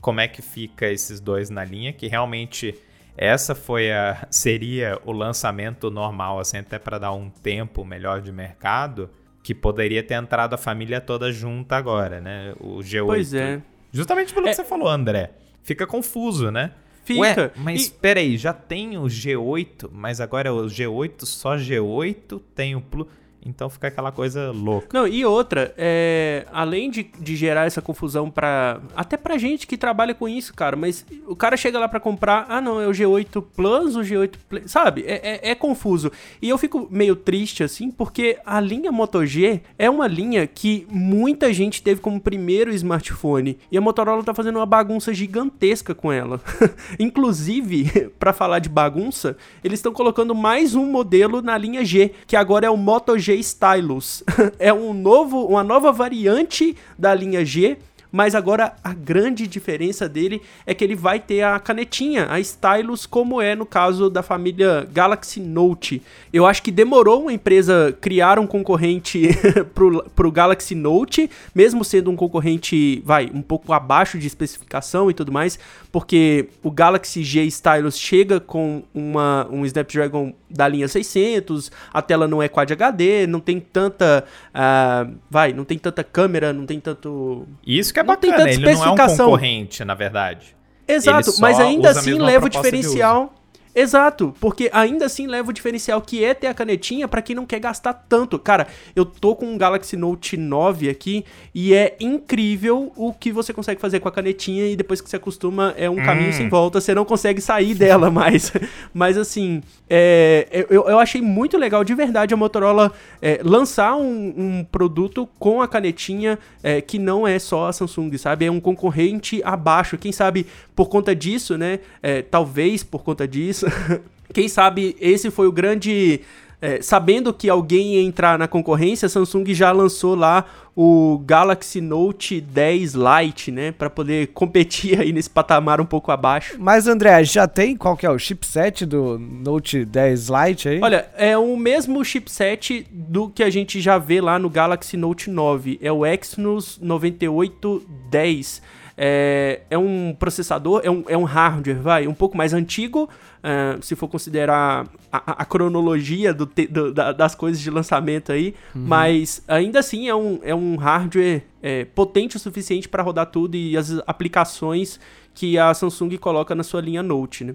como 0.00 0.20
é 0.22 0.26
que 0.26 0.40
fica 0.40 0.86
esses 0.86 1.20
dois 1.20 1.50
na 1.50 1.62
linha, 1.66 1.92
que 1.92 2.06
realmente 2.06 2.74
essa 3.14 3.54
foi 3.54 3.92
a 3.92 4.26
seria 4.30 4.98
o 5.04 5.12
lançamento 5.12 5.90
normal, 5.90 6.40
assim, 6.40 6.56
até 6.56 6.78
para 6.78 6.98
dar 6.98 7.12
um 7.12 7.28
tempo 7.28 7.84
melhor 7.84 8.22
de 8.22 8.32
mercado, 8.32 9.10
que 9.42 9.54
poderia 9.54 10.02
ter 10.02 10.14
entrado 10.14 10.54
a 10.54 10.56
família 10.56 10.98
toda 10.98 11.30
junta 11.30 11.76
agora, 11.76 12.22
né? 12.22 12.54
O 12.58 12.78
G8. 12.78 13.04
Pois 13.04 13.34
é. 13.34 13.60
Justamente 13.92 14.32
pelo 14.32 14.46
É. 14.46 14.50
que 14.50 14.56
você 14.56 14.64
falou, 14.64 14.88
André. 14.88 15.32
Fica 15.62 15.86
confuso, 15.86 16.50
né? 16.50 16.72
Fica. 17.08 17.20
Ué, 17.20 17.50
mas 17.56 17.86
E- 17.86 17.90
peraí, 17.90 18.36
já 18.36 18.52
tem 18.52 18.98
o 18.98 19.04
G8, 19.04 19.88
mas 19.90 20.20
agora 20.20 20.50
é 20.50 20.52
o 20.52 20.66
G8, 20.66 21.24
só 21.24 21.56
G8, 21.56 22.38
tem 22.54 22.76
o 22.76 22.82
Plus. 22.82 23.06
Então 23.48 23.68
fica 23.70 23.88
aquela 23.88 24.12
coisa 24.12 24.50
louca. 24.52 24.88
Não, 24.92 25.06
e 25.06 25.24
outra, 25.24 25.74
é, 25.76 26.46
além 26.52 26.90
de, 26.90 27.04
de 27.18 27.34
gerar 27.36 27.66
essa 27.66 27.80
confusão 27.80 28.30
pra. 28.30 28.80
Até 28.94 29.16
pra 29.16 29.38
gente 29.38 29.66
que 29.66 29.76
trabalha 29.76 30.14
com 30.14 30.28
isso, 30.28 30.52
cara, 30.54 30.76
mas 30.76 31.04
o 31.26 31.34
cara 31.34 31.56
chega 31.56 31.78
lá 31.78 31.88
pra 31.88 31.98
comprar, 31.98 32.46
ah 32.48 32.60
não, 32.60 32.80
é 32.80 32.86
o 32.86 32.90
G8 32.90 33.42
Plus, 33.56 33.96
o 33.96 34.00
G8 34.00 34.34
Play, 34.48 34.62
sabe? 34.66 35.04
É, 35.06 35.40
é- 35.44 35.50
é 35.50 35.54
confuso. 35.54 36.12
E 36.42 36.48
eu 36.48 36.58
fico 36.58 36.86
meio 36.90 37.16
triste, 37.16 37.62
assim, 37.62 37.90
porque 37.90 38.38
a 38.44 38.60
linha 38.60 38.92
Moto 38.92 39.24
G 39.24 39.60
é 39.78 39.88
uma 39.88 40.06
linha 40.06 40.46
que 40.46 40.86
muita 40.90 41.52
gente 41.52 41.82
teve 41.82 42.00
como 42.00 42.20
primeiro 42.20 42.70
smartphone. 42.74 43.58
E 43.72 43.78
a 43.78 43.80
Motorola 43.80 44.22
tá 44.22 44.34
fazendo 44.34 44.56
uma 44.56 44.66
bagunça 44.66 45.14
gigantesca 45.14 45.94
com 45.94 46.12
ela. 46.12 46.40
Inclusive, 46.98 48.10
pra 48.18 48.32
falar 48.32 48.58
de 48.58 48.68
bagunça, 48.68 49.36
eles 49.64 49.78
estão 49.78 49.92
colocando 49.92 50.34
mais 50.34 50.74
um 50.74 50.84
modelo 50.84 51.40
na 51.40 51.56
linha 51.56 51.84
G, 51.84 52.12
que 52.26 52.36
agora 52.36 52.66
é 52.66 52.70
o 52.70 52.76
Moto 52.76 53.18
G 53.18 53.37
Stylus. 53.38 54.22
é 54.58 54.72
um 54.72 54.92
novo, 54.92 55.44
uma 55.46 55.62
nova 55.62 55.92
variante 55.92 56.76
da 56.98 57.14
linha 57.14 57.44
G. 57.44 57.78
Mas 58.10 58.34
agora 58.34 58.74
a 58.82 58.94
grande 58.94 59.46
diferença 59.46 60.08
dele 60.08 60.40
é 60.66 60.74
que 60.74 60.82
ele 60.82 60.96
vai 60.96 61.20
ter 61.20 61.42
a 61.42 61.58
canetinha, 61.58 62.26
a 62.30 62.40
Stylus, 62.40 63.04
como 63.04 63.40
é 63.40 63.54
no 63.54 63.66
caso 63.66 64.08
da 64.08 64.22
família 64.22 64.88
Galaxy 64.92 65.40
Note. 65.40 66.02
Eu 66.32 66.46
acho 66.46 66.62
que 66.62 66.70
demorou 66.70 67.22
uma 67.22 67.32
empresa 67.32 67.96
criar 68.00 68.38
um 68.38 68.46
concorrente 68.46 69.28
pro, 69.74 70.02
pro 70.14 70.32
Galaxy 70.32 70.74
Note, 70.74 71.30
mesmo 71.54 71.84
sendo 71.84 72.10
um 72.10 72.16
concorrente, 72.16 73.02
vai, 73.04 73.30
um 73.32 73.42
pouco 73.42 73.72
abaixo 73.72 74.18
de 74.18 74.26
especificação 74.26 75.10
e 75.10 75.14
tudo 75.14 75.30
mais, 75.30 75.58
porque 75.92 76.48
o 76.62 76.70
Galaxy 76.70 77.22
G 77.22 77.44
Stylus 77.44 77.98
chega 77.98 78.40
com 78.40 78.82
uma, 78.94 79.46
um 79.50 79.66
Snapdragon 79.66 80.32
da 80.48 80.66
linha 80.66 80.88
600, 80.88 81.70
a 81.92 82.00
tela 82.00 82.26
não 82.26 82.42
é 82.42 82.48
Quad 82.48 82.70
HD, 82.70 83.26
não 83.26 83.40
tem 83.40 83.60
tanta, 83.60 84.24
ah, 84.54 85.06
vai, 85.30 85.52
não 85.52 85.64
tem 85.64 85.78
tanta 85.78 86.02
câmera, 86.02 86.52
não 86.52 86.64
tem 86.64 86.80
tanto 86.80 87.46
isso 87.66 87.92
que 88.04 88.10
é 88.10 88.12
Não 88.12 88.16
tem 88.16 88.30
bacana, 88.30 88.50
tanta 88.50 88.54
ele 88.54 88.62
não 88.64 88.70
é 88.70 88.72
um 88.72 88.78
especificação. 88.78 89.26
concorrente, 89.26 89.84
na 89.84 89.94
verdade. 89.94 90.56
Exato, 90.86 91.34
mas 91.38 91.58
ainda 91.60 91.90
assim 91.90 92.14
leva 92.14 92.46
o 92.46 92.48
diferencial. 92.48 93.34
Exato, 93.78 94.34
porque 94.40 94.68
ainda 94.72 95.06
assim 95.06 95.28
leva 95.28 95.50
o 95.50 95.52
diferencial 95.52 96.00
que 96.02 96.24
é 96.24 96.34
ter 96.34 96.48
a 96.48 96.54
canetinha 96.54 97.06
pra 97.06 97.22
quem 97.22 97.36
não 97.36 97.46
quer 97.46 97.60
gastar 97.60 97.92
tanto. 97.92 98.36
Cara, 98.36 98.66
eu 98.96 99.04
tô 99.04 99.36
com 99.36 99.46
um 99.46 99.56
Galaxy 99.56 99.96
Note 99.96 100.36
9 100.36 100.90
aqui 100.90 101.24
e 101.54 101.72
é 101.72 101.96
incrível 102.00 102.92
o 102.96 103.12
que 103.12 103.30
você 103.30 103.52
consegue 103.52 103.80
fazer 103.80 104.00
com 104.00 104.08
a 104.08 104.12
canetinha 104.12 104.66
e 104.66 104.74
depois 104.74 105.00
que 105.00 105.08
você 105.08 105.14
acostuma 105.14 105.74
é 105.76 105.88
um 105.88 105.94
caminho 105.94 106.32
sem 106.32 106.48
volta, 106.48 106.80
você 106.80 106.92
não 106.92 107.04
consegue 107.04 107.40
sair 107.40 107.72
dela 107.72 108.10
mais. 108.10 108.52
Mas 108.92 109.16
assim, 109.16 109.62
é, 109.88 110.66
eu, 110.68 110.88
eu 110.88 110.98
achei 110.98 111.22
muito 111.22 111.56
legal 111.56 111.84
de 111.84 111.94
verdade 111.94 112.34
a 112.34 112.36
Motorola 112.36 112.92
é, 113.22 113.40
lançar 113.44 113.94
um, 113.94 114.34
um 114.36 114.64
produto 114.64 115.28
com 115.38 115.62
a 115.62 115.68
canetinha 115.68 116.36
é, 116.64 116.80
que 116.80 116.98
não 116.98 117.28
é 117.28 117.38
só 117.38 117.68
a 117.68 117.72
Samsung, 117.72 118.18
sabe? 118.18 118.44
É 118.44 118.50
um 118.50 118.58
concorrente 118.58 119.40
abaixo. 119.44 119.96
Quem 119.96 120.10
sabe 120.10 120.46
por 120.74 120.88
conta 120.88 121.14
disso, 121.14 121.56
né? 121.56 121.78
É, 122.02 122.22
talvez 122.22 122.82
por 122.82 123.04
conta 123.04 123.26
disso. 123.26 123.67
Quem 124.32 124.48
sabe 124.48 124.96
esse 125.00 125.30
foi 125.30 125.46
o 125.46 125.52
grande. 125.52 126.20
é, 126.60 126.82
sabendo 126.82 127.32
que 127.32 127.48
alguém 127.48 127.94
ia 127.94 128.02
entrar 128.02 128.38
na 128.38 128.48
concorrência, 128.48 129.06
a 129.06 129.08
Samsung 129.08 129.54
já 129.54 129.72
lançou 129.72 130.14
lá 130.14 130.44
o 130.80 131.20
Galaxy 131.26 131.80
Note 131.80 132.40
10 132.40 132.94
Lite, 132.94 133.50
né? 133.50 133.72
Pra 133.72 133.90
poder 133.90 134.28
competir 134.34 135.00
aí 135.00 135.12
nesse 135.12 135.28
patamar 135.28 135.80
um 135.80 135.84
pouco 135.84 136.12
abaixo. 136.12 136.54
Mas 136.56 136.86
André, 136.86 137.24
já 137.24 137.48
tem 137.48 137.76
qual 137.76 137.96
que 137.96 138.06
é 138.06 138.10
o 138.10 138.16
chipset 138.16 138.86
do 138.86 139.18
Note 139.18 139.84
10 139.84 140.28
Lite 140.28 140.68
aí? 140.68 140.80
Olha, 140.80 141.08
é 141.16 141.36
o 141.36 141.56
mesmo 141.56 142.04
chipset 142.04 142.86
do 142.92 143.28
que 143.28 143.42
a 143.42 143.50
gente 143.50 143.80
já 143.80 143.98
vê 143.98 144.20
lá 144.20 144.38
no 144.38 144.48
Galaxy 144.48 144.96
Note 144.96 145.28
9. 145.28 145.80
É 145.82 145.90
o 145.90 146.06
Exynos 146.06 146.78
9810. 146.80 148.62
É, 148.96 149.60
é 149.70 149.78
um 149.78 150.14
processador, 150.16 150.80
é 150.84 150.90
um, 150.90 151.04
é 151.08 151.16
um 151.16 151.24
hardware, 151.24 151.80
vai, 151.80 152.06
um 152.08 152.14
pouco 152.14 152.36
mais 152.36 152.52
antigo, 152.52 153.08
ah, 153.42 153.76
se 153.80 153.94
for 153.96 154.08
considerar 154.08 154.86
a, 155.12 155.42
a- 155.42 155.44
cronologia 155.44 156.32
do 156.34 156.46
te- 156.46 156.66
do- 156.66 156.92
da- 156.92 157.12
das 157.12 157.34
coisas 157.34 157.60
de 157.60 157.70
lançamento 157.70 158.32
aí, 158.32 158.54
mas 158.74 159.42
ainda 159.48 159.78
assim 159.78 160.08
é 160.08 160.14
um, 160.14 160.38
é 160.42 160.54
um 160.54 160.76
hardware 160.76 161.42
é, 161.62 161.84
potente 161.84 162.36
o 162.36 162.40
suficiente 162.40 162.88
para 162.88 163.02
rodar 163.02 163.26
tudo 163.26 163.56
e 163.56 163.76
as 163.76 163.98
aplicações 164.06 165.00
que 165.34 165.58
a 165.58 165.72
Samsung 165.72 166.16
coloca 166.18 166.54
na 166.54 166.62
sua 166.62 166.80
linha 166.80 167.02
Note, 167.02 167.44
né? 167.44 167.54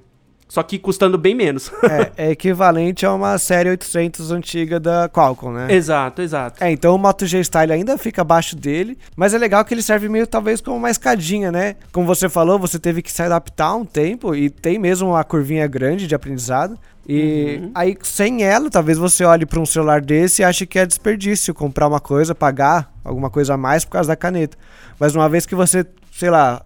Só 0.54 0.62
que 0.62 0.78
custando 0.78 1.18
bem 1.18 1.34
menos. 1.34 1.72
é, 2.16 2.28
é, 2.28 2.30
equivalente 2.30 3.08
a 3.08 3.12
uma 3.12 3.40
série 3.40 3.72
800 3.72 4.30
antiga 4.30 4.80
da 4.80 5.10
Qualcomm, 5.10 5.52
né? 5.52 5.74
Exato, 5.74 6.22
exato. 6.22 6.64
É, 6.64 6.72
então 6.72 6.94
o 6.94 6.98
Moto 7.00 7.26
G 7.26 7.44
Style 7.44 7.74
ainda 7.74 7.98
fica 7.98 8.22
abaixo 8.22 8.56
dele, 8.56 8.96
mas 9.16 9.34
é 9.34 9.40
legal 9.40 9.66
que 9.66 9.74
ele 9.74 9.82
serve 9.82 10.08
meio 10.08 10.28
talvez 10.28 10.62
como 10.62 10.78
uma 10.78 10.92
escadinha, 10.92 11.52
né? 11.52 11.76
Como 11.92 12.06
você 12.06 12.30
falou, 12.30 12.60
você 12.60 12.78
teve 12.78 13.02
que 13.02 13.12
se 13.12 13.24
adaptar 13.24 13.74
um 13.74 13.84
tempo 13.84 14.36
e 14.36 14.48
tem 14.48 14.78
mesmo 14.78 15.10
uma 15.10 15.24
curvinha 15.24 15.66
grande 15.66 16.06
de 16.06 16.14
aprendizado. 16.14 16.78
E 17.10 17.58
uhum. 17.60 17.72
aí, 17.74 17.98
sem 18.04 18.44
ela, 18.44 18.70
talvez 18.70 19.00
você 19.00 19.26
olhe 19.26 19.48
para 19.48 19.60
um 19.60 19.66
celular 19.66 20.02
desse 20.02 20.44
e 20.44 20.46
ache 20.46 20.68
que 20.68 20.78
é 20.78 20.86
desperdício 20.86 21.52
comprar 21.52 21.88
uma 21.88 22.00
coisa, 22.00 22.36
pagar 22.36 22.94
alguma 23.04 23.32
coisa 23.32 23.56
a 23.56 23.58
mais 23.58 23.84
por 23.86 23.94
causa 23.94 24.10
da 24.10 24.16
caneta. 24.16 24.56
Mas 25.00 25.16
uma 25.16 25.28
vez 25.28 25.48
que 25.48 25.56
você, 25.56 25.84
sei 26.12 26.30
lá, 26.30 26.64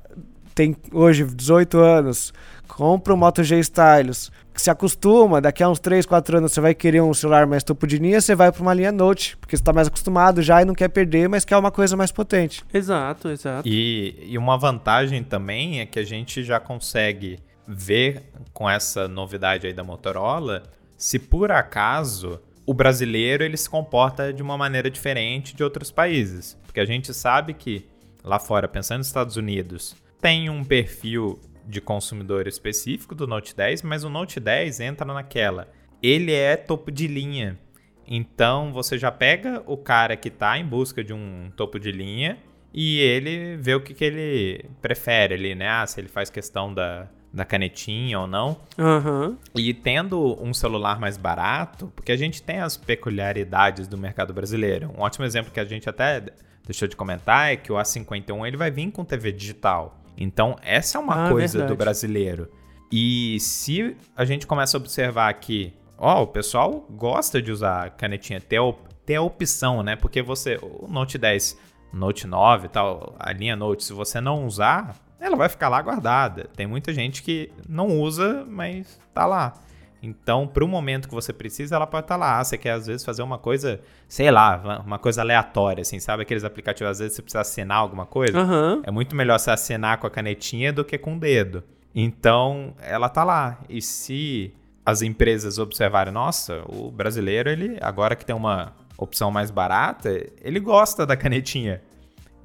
tem 0.57 0.75
hoje 0.91 1.23
18 1.23 1.77
anos, 1.77 2.33
compra 2.67 3.13
o 3.13 3.17
Moto 3.17 3.43
G 3.43 3.59
Stylus, 3.59 4.31
se 4.55 4.71
acostuma, 4.71 5.39
daqui 5.39 5.61
a 5.61 5.69
uns 5.69 5.79
3, 5.79 6.03
4 6.03 6.39
anos 6.39 6.51
você 6.51 6.59
vai 6.59 6.73
querer 6.73 6.99
um 6.99 7.13
celular 7.13 7.45
mais 7.45 7.63
topo 7.63 7.85
de 7.85 7.99
linha, 7.99 8.19
você 8.19 8.33
vai 8.33 8.51
para 8.51 8.63
uma 8.63 8.73
linha 8.73 8.91
Note, 8.91 9.37
porque 9.37 9.55
você 9.55 9.61
está 9.61 9.71
mais 9.71 9.87
acostumado 9.87 10.41
já 10.41 10.59
e 10.59 10.65
não 10.65 10.73
quer 10.73 10.87
perder, 10.87 11.29
mas 11.29 11.45
quer 11.45 11.57
uma 11.57 11.69
coisa 11.69 11.95
mais 11.95 12.11
potente. 12.11 12.63
Exato, 12.73 13.29
exato. 13.29 13.69
E, 13.69 14.15
e 14.23 14.35
uma 14.35 14.57
vantagem 14.57 15.23
também 15.23 15.79
é 15.79 15.85
que 15.85 15.99
a 15.99 16.03
gente 16.03 16.43
já 16.43 16.59
consegue 16.59 17.37
ver 17.67 18.23
com 18.51 18.67
essa 18.67 19.07
novidade 19.07 19.67
aí 19.67 19.73
da 19.73 19.83
Motorola, 19.83 20.63
se 20.97 21.19
por 21.19 21.51
acaso 21.51 22.41
o 22.65 22.73
brasileiro 22.73 23.43
ele 23.43 23.57
se 23.57 23.69
comporta 23.69 24.33
de 24.33 24.41
uma 24.41 24.57
maneira 24.57 24.89
diferente 24.89 25.55
de 25.55 25.63
outros 25.63 25.91
países, 25.91 26.57
porque 26.65 26.79
a 26.79 26.85
gente 26.85 27.13
sabe 27.13 27.53
que 27.53 27.85
lá 28.23 28.39
fora, 28.39 28.67
pensando 28.67 28.97
nos 28.97 29.07
Estados 29.07 29.37
Unidos, 29.37 29.95
tem 30.21 30.49
um 30.49 30.63
perfil 30.63 31.39
de 31.65 31.81
consumidor 31.81 32.47
específico 32.47 33.13
do 33.13 33.27
Note 33.27 33.55
10, 33.55 33.81
mas 33.81 34.03
o 34.03 34.09
Note 34.09 34.39
10 34.39 34.79
entra 34.79 35.05
naquela. 35.13 35.67
Ele 36.01 36.31
é 36.31 36.55
topo 36.55 36.91
de 36.91 37.07
linha. 37.07 37.59
Então 38.07 38.71
você 38.71 38.97
já 38.97 39.11
pega 39.11 39.61
o 39.65 39.75
cara 39.75 40.15
que 40.15 40.29
está 40.29 40.57
em 40.57 40.65
busca 40.65 41.03
de 41.03 41.13
um 41.13 41.51
topo 41.55 41.77
de 41.77 41.91
linha 41.91 42.37
e 42.73 42.99
ele 42.99 43.57
vê 43.57 43.75
o 43.75 43.81
que, 43.81 43.93
que 43.93 44.05
ele 44.05 44.65
prefere 44.81 45.33
ali, 45.33 45.55
né? 45.55 45.67
Ah, 45.67 45.85
se 45.85 45.99
ele 45.99 46.07
faz 46.07 46.29
questão 46.29 46.73
da, 46.73 47.09
da 47.33 47.43
canetinha 47.43 48.19
ou 48.19 48.27
não. 48.27 48.57
Uhum. 48.77 49.37
E 49.55 49.73
tendo 49.73 50.41
um 50.41 50.53
celular 50.53 50.99
mais 50.99 51.17
barato, 51.17 51.91
porque 51.95 52.11
a 52.11 52.17
gente 52.17 52.41
tem 52.41 52.59
as 52.59 52.77
peculiaridades 52.77 53.87
do 53.87 53.97
mercado 53.97 54.33
brasileiro. 54.33 54.93
Um 54.97 55.01
ótimo 55.01 55.25
exemplo 55.25 55.51
que 55.51 55.59
a 55.59 55.65
gente 55.65 55.89
até 55.89 56.23
deixou 56.65 56.87
de 56.87 56.95
comentar 56.95 57.51
é 57.51 57.55
que 57.57 57.71
o 57.71 57.75
A51 57.75 58.47
ele 58.47 58.57
vai 58.57 58.71
vir 58.71 58.89
com 58.91 59.03
TV 59.03 59.31
digital. 59.31 60.06
Então, 60.17 60.57
essa 60.61 60.97
é 60.97 61.01
uma 61.01 61.27
ah, 61.27 61.29
coisa 61.29 61.59
verdade. 61.59 61.73
do 61.73 61.77
brasileiro. 61.77 62.49
E 62.91 63.37
se 63.39 63.95
a 64.15 64.25
gente 64.25 64.47
começa 64.47 64.77
a 64.77 64.79
observar 64.79 65.29
aqui, 65.29 65.73
ó, 65.97 66.23
o 66.23 66.27
pessoal 66.27 66.85
gosta 66.89 67.41
de 67.41 67.51
usar 67.51 67.91
canetinha, 67.91 68.39
ter, 68.41 68.59
ter 69.05 69.15
a 69.15 69.21
opção, 69.21 69.83
né? 69.83 69.95
Porque 69.95 70.21
você, 70.21 70.57
o 70.61 70.87
Note 70.89 71.17
10, 71.17 71.57
Note 71.93 72.25
9 72.25 72.69
tal, 72.69 73.15
a 73.19 73.31
linha 73.31 73.55
Note, 73.55 73.83
se 73.83 73.93
você 73.93 74.19
não 74.21 74.45
usar, 74.45 74.95
ela 75.19 75.35
vai 75.35 75.49
ficar 75.49 75.69
lá 75.69 75.81
guardada. 75.81 76.49
Tem 76.55 76.65
muita 76.65 76.93
gente 76.93 77.21
que 77.21 77.51
não 77.67 77.99
usa, 77.99 78.45
mas 78.47 78.99
tá 79.13 79.25
lá. 79.25 79.53
Então, 80.01 80.47
para 80.47 80.63
o 80.63 80.67
momento 80.67 81.07
que 81.07 81.13
você 81.13 81.33
precisa, 81.33 81.75
ela 81.75 81.87
pode 81.87 82.05
estar 82.05 82.17
tá 82.17 82.19
lá. 82.19 82.43
Você 82.43 82.57
quer, 82.57 82.71
às 82.71 82.87
vezes, 82.87 83.03
fazer 83.03 83.23
uma 83.23 83.37
coisa, 83.37 83.79
sei 84.07 84.29
lá, 84.29 84.81
uma 84.85 84.99
coisa 84.99 85.21
aleatória, 85.21 85.81
assim, 85.81 85.99
sabe? 85.99 86.23
Aqueles 86.23 86.43
aplicativos, 86.43 86.91
às 86.91 86.99
vezes, 86.99 87.15
você 87.15 87.21
precisa 87.21 87.41
assinar 87.41 87.77
alguma 87.77 88.05
coisa. 88.05 88.39
Uhum. 88.39 88.81
É 88.85 88.91
muito 88.91 89.15
melhor 89.15 89.39
você 89.39 89.51
assinar 89.51 89.97
com 89.97 90.07
a 90.07 90.09
canetinha 90.09 90.71
do 90.71 90.85
que 90.85 90.97
com 90.97 91.15
o 91.15 91.19
dedo. 91.19 91.63
Então, 91.95 92.75
ela 92.81 93.09
tá 93.09 93.23
lá. 93.23 93.59
E 93.67 93.81
se 93.81 94.53
as 94.85 95.01
empresas 95.01 95.57
observarem, 95.57 96.13
nossa, 96.13 96.63
o 96.67 96.91
brasileiro, 96.91 97.49
ele, 97.49 97.77
agora 97.81 98.15
que 98.15 98.25
tem 98.25 98.35
uma 98.35 98.73
opção 98.97 99.29
mais 99.31 99.51
barata, 99.51 100.09
ele 100.41 100.59
gosta 100.59 101.05
da 101.05 101.17
canetinha. 101.17 101.81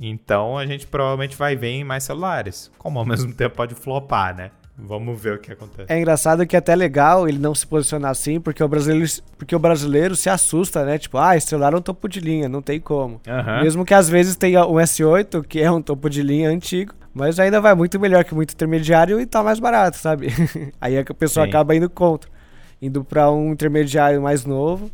Então, 0.00 0.58
a 0.58 0.66
gente 0.66 0.86
provavelmente 0.86 1.36
vai 1.36 1.54
ver 1.54 1.68
em 1.68 1.84
mais 1.84 2.04
celulares. 2.04 2.70
Como 2.78 2.98
ao 2.98 3.04
mesmo 3.04 3.32
tempo 3.34 3.54
pode 3.54 3.74
flopar, 3.74 4.34
né? 4.34 4.50
Vamos 4.76 5.20
ver 5.20 5.34
o 5.34 5.38
que 5.38 5.52
acontece. 5.52 5.92
É 5.92 5.98
engraçado 5.98 6.46
que 6.46 6.56
é 6.56 6.58
até 6.58 6.74
legal 6.74 7.28
ele 7.28 7.38
não 7.38 7.54
se 7.54 7.66
posicionar 7.66 8.10
assim, 8.10 8.40
porque 8.40 8.64
o 8.64 8.68
brasileiro, 8.68 9.06
porque 9.36 9.54
o 9.54 9.58
brasileiro 9.58 10.16
se 10.16 10.30
assusta, 10.30 10.84
né? 10.84 10.98
Tipo, 10.98 11.18
ah, 11.18 11.36
esse 11.36 11.48
celular 11.48 11.74
é 11.74 11.76
um 11.76 11.82
topo 11.82 12.08
de 12.08 12.20
linha, 12.20 12.48
não 12.48 12.62
tem 12.62 12.80
como. 12.80 13.20
Uhum. 13.26 13.62
Mesmo 13.62 13.84
que 13.84 13.92
às 13.92 14.08
vezes 14.08 14.34
tenha 14.34 14.66
um 14.66 14.74
S8, 14.76 15.44
que 15.46 15.60
é 15.60 15.70
um 15.70 15.82
topo 15.82 16.08
de 16.08 16.22
linha 16.22 16.48
antigo, 16.48 16.94
mas 17.12 17.38
ainda 17.38 17.60
vai 17.60 17.74
muito 17.74 18.00
melhor 18.00 18.24
que 18.24 18.34
muito 18.34 18.54
intermediário 18.54 19.20
e 19.20 19.26
tá 19.26 19.42
mais 19.42 19.60
barato, 19.60 19.98
sabe? 19.98 20.28
Aí 20.80 20.98
a 20.98 21.04
pessoa 21.04 21.44
Sim. 21.44 21.50
acaba 21.50 21.76
indo 21.76 21.90
contra. 21.90 22.30
Indo 22.80 23.04
para 23.04 23.30
um 23.30 23.52
intermediário 23.52 24.20
mais 24.22 24.44
novo, 24.44 24.90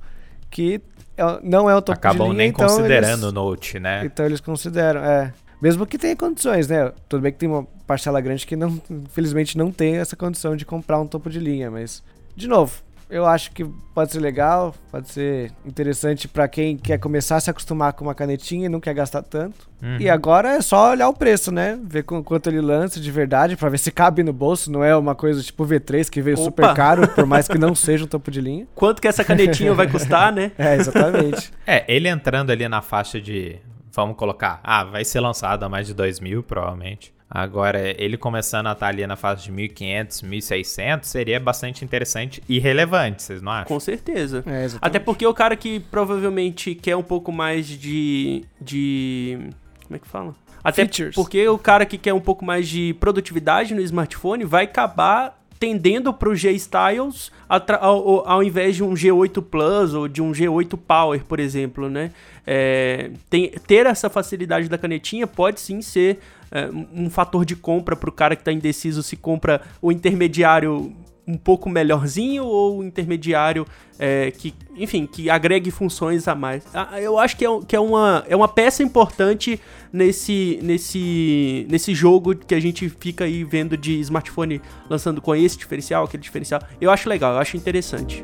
que 0.51 0.83
é 1.17 1.39
não 1.43 1.69
é 1.69 1.75
o 1.75 1.83
topo 1.83 1.99
Acabam 1.99 2.19
de 2.19 2.33
linha. 2.33 2.37
nem 2.37 2.49
então 2.49 2.67
considerando 2.67 3.25
o 3.25 3.33
Note, 3.33 3.81
né? 3.81 4.05
Então 4.05 4.27
eles 4.27 4.41
consideram, 4.41 5.05
é. 5.05 5.33
Mesmo 5.61 5.87
que 5.87 5.99
tenha 5.99 6.17
condições, 6.17 6.69
né? 6.69 6.93
Tudo 7.09 7.23
bem 7.23 7.33
que 7.33 7.39
tem 7.39 7.49
uma 7.49 7.67
parcela 7.87 8.21
grande 8.21 8.47
que 8.47 8.57
não, 8.57 8.81
infelizmente 8.91 9.57
não 9.59 9.73
tem 9.73 9.97
essa 9.97 10.17
condição 10.17 10.57
de 10.57 10.65
comprar 10.65 11.01
um 11.01 11.07
topo 11.07 11.29
de 11.29 11.39
linha, 11.39 11.71
mas 11.71 12.03
de 12.37 12.47
novo, 12.47 12.83
eu 13.11 13.25
acho 13.27 13.51
que 13.53 13.65
pode 13.95 14.13
ser 14.13 14.21
legal, 14.21 14.75
pode 14.91 15.09
ser 15.09 15.51
interessante 15.65 16.29
para 16.29 16.47
quem 16.47 16.77
quer 16.77 16.99
começar 16.99 17.37
a 17.37 17.41
se 17.41 17.49
acostumar 17.49 17.95
com 17.95 18.05
uma 18.05 18.15
canetinha 18.15 18.67
e 18.67 18.69
não 18.69 18.81
quer 18.81 18.93
gastar 18.93 19.23
tanto. 19.23 19.69
Uhum. 19.83 19.97
E 19.99 20.11
agora 20.11 20.51
é 20.51 20.61
só 20.61 20.91
olhar 20.91 21.09
o 21.09 21.15
preço, 21.15 21.51
né? 21.51 21.79
Ver 21.83 22.03
com, 22.03 22.23
quanto 22.23 22.49
ele 22.49 22.61
lança 22.61 23.01
de 23.01 23.11
verdade 23.11 23.57
para 23.57 23.71
ver 23.71 23.79
se 23.79 23.91
cabe 23.91 24.23
no 24.23 24.33
bolso, 24.33 24.71
não 24.71 24.85
é 24.85 24.95
uma 24.95 25.15
coisa 25.15 25.43
tipo 25.43 25.67
V3 25.67 26.11
que 26.11 26.21
veio 26.21 26.37
Opa. 26.37 26.45
super 26.45 26.75
caro, 26.75 27.09
por 27.09 27.25
mais 27.25 27.49
que 27.49 27.57
não 27.57 27.75
seja 27.75 28.05
um 28.05 28.09
topo 28.09 28.31
de 28.31 28.41
linha. 28.41 28.67
Quanto 28.75 29.01
que 29.01 29.09
essa 29.09 29.25
canetinha 29.25 29.73
vai 29.73 29.89
custar, 29.89 30.33
né? 30.33 30.53
É, 30.59 30.75
exatamente. 30.75 31.53
é, 31.67 31.85
ele 31.89 32.09
entrando 32.09 32.51
ali 32.51 32.69
na 32.69 32.83
faixa 32.83 33.21
de 33.21 33.57
vamos 33.93 34.17
colocar, 34.17 34.61
ah, 34.63 34.85
vai 34.85 35.05
ser 35.05 35.21
lançado 35.21 35.63
a 35.65 35.69
mais 35.69 35.87
de 35.87 35.95
2 35.95 36.21
mil, 36.21 36.43
provavelmente. 36.43 37.13
Agora, 37.31 37.95
ele 38.03 38.17
começando 38.17 38.69
a 38.69 38.73
estar 38.73 38.87
ali 38.87 39.07
na 39.07 39.15
fase 39.15 39.45
de 39.45 39.53
1.500, 39.53 40.25
1.600, 40.25 41.05
seria 41.05 41.39
bastante 41.39 41.85
interessante 41.85 42.43
e 42.49 42.59
relevante, 42.59 43.23
vocês 43.23 43.43
não 43.43 43.53
acham? 43.53 43.67
Com 43.67 43.79
certeza. 43.79 44.43
É, 44.47 44.67
Até 44.81 44.99
porque 44.99 45.27
o 45.27 45.35
cara 45.35 45.55
que 45.55 45.79
provavelmente 45.79 46.75
quer 46.75 46.97
um 46.97 47.03
pouco 47.03 47.31
mais 47.31 47.67
de. 47.67 48.45
de. 48.61 49.39
Como 49.85 49.97
é 49.97 49.99
que 49.99 50.09
fala? 50.09 50.35
Até 50.65 50.83
Features. 50.83 51.15
porque 51.15 51.47
o 51.49 51.59
cara 51.59 51.87
que 51.87 51.99
quer 51.99 52.13
um 52.15 52.21
pouco 52.21 52.45
mais 52.45 52.67
de 52.67 52.95
produtividade 52.95 53.75
no 53.75 53.81
smartphone 53.81 54.45
vai 54.45 54.65
acabar 54.65 55.38
tendendo 55.59 56.13
para 56.13 56.29
o 56.29 56.35
G-Styles 56.35 57.33
ao, 57.49 58.29
ao, 58.29 58.43
invés 58.43 58.77
de 58.77 58.85
um 58.85 58.95
G8 58.95 59.43
Plus 59.43 59.95
ou 59.95 60.07
de 60.07 60.23
um 60.23 60.33
G8 60.33 60.79
Power, 60.79 61.25
por 61.25 61.41
exemplo, 61.41 61.89
né? 61.89 62.13
É, 62.47 63.11
tem, 63.29 63.51
ter 63.67 63.87
essa 63.87 64.09
facilidade 64.09 64.69
da 64.69 64.79
canetinha 64.79 65.27
pode 65.27 65.61
sim 65.61 65.83
ser 65.83 66.19
é, 66.51 66.69
um 66.95 67.11
fator 67.11 67.45
de 67.45 67.57
compra 67.57 67.95
para 67.95 68.09
o 68.09 68.13
cara 68.13 68.37
que 68.37 68.43
está 68.43 68.53
indeciso 68.53 69.03
se 69.03 69.17
compra 69.17 69.61
o 69.83 69.93
intermediário 69.93 70.95
um 71.29 71.37
pouco 71.37 71.69
melhorzinho 71.69 72.45
ou 72.45 72.83
intermediário 72.83 73.67
é, 73.99 74.31
que, 74.31 74.55
enfim, 74.75 75.07
que 75.07 75.29
agregue 75.29 75.71
funções 75.71 76.27
a 76.27 76.35
mais. 76.35 76.65
Ah, 76.73 76.99
eu 76.99 77.19
acho 77.19 77.37
que 77.37 77.45
é, 77.45 77.49
que 77.69 77.77
é, 77.77 77.81
uma, 77.81 78.25
é 78.27 78.35
uma 78.35 78.49
peça 78.49 78.83
importante 78.83 79.61
nesse, 79.93 80.59
nesse, 80.63 81.67
nesse 81.69 81.95
jogo 81.95 82.35
que 82.35 82.55
a 82.55 82.61
gente 82.61 82.89
fica 82.89 83.25
aí 83.25 83.45
vendo 83.45 83.77
de 83.77 84.01
smartphone 84.01 84.63
lançando 84.89 85.21
com 85.21 85.35
esse 85.35 85.59
diferencial, 85.59 86.05
aquele 86.05 86.23
diferencial. 86.23 86.63
Eu 86.81 86.91
acho 86.91 87.09
legal, 87.09 87.35
eu 87.35 87.39
acho 87.39 87.57
interessante. 87.59 88.23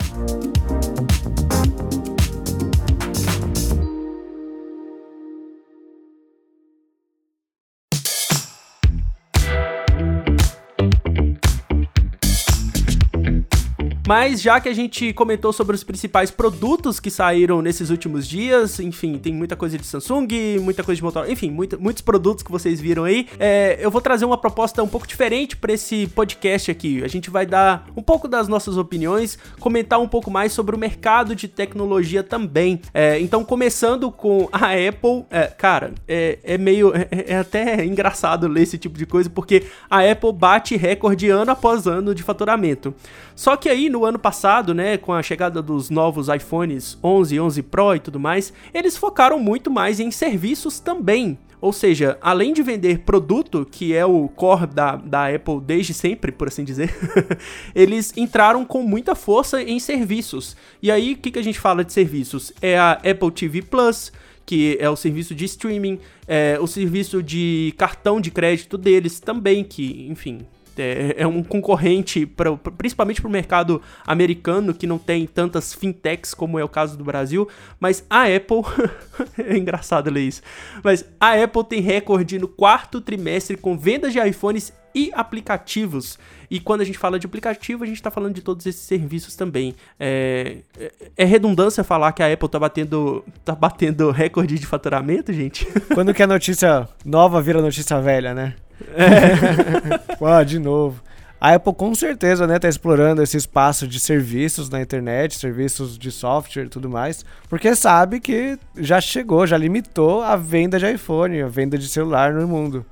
Mas 14.07 14.43
já 14.43 14.61
que 14.61 14.69
a 14.69 14.73
gente 14.75 15.13
comentou 15.15 15.51
sobre 15.53 15.75
os 15.75 15.83
principais 15.83 16.31
produtos 16.31 17.01
que 17.01 17.11
saíram 17.11 17.63
nesses 17.63 17.89
últimos 17.89 18.29
dias, 18.29 18.79
enfim, 18.79 19.19
tem 19.19 19.33
muita 19.33 19.57
coisa 19.57 19.79
de 19.79 19.87
Samsung, 19.87 20.59
muita 20.61 20.85
coisa 20.85 20.97
de 20.97 21.03
Motorola, 21.03 21.33
enfim, 21.33 21.51
muita, 21.51 21.79
muitos 21.79 22.03
produtos 22.03 22.43
que 22.43 22.51
vocês 22.51 22.81
viram 22.81 23.05
aí, 23.05 23.27
é, 23.39 23.79
eu 23.81 23.91
vou 23.91 24.03
trazer 24.03 24.27
uma 24.27 24.37
proposta 24.37 24.83
um 24.83 24.89
pouco 24.89 25.07
diferente 25.07 25.57
para 25.57 25.73
esse 25.73 26.07
podcast 26.09 26.71
aqui. 26.71 27.03
A 27.03 27.09
gente 27.09 27.31
vai 27.31 27.47
dar 27.47 27.87
um 27.97 28.03
pouco 28.03 28.29
das 28.29 28.47
nossas 28.47 28.77
opiniões, 28.77 29.39
comentar 29.59 29.99
um 29.99 30.09
pouco 30.09 30.31
mais 30.31 30.53
sobre 30.53 30.77
o 30.77 30.79
mercado 30.79 31.35
de 31.35 31.49
tecnologia 31.49 32.23
também. 32.23 32.83
É, 32.93 33.19
então, 33.21 33.43
começando 33.43 34.11
com 34.11 34.49
a 34.53 34.73
Apple, 34.73 35.25
é, 35.31 35.47
cara, 35.47 35.95
é, 36.07 36.39
é 36.45 36.59
meio. 36.59 36.93
É, 36.95 37.33
é 37.35 37.39
até 37.39 37.85
engraçado 37.85 38.47
ler 38.49 38.63
esse 38.63 38.77
tipo 38.77 38.99
de 38.99 39.07
coisa, 39.07 39.31
porque 39.31 39.65
a 39.89 40.01
Apple 40.01 40.33
bate 40.33 40.77
recorde 40.77 41.31
ano 41.31 41.51
após 41.51 41.87
ano 41.87 42.15
de 42.15 42.23
faturamento. 42.23 42.95
Só 43.35 43.57
que 43.57 43.69
aí, 43.69 43.89
no 43.95 44.05
ano 44.05 44.19
passado, 44.19 44.75
né, 44.75 44.99
com 44.99 45.13
a 45.13 45.23
chegada 45.23 45.63
dos 45.63 45.89
novos 45.89 46.29
iPhones 46.29 46.99
11, 47.03 47.39
11 47.39 47.63
Pro 47.63 47.95
e 47.95 48.01
tudo 48.01 48.19
mais, 48.19 48.53
eles 48.75 48.97
focaram 48.97 49.39
muito 49.39 49.71
mais 49.71 50.01
em 50.01 50.11
serviços 50.11 50.81
também. 50.81 51.39
Ou 51.61 51.73
seja, 51.73 52.19
além 52.21 52.53
de 52.53 52.61
vender 52.61 52.99
produto, 52.99 53.67
que 53.71 53.95
é 53.95 54.05
o 54.05 54.29
core 54.29 54.67
da, 54.67 54.97
da 54.97 55.29
Apple 55.33 55.61
desde 55.61 55.95
sempre, 55.95 56.33
por 56.33 56.49
assim 56.49 56.65
dizer, 56.65 56.93
eles 57.73 58.13
entraram 58.17 58.65
com 58.65 58.83
muita 58.83 59.15
força 59.15 59.63
em 59.63 59.79
serviços. 59.79 60.57
E 60.83 60.91
aí, 60.91 61.13
o 61.13 61.17
que, 61.17 61.31
que 61.31 61.39
a 61.39 61.43
gente 61.43 61.61
fala 61.61 61.85
de 61.85 61.93
serviços? 61.93 62.53
É 62.61 62.77
a 62.77 62.93
Apple 62.95 63.31
TV 63.31 63.63
Plus, 63.63 64.13
que 64.45 64.77
é 64.81 64.91
o 64.91 64.97
serviço 64.97 65.37
de 65.37 65.45
streaming, 65.45 66.01
é, 66.27 66.59
o 66.61 66.67
serviço 66.67 67.23
de 67.23 67.73
cartão 67.79 68.21
de 68.21 68.33
crédito 68.33 68.77
deles 68.77 69.21
também, 69.21 69.63
que, 69.63 70.07
enfim, 70.11 70.41
é, 70.79 71.15
é 71.19 71.27
um 71.27 71.43
concorrente, 71.43 72.27
pra, 72.27 72.57
principalmente 72.57 73.21
para 73.21 73.29
o 73.29 73.33
mercado 73.33 73.81
americano, 74.07 74.75
que 74.75 74.87
não 74.87 74.99
tem 74.99 75.27
tantas 75.27 75.75
fintechs 75.75 76.35
como 76.35 76.59
é 76.59 76.65
o 76.65 76.69
caso 76.69 76.97
do 76.97 77.05
Brasil. 77.05 77.49
Mas 77.79 78.05
a 78.09 78.23
Apple. 78.25 78.63
é 79.39 79.57
engraçado 79.57 80.11
ler 80.11 80.23
isso. 80.23 80.43
Mas 80.83 81.05
a 81.21 81.43
Apple 81.43 81.65
tem 81.65 81.81
recorde 81.81 82.39
no 82.39 82.49
quarto 82.49 83.01
trimestre 83.01 83.57
com 83.57 83.77
vendas 83.77 84.13
de 84.13 84.19
iPhones 84.19 84.73
e 84.95 85.11
aplicativos. 85.13 86.19
E 86.51 86.61
quando 86.61 86.83
a 86.83 86.85
gente 86.85 86.99
fala 86.99 87.19
de 87.19 87.27
aplicativo, 87.27 87.83
a 87.83 87.87
gente 87.87 87.97
está 87.97 88.11
falando 88.11 88.35
de 88.35 88.43
todos 88.43 88.65
esses 88.65 88.83
serviços 88.83 89.35
também. 89.35 89.75
É, 89.99 90.59
é, 90.79 90.93
é, 91.17 91.25
redundância 91.25 91.83
falar 91.83 92.13
que 92.13 92.23
a 92.23 92.33
Apple 92.33 92.49
tá 92.49 92.59
batendo, 92.59 93.25
tá 93.45 93.55
batendo 93.55 94.11
recorde 94.11 94.59
de 94.59 94.67
faturamento, 94.67 95.33
gente? 95.33 95.67
Quando 95.93 96.15
que 96.15 96.23
a 96.23 96.27
notícia 96.27 96.89
nova 97.05 97.43
vira 97.43 97.61
notícia 97.61 98.01
velha, 98.01 98.35
né? 98.35 98.55
É. 98.95 100.17
Pô, 100.17 100.27
de 100.45 100.59
novo. 100.59 101.03
A 101.41 101.55
Apple 101.57 101.75
com 101.75 101.95
certeza, 101.95 102.47
né, 102.47 102.59
tá 102.59 102.69
explorando 102.69 103.23
esse 103.23 103.37
espaço 103.37 103.87
de 103.87 104.01
serviços 104.01 104.71
na 104.71 104.81
internet, 104.81 105.37
serviços 105.37 105.99
de 105.99 106.11
software 106.11 106.65
e 106.65 106.69
tudo 106.71 106.89
mais, 106.89 107.23
porque 107.51 107.75
sabe 107.77 108.19
que 108.19 108.59
já 108.79 108.99
chegou, 108.99 109.47
já 109.47 109.59
limitou 109.59 110.23
a 110.23 110.37
venda 110.37 110.79
de 110.79 110.91
iPhone, 110.91 111.43
a 111.43 111.47
venda 111.47 111.77
de 111.77 111.87
celular 111.87 112.33
no 112.33 112.49
mundo. 112.49 112.87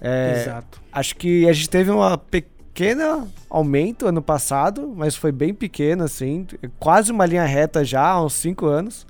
É, 0.00 0.42
Exato. 0.42 0.80
Acho 0.92 1.16
que 1.16 1.48
a 1.48 1.52
gente 1.52 1.68
teve 1.68 1.90
uma 1.90 2.16
pequena 2.16 3.26
aumento 3.50 4.06
ano 4.06 4.22
passado, 4.22 4.94
mas 4.96 5.16
foi 5.16 5.32
bem 5.32 5.52
pequeno, 5.52 6.04
assim, 6.04 6.46
quase 6.78 7.10
uma 7.10 7.26
linha 7.26 7.44
reta 7.44 7.84
já 7.84 8.06
há 8.06 8.24
uns 8.24 8.34
5 8.34 8.64
anos, 8.64 9.06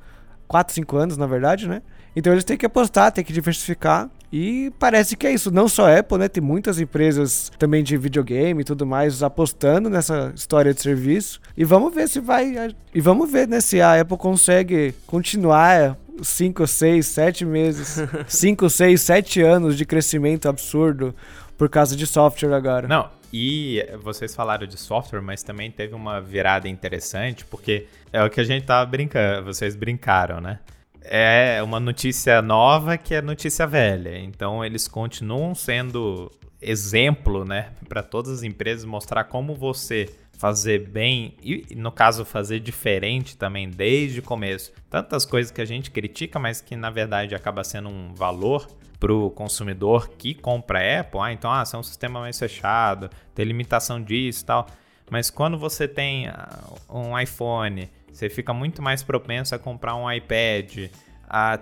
4, 0.46 0.72
5 0.72 0.96
anos 0.96 1.16
na 1.18 1.26
verdade, 1.26 1.68
né? 1.68 1.82
Então 2.16 2.32
eles 2.32 2.42
têm 2.44 2.56
que 2.56 2.64
apostar, 2.64 3.12
têm 3.12 3.22
que 3.22 3.34
diversificar. 3.34 4.08
E 4.32 4.70
parece 4.78 5.16
que 5.16 5.26
é 5.26 5.32
isso, 5.32 5.50
não 5.50 5.68
só 5.68 5.88
a 5.88 5.98
Apple, 5.98 6.18
né? 6.18 6.28
Tem 6.28 6.42
muitas 6.42 6.78
empresas 6.78 7.50
também 7.58 7.82
de 7.82 7.96
videogame 7.96 8.60
e 8.60 8.64
tudo 8.64 8.84
mais 8.84 9.22
apostando 9.22 9.88
nessa 9.88 10.32
história 10.34 10.74
de 10.74 10.82
serviço. 10.82 11.40
E 11.56 11.64
vamos 11.64 11.94
ver 11.94 12.08
se 12.08 12.20
vai. 12.20 12.74
E 12.94 13.00
vamos 13.00 13.30
ver, 13.30 13.48
né? 13.48 13.60
Se 13.60 13.80
a 13.80 14.00
Apple 14.00 14.18
consegue 14.18 14.94
continuar 15.06 15.96
5, 16.22 16.66
6, 16.66 17.06
7 17.06 17.44
meses, 17.44 17.96
5, 18.26 18.68
6, 18.68 19.00
7 19.00 19.42
anos 19.42 19.76
de 19.76 19.86
crescimento 19.86 20.48
absurdo 20.48 21.14
por 21.56 21.68
causa 21.68 21.96
de 21.96 22.06
software 22.06 22.54
agora. 22.54 22.86
Não, 22.86 23.08
e 23.32 23.84
vocês 24.02 24.34
falaram 24.34 24.66
de 24.66 24.78
software, 24.78 25.20
mas 25.20 25.42
também 25.42 25.70
teve 25.70 25.94
uma 25.94 26.20
virada 26.20 26.68
interessante, 26.68 27.44
porque 27.44 27.86
é 28.12 28.22
o 28.22 28.30
que 28.30 28.40
a 28.40 28.44
gente 28.44 28.64
tava 28.64 28.84
brincando, 28.84 29.44
vocês 29.44 29.74
brincaram, 29.74 30.40
né? 30.40 30.58
É 31.02 31.62
uma 31.62 31.80
notícia 31.80 32.42
nova 32.42 32.96
que 32.96 33.14
é 33.14 33.22
notícia 33.22 33.66
velha. 33.66 34.18
Então 34.18 34.64
eles 34.64 34.86
continuam 34.88 35.54
sendo 35.54 36.30
exemplo, 36.60 37.44
né, 37.44 37.72
para 37.88 38.02
todas 38.02 38.32
as 38.32 38.42
empresas 38.42 38.84
mostrar 38.84 39.24
como 39.24 39.54
você 39.54 40.08
fazer 40.38 40.88
bem 40.88 41.36
e 41.42 41.74
no 41.74 41.90
caso 41.90 42.24
fazer 42.24 42.60
diferente 42.60 43.36
também 43.36 43.68
desde 43.68 44.20
o 44.20 44.22
começo. 44.22 44.72
Tantas 44.88 45.24
coisas 45.24 45.50
que 45.50 45.60
a 45.60 45.64
gente 45.64 45.90
critica, 45.90 46.38
mas 46.38 46.60
que 46.60 46.76
na 46.76 46.90
verdade 46.90 47.34
acaba 47.34 47.64
sendo 47.64 47.88
um 47.88 48.14
valor 48.14 48.68
para 49.00 49.12
o 49.12 49.30
consumidor 49.30 50.08
que 50.10 50.34
compra 50.34 51.00
Apple. 51.00 51.20
Ah, 51.20 51.32
então 51.32 51.50
ah, 51.50 51.64
é 51.72 51.76
um 51.76 51.82
sistema 51.82 52.20
mais 52.20 52.38
fechado, 52.38 53.10
tem 53.34 53.44
limitação 53.44 54.02
disso, 54.02 54.42
e 54.42 54.46
tal. 54.46 54.66
Mas 55.10 55.30
quando 55.30 55.58
você 55.58 55.88
tem 55.88 56.28
ah, 56.28 56.64
um 56.88 57.18
iPhone 57.18 57.88
você 58.18 58.28
fica 58.28 58.52
muito 58.52 58.82
mais 58.82 59.02
propenso 59.02 59.54
a 59.54 59.58
comprar 59.58 59.94
um 59.94 60.10
iPad, 60.10 60.90
a 61.28 61.60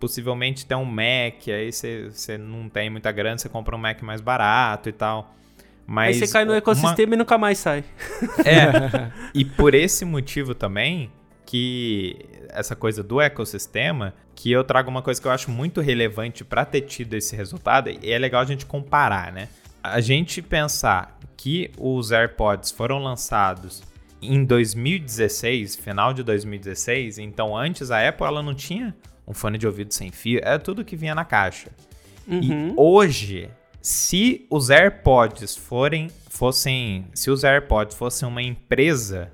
possivelmente 0.00 0.66
ter 0.66 0.74
um 0.74 0.84
Mac, 0.84 1.46
aí 1.46 1.70
você, 1.70 2.10
você 2.10 2.36
não 2.36 2.68
tem 2.68 2.90
muita 2.90 3.12
grana, 3.12 3.38
você 3.38 3.48
compra 3.48 3.76
um 3.76 3.78
Mac 3.78 4.02
mais 4.02 4.20
barato 4.20 4.88
e 4.88 4.92
tal. 4.92 5.32
Mas 5.86 6.16
aí 6.16 6.26
você 6.26 6.32
cai 6.32 6.44
no 6.44 6.54
ecossistema 6.54 7.10
uma... 7.10 7.14
e 7.14 7.18
nunca 7.18 7.38
mais 7.38 7.58
sai. 7.58 7.84
É. 8.44 9.12
e 9.32 9.44
por 9.44 9.74
esse 9.74 10.04
motivo 10.04 10.56
também 10.56 11.12
que 11.46 12.16
essa 12.48 12.74
coisa 12.74 13.02
do 13.02 13.20
ecossistema, 13.20 14.12
que 14.34 14.50
eu 14.50 14.64
trago 14.64 14.90
uma 14.90 15.02
coisa 15.02 15.20
que 15.20 15.28
eu 15.28 15.32
acho 15.32 15.52
muito 15.52 15.80
relevante 15.80 16.44
para 16.44 16.64
ter 16.64 16.80
tido 16.80 17.14
esse 17.14 17.36
resultado, 17.36 17.90
e 17.90 18.10
é 18.10 18.18
legal 18.18 18.40
a 18.40 18.44
gente 18.44 18.66
comparar, 18.66 19.30
né? 19.30 19.48
A 19.80 20.00
gente 20.00 20.42
pensar 20.42 21.16
que 21.36 21.70
os 21.78 22.10
AirPods 22.10 22.72
foram 22.72 22.98
lançados 22.98 23.91
em 24.22 24.44
2016, 24.44 25.76
final 25.76 26.14
de 26.14 26.22
2016, 26.22 27.18
então 27.18 27.56
antes 27.56 27.90
a 27.90 28.08
Apple 28.08 28.26
ela 28.26 28.42
não 28.42 28.54
tinha 28.54 28.94
um 29.26 29.34
fone 29.34 29.58
de 29.58 29.66
ouvido 29.66 29.92
sem 29.92 30.10
fio, 30.10 30.40
era 30.42 30.58
tudo 30.58 30.84
que 30.84 30.96
vinha 30.96 31.14
na 31.14 31.24
caixa. 31.24 31.70
Uhum. 32.26 32.40
E 32.70 32.74
hoje, 32.76 33.50
se 33.80 34.46
os 34.48 34.70
AirPods 34.70 35.56
forem 35.56 36.08
fossem, 36.28 37.06
se 37.14 37.30
os 37.30 37.44
AirPods 37.44 37.96
fossem 37.96 38.26
uma 38.26 38.42
empresa, 38.42 39.30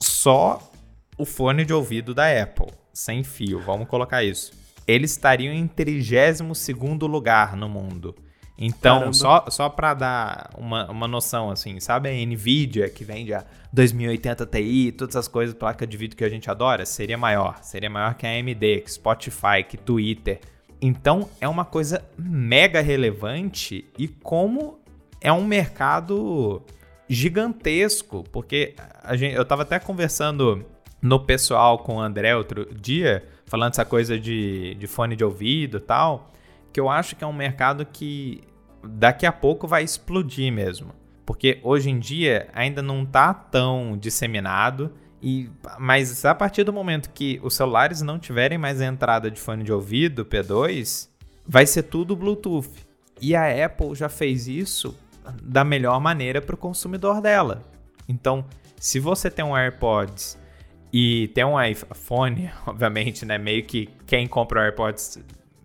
só 0.00 0.72
o 1.18 1.26
fone 1.26 1.64
de 1.64 1.72
ouvido 1.72 2.14
da 2.14 2.42
Apple, 2.42 2.68
sem 2.92 3.22
fio, 3.22 3.60
vamos 3.60 3.88
colocar 3.88 4.24
isso. 4.24 4.52
Eles 4.86 5.12
estariam 5.12 5.52
em 5.52 5.68
32º 5.68 7.06
lugar 7.06 7.56
no 7.56 7.68
mundo. 7.68 8.14
Então, 8.62 8.98
Caramba. 8.98 9.12
só, 9.14 9.44
só 9.48 9.68
para 9.70 9.94
dar 9.94 10.50
uma, 10.58 10.90
uma 10.90 11.08
noção, 11.08 11.50
assim, 11.50 11.80
sabe 11.80 12.10
a 12.10 12.26
NVIDIA 12.26 12.90
que 12.90 13.02
vende 13.02 13.32
a 13.32 13.42
2080 13.72 14.44
Ti, 14.44 14.92
todas 14.92 15.16
as 15.16 15.26
coisas, 15.26 15.54
placa 15.54 15.86
de 15.86 15.96
vídeo 15.96 16.14
que 16.14 16.22
a 16.22 16.28
gente 16.28 16.50
adora, 16.50 16.84
seria 16.84 17.16
maior. 17.16 17.58
Seria 17.62 17.88
maior 17.88 18.14
que 18.14 18.26
a 18.26 18.30
AMD, 18.30 18.82
que 18.82 18.92
Spotify, 18.92 19.64
que 19.66 19.78
Twitter. 19.78 20.40
Então, 20.78 21.30
é 21.40 21.48
uma 21.48 21.64
coisa 21.64 22.04
mega 22.18 22.82
relevante 22.82 23.86
e 23.96 24.06
como 24.06 24.78
é 25.22 25.32
um 25.32 25.44
mercado 25.44 26.62
gigantesco, 27.08 28.24
porque 28.30 28.74
a 29.02 29.16
gente, 29.16 29.34
eu 29.34 29.44
tava 29.44 29.62
até 29.62 29.78
conversando 29.78 30.66
no 31.00 31.18
pessoal 31.18 31.78
com 31.78 31.96
o 31.96 32.00
André 32.00 32.36
outro 32.36 32.68
dia, 32.74 33.24
falando 33.46 33.72
essa 33.72 33.86
coisa 33.86 34.18
de, 34.18 34.74
de 34.74 34.86
fone 34.86 35.16
de 35.16 35.24
ouvido 35.24 35.78
e 35.78 35.80
tal, 35.80 36.30
que 36.72 36.78
eu 36.78 36.88
acho 36.88 37.16
que 37.16 37.24
é 37.24 37.26
um 37.26 37.32
mercado 37.32 37.84
que 37.84 38.42
daqui 38.82 39.26
a 39.26 39.32
pouco 39.32 39.66
vai 39.66 39.82
explodir 39.82 40.52
mesmo. 40.52 40.92
Porque 41.24 41.60
hoje 41.62 41.90
em 41.90 41.98
dia 41.98 42.48
ainda 42.52 42.82
não 42.82 43.02
está 43.02 43.32
tão 43.32 43.96
disseminado. 43.96 44.92
E, 45.22 45.50
mas 45.78 46.24
a 46.24 46.34
partir 46.34 46.64
do 46.64 46.72
momento 46.72 47.10
que 47.10 47.38
os 47.42 47.54
celulares 47.54 48.00
não 48.00 48.18
tiverem 48.18 48.58
mais 48.58 48.80
entrada 48.80 49.30
de 49.30 49.38
fone 49.40 49.62
de 49.62 49.72
ouvido 49.72 50.24
P2, 50.24 51.08
vai 51.46 51.66
ser 51.66 51.84
tudo 51.84 52.16
Bluetooth. 52.16 52.70
E 53.20 53.36
a 53.36 53.66
Apple 53.66 53.94
já 53.94 54.08
fez 54.08 54.48
isso 54.48 54.96
da 55.42 55.62
melhor 55.62 56.00
maneira 56.00 56.40
para 56.40 56.54
o 56.54 56.58
consumidor 56.58 57.20
dela. 57.20 57.64
Então, 58.08 58.44
se 58.78 58.98
você 58.98 59.30
tem 59.30 59.44
um 59.44 59.54
AirPods 59.54 60.38
e 60.92 61.28
tem 61.28 61.44
um 61.44 61.62
iPhone, 61.62 62.50
obviamente, 62.66 63.24
né, 63.24 63.38
meio 63.38 63.64
que 63.64 63.88
quem 64.06 64.26
compra 64.26 64.60
o 64.60 64.62
AirPods 64.64 65.18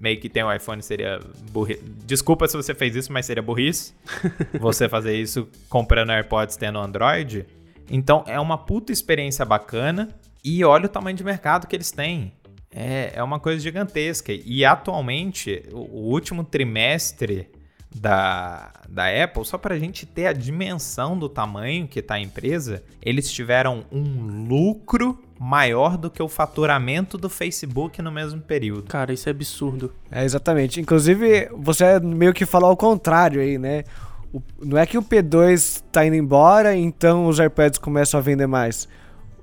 meio 0.06 0.20
que 0.20 0.30
tem 0.30 0.44
um 0.44 0.54
iPhone 0.54 0.84
seria 0.84 1.20
burrice. 1.52 1.82
Desculpa 2.06 2.48
se 2.48 2.56
você 2.56 2.76
fez 2.76 2.96
isso, 2.96 3.12
mas 3.12 3.26
seria 3.26 3.42
burrice. 3.42 3.96
você 4.62 4.88
fazer 4.88 5.20
isso 5.20 5.50
comprando 5.68 6.12
AirPods 6.12 6.56
tendo 6.56 6.78
Android. 6.78 7.44
Então 7.90 8.24
é 8.28 8.40
uma 8.40 8.56
puta 8.56 8.92
experiência 8.92 9.44
bacana. 9.44 10.10
E 10.44 10.64
olha 10.64 10.86
o 10.86 10.90
tamanho 10.90 11.18
de 11.18 11.24
mercado 11.24 11.66
que 11.66 11.76
eles 11.76 11.90
têm. 11.90 12.34
É, 12.72 13.14
é 13.16 13.24
uma 13.24 13.40
coisa 13.40 13.60
gigantesca. 13.60 14.32
E 14.32 14.64
atualmente, 14.64 15.64
o, 15.72 15.80
o 15.80 16.12
último 16.12 16.44
trimestre 16.44 17.50
da, 17.96 18.72
da 18.90 19.24
Apple, 19.24 19.46
só 19.46 19.58
para 19.58 19.76
a 19.76 19.80
gente 19.80 20.06
ter 20.06 20.28
a 20.28 20.34
dimensão 20.34 21.18
do 21.18 21.30
tamanho 21.30 21.88
que 21.88 22.00
está 22.00 22.16
a 22.16 22.20
empresa, 22.20 22.84
eles 23.02 23.32
tiveram 23.32 23.86
um 23.92 24.46
lucro 24.48 25.18
maior 25.40 25.98
do 25.98 26.10
que 26.10 26.22
o 26.22 26.28
faturamento 26.28 27.18
do 27.18 27.30
Facebook 27.30 28.02
no 28.02 28.12
mesmo 28.12 28.42
período. 28.42 28.84
Cara, 28.84 29.14
isso 29.14 29.30
é 29.30 29.32
absurdo. 29.32 29.94
É, 30.12 30.24
exatamente. 30.24 30.80
Inclusive, 30.82 31.50
você 31.58 32.00
meio 32.00 32.34
que 32.34 32.46
falou 32.46 32.70
ao 32.70 32.78
contrário 32.78 33.42
aí, 33.42 33.58
né? 33.58 33.84
O, 34.34 34.42
não 34.62 34.78
é 34.78 34.86
que 34.86 34.98
o 34.98 35.02
P2 35.02 35.82
tá 35.92 36.06
indo 36.06 36.16
embora, 36.16 36.76
então 36.76 37.28
os 37.28 37.40
AirPods 37.40 37.80
começam 37.80 38.20
a 38.20 38.24
vender 38.24 38.48
mais. 38.48 38.88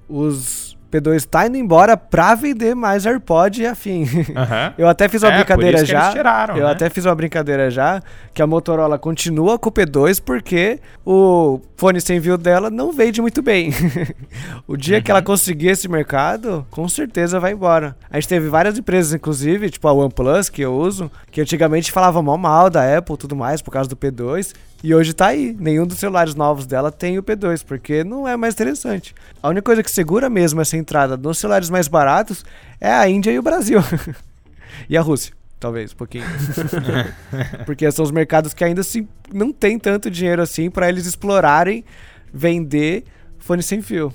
Os 0.09 0.77
P2 0.93 1.25
tá 1.25 1.47
indo 1.47 1.57
embora 1.57 1.97
pra 1.97 2.35
vender 2.35 2.75
mais 2.75 3.07
AirPod 3.07 3.63
e 3.63 3.67
afim. 3.67 4.03
Uhum. 4.03 4.75
Eu 4.77 4.89
até 4.89 5.09
fiz 5.09 5.23
uma 5.23 5.33
é, 5.33 5.37
brincadeira 5.37 5.85
já. 5.85 6.13
Tiraram, 6.13 6.57
eu 6.57 6.67
né? 6.67 6.73
até 6.73 6.91
fiz 6.91 7.05
uma 7.07 7.15
brincadeira 7.15 7.71
já 7.71 8.03
que 8.35 8.43
a 8.43 8.47
Motorola 8.47 8.99
continua 8.99 9.59
com 9.59 9.69
o 9.69 9.73
P2 9.73 10.21
porque 10.23 10.81
o 11.05 11.61
fone 11.77 12.01
sem 12.01 12.21
fio 12.21 12.37
dela 12.37 12.71
não 12.71 12.93
vende 12.93 13.21
muito 13.21 13.41
bem. 13.41 13.73
o 14.67 14.77
dia 14.77 14.99
uhum. 14.99 15.03
que 15.03 15.11
ela 15.11 15.21
uhum. 15.21 15.27
conseguir 15.27 15.69
esse 15.69 15.89
mercado, 15.89 16.67
com 16.71 16.89
certeza 16.89 17.41
vai 17.41 17.53
embora. 17.53 17.97
A 18.11 18.19
gente 18.19 18.29
teve 18.29 18.49
várias 18.49 18.79
empresas, 18.79 19.15
inclusive, 19.15 19.71
tipo 19.71 19.89
a 19.89 19.93
OnePlus, 19.93 20.49
que 20.49 20.63
eu 20.63 20.75
uso, 20.75 21.11
que 21.31 21.41
antigamente 21.41 21.91
falava 21.91 22.23
mal 22.23 22.39
mal 22.39 22.69
da 22.69 22.99
Apple 22.99 23.15
e 23.15 23.19
tudo 23.19 23.37
mais 23.37 23.63
por 23.63 23.71
causa 23.71 23.89
do 23.89 23.97
P2. 23.97 24.53
E 24.83 24.95
hoje 24.95 25.13
tá 25.13 25.29
aí. 25.29 25.57
Nenhum 25.59 25.87
dos 25.87 25.99
celulares 25.99 26.35
novos 26.35 26.67
dela 26.67 26.91
tem 26.91 27.19
o 27.19 27.23
P2, 27.23 27.65
porque 27.65 28.03
não 28.03 28.27
é 28.27 28.37
mais 28.37 28.55
interessante. 28.55 29.15
A 29.43 29.49
única 29.49 29.63
coisa 29.63 29.83
que 29.83 29.91
segura 29.91 30.29
mesmo 30.29 30.61
essa 30.61 30.77
entrada 30.77 31.17
nos 31.17 31.39
celulares 31.39 31.71
mais 31.71 31.87
baratos 31.87 32.45
é 32.81 32.91
a 32.91 33.09
Índia 33.09 33.31
e 33.31 33.39
o 33.39 33.43
Brasil. 33.43 33.81
e 34.91 34.97
a 34.97 35.01
Rússia, 35.01 35.33
talvez, 35.61 35.93
um 35.93 35.97
pouquinho. 35.97 36.25
porque 37.65 37.91
são 37.93 38.05
os 38.05 38.11
mercados 38.11 38.53
que 38.53 38.65
ainda 38.65 38.81
assim 38.81 39.07
não 39.33 39.53
tem 39.53 39.79
tanto 39.79 40.11
dinheiro 40.11 40.43
assim 40.43 40.69
para 40.69 40.89
eles 40.89 41.07
explorarem 41.07 41.85
vender 42.33 43.05
fone 43.39 43.63
sem 43.63 43.81
fio. 43.81 44.13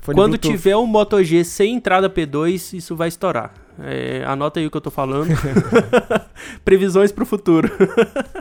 Fone 0.00 0.16
Quando 0.16 0.30
Bluetooth. 0.30 0.52
tiver 0.52 0.76
um 0.76 0.86
Moto 0.86 1.22
G 1.22 1.44
sem 1.44 1.74
entrada 1.74 2.08
P2, 2.10 2.74
isso 2.76 2.96
vai 2.96 3.08
estourar. 3.08 3.52
É, 3.82 4.22
anota 4.26 4.60
aí 4.60 4.66
o 4.66 4.70
que 4.70 4.76
eu 4.76 4.80
tô 4.80 4.90
falando. 4.90 5.28
Previsões 6.64 7.12
pro 7.12 7.26
futuro. 7.26 7.70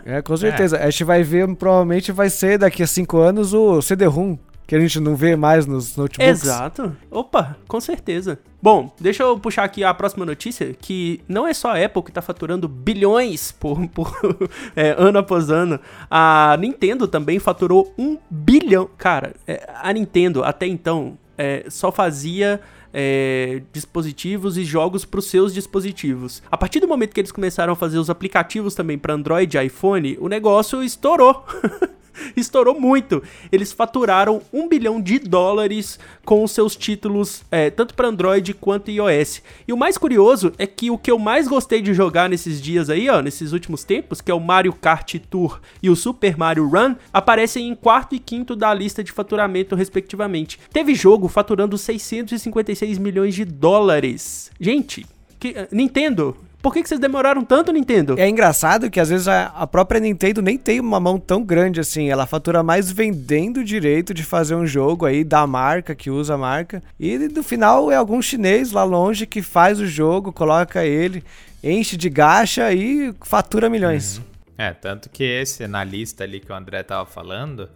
é, 0.06 0.22
com 0.22 0.36
certeza. 0.36 0.78
É. 0.78 0.86
A 0.86 0.90
gente 0.90 1.04
vai 1.04 1.24
ver, 1.24 1.48
provavelmente 1.56 2.12
vai 2.12 2.30
ser 2.30 2.58
daqui 2.58 2.84
a 2.84 2.88
cinco 2.88 3.18
anos 3.18 3.54
o 3.54 3.82
CD-ROM, 3.82 4.38
que 4.68 4.76
a 4.76 4.80
gente 4.80 5.00
não 5.00 5.16
vê 5.16 5.36
mais 5.36 5.66
nos 5.66 5.96
notebooks. 5.96 6.44
Exato. 6.44 6.96
Opa, 7.10 7.58
com 7.68 7.80
certeza. 7.80 8.40
Bom, 8.62 8.94
deixa 9.00 9.24
eu 9.24 9.40
puxar 9.40 9.64
aqui 9.64 9.84
a 9.84 9.94
próxima 9.94 10.26
notícia, 10.26 10.76
que 10.80 11.22
não 11.28 11.48
é 11.48 11.54
só 11.54 11.70
a 11.70 11.84
Apple 11.84 12.04
que 12.04 12.12
tá 12.12 12.22
faturando 12.22 12.68
bilhões 12.68 13.52
por, 13.52 13.88
por 13.88 14.14
é, 14.76 14.94
ano 14.98 15.20
após 15.20 15.50
ano. 15.50 15.80
A 16.12 16.58
Nintendo 16.60 17.08
também 17.08 17.40
faturou 17.40 17.94
um 17.98 18.18
bilhão. 18.30 18.90
Cara, 18.98 19.34
é, 19.48 19.68
a 19.82 19.92
Nintendo 19.94 20.44
até 20.44 20.68
então 20.68 21.18
é, 21.38 21.66
só 21.70 21.90
fazia 21.90 22.60
é, 22.94 23.62
dispositivos 23.72 24.58
e 24.58 24.64
jogos 24.64 25.06
para 25.06 25.20
os 25.20 25.26
seus 25.26 25.54
dispositivos. 25.54 26.42
A 26.52 26.58
partir 26.58 26.80
do 26.80 26.88
momento 26.88 27.14
que 27.14 27.20
eles 27.20 27.32
começaram 27.32 27.74
a 27.74 27.76
fazer 27.76 27.98
os 27.98 28.10
aplicativos 28.10 28.74
também 28.74 28.98
para 28.98 29.14
Android 29.14 29.58
e 29.58 29.66
iPhone, 29.66 30.18
o 30.20 30.28
negócio 30.28 30.84
estourou. 30.84 31.46
estourou 32.36 32.80
muito. 32.80 33.22
Eles 33.52 33.72
faturaram 33.72 34.42
um 34.52 34.68
bilhão 34.68 35.02
de 35.02 35.20
dólares 35.20 36.00
com 36.26 36.44
os 36.44 36.52
seus 36.52 36.76
títulos, 36.76 37.44
é, 37.52 37.70
tanto 37.70 37.94
para 37.94 38.08
Android 38.08 38.54
quanto 38.54 38.92
iOS. 38.92 39.42
E 39.68 39.74
o 39.74 39.78
mais 39.78 39.98
curioso 39.98 40.54
é 40.58 40.68
que 40.68 40.92
o 40.92 40.98
que 40.98 41.12
eu 41.12 41.20
mais 41.20 41.48
gostei 41.48 41.82
de 41.82 41.94
jogar 41.94 42.30
nesses 42.30 42.62
dias 42.62 42.90
aí, 42.90 43.10
ó, 43.10 43.22
nesses 43.22 43.52
últimos 43.52 43.84
tempos, 43.84 44.22
que 44.22 44.32
é 44.32 44.34
o 44.34 44.40
Mario 44.40 44.74
Kart 44.74 45.16
Tour 45.30 45.60
e 45.82 45.90
o 45.90 45.96
Super 45.96 46.38
Mario 46.38 46.68
Run, 46.68 46.96
aparecem 47.14 47.68
em 47.68 47.76
quarto 47.76 48.16
e 48.16 48.20
quinto 48.20 48.56
da 48.56 48.74
lista 48.74 49.04
de 49.04 49.12
faturamento, 49.12 49.76
respectivamente. 49.76 50.60
Teve 50.72 50.96
jogo 50.96 51.28
faturando 51.28 51.78
656 51.78 52.98
milhões 52.98 53.36
de 53.36 53.46
dólares. 53.46 54.52
Gente, 54.60 55.06
que, 55.40 55.56
Nintendo, 55.72 56.36
por 56.62 56.74
que, 56.74 56.84
que 56.84 56.90
vocês 56.90 57.00
demoraram 57.00 57.44
tanto, 57.44 57.72
Nintendo? 57.72 58.20
É 58.20 58.28
engraçado 58.28 58.90
que 58.90 59.00
às 59.00 59.10
vezes 59.10 59.28
a, 59.28 59.46
a, 59.46 59.66
própria 59.66 60.00
Nintendo 60.00 60.42
nem 60.42 60.58
tem 60.58 60.80
uma 60.80 61.00
mão 61.00 61.18
tão 61.18 61.42
grande 61.44 61.80
assim. 61.80 62.10
Ela 62.10 62.26
fatura 62.26 62.62
mais 62.62 62.92
vendendo 62.92 63.62
o 63.62 63.64
direito 63.64 64.14
de 64.14 64.24
fazer 64.24 64.56
um 64.56 64.68
jogo 64.68 65.06
aí 65.06 65.24
da 65.24 65.48
marca, 65.48 65.96
que 65.96 66.10
usa 66.10 66.34
a 66.34 66.38
marca. 66.38 66.84
E 67.00 67.18
no 67.18 67.44
final 67.44 67.90
é 67.90 67.96
algum 67.96 68.22
chinês 68.22 68.72
lá 68.72 68.84
longe 68.84 69.26
que 69.26 69.42
faz 69.42 69.80
o 69.80 69.88
jogo, 69.88 70.34
coloca 70.34 70.86
ele, 70.86 71.24
enche 71.64 71.96
de 71.96 72.10
gacha 72.10 72.74
e 72.74 73.14
fatura 73.22 73.70
milhões. 73.70 74.18
Uhum. 74.18 74.24
É, 74.58 74.74
tanto 74.74 75.10
que 75.10 75.24
esse 75.24 75.66
na 75.66 75.86
lista 75.86 76.26
ali 76.26 76.42
que 76.42 76.52
o 76.52 76.56
André 76.56 76.84
tava 76.84 77.06
falando, 77.06 77.70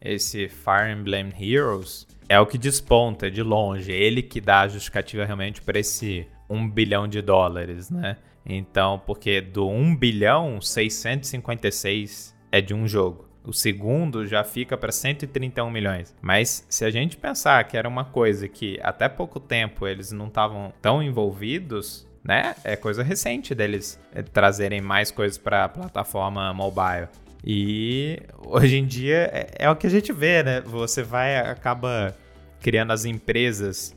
esse 0.00 0.48
Fire 0.48 0.90
Emblem 0.90 1.32
Heroes, 1.40 2.08
é 2.28 2.40
o 2.40 2.46
que 2.46 2.58
desponta 2.58 3.30
de 3.30 3.42
longe. 3.42 3.92
Ele 3.92 4.22
que 4.22 4.40
dá 4.40 4.62
a 4.62 4.68
justificativa 4.68 5.24
realmente 5.24 5.62
para 5.62 5.78
esse 5.78 6.26
um 6.48 6.68
bilhão 6.68 7.08
de 7.08 7.20
dólares, 7.22 7.90
né? 7.90 8.16
Então, 8.46 9.00
porque 9.06 9.40
do 9.40 9.68
1 9.68 9.96
bilhão, 9.96 10.60
656 10.60 12.36
é 12.52 12.60
de 12.60 12.74
um 12.74 12.86
jogo. 12.86 13.28
O 13.42 13.52
segundo 13.52 14.26
já 14.26 14.42
fica 14.42 14.76
para 14.76 14.90
131 14.90 15.70
milhões. 15.70 16.14
Mas 16.20 16.66
se 16.68 16.84
a 16.84 16.90
gente 16.90 17.16
pensar 17.16 17.64
que 17.64 17.76
era 17.76 17.88
uma 17.88 18.04
coisa 18.04 18.48
que 18.48 18.78
até 18.82 19.08
pouco 19.08 19.38
tempo 19.38 19.86
eles 19.86 20.12
não 20.12 20.28
estavam 20.28 20.72
tão 20.80 21.02
envolvidos, 21.02 22.08
né? 22.22 22.54
É 22.64 22.74
coisa 22.74 23.02
recente 23.02 23.54
deles 23.54 24.00
eh, 24.14 24.22
trazerem 24.22 24.80
mais 24.80 25.10
coisas 25.10 25.36
para 25.36 25.64
a 25.64 25.68
plataforma 25.68 26.52
mobile. 26.54 27.08
E 27.44 28.18
hoje 28.46 28.78
em 28.78 28.86
dia 28.86 29.30
é, 29.30 29.50
é, 29.58 29.70
o 29.70 29.76
que 29.76 29.86
a 29.86 29.90
gente 29.90 30.10
vê, 30.10 30.42
né? 30.42 30.62
Você 30.62 31.02
vai 31.02 31.36
acaba 31.36 32.16
criando 32.60 32.92
as 32.92 33.04
empresas 33.04 33.93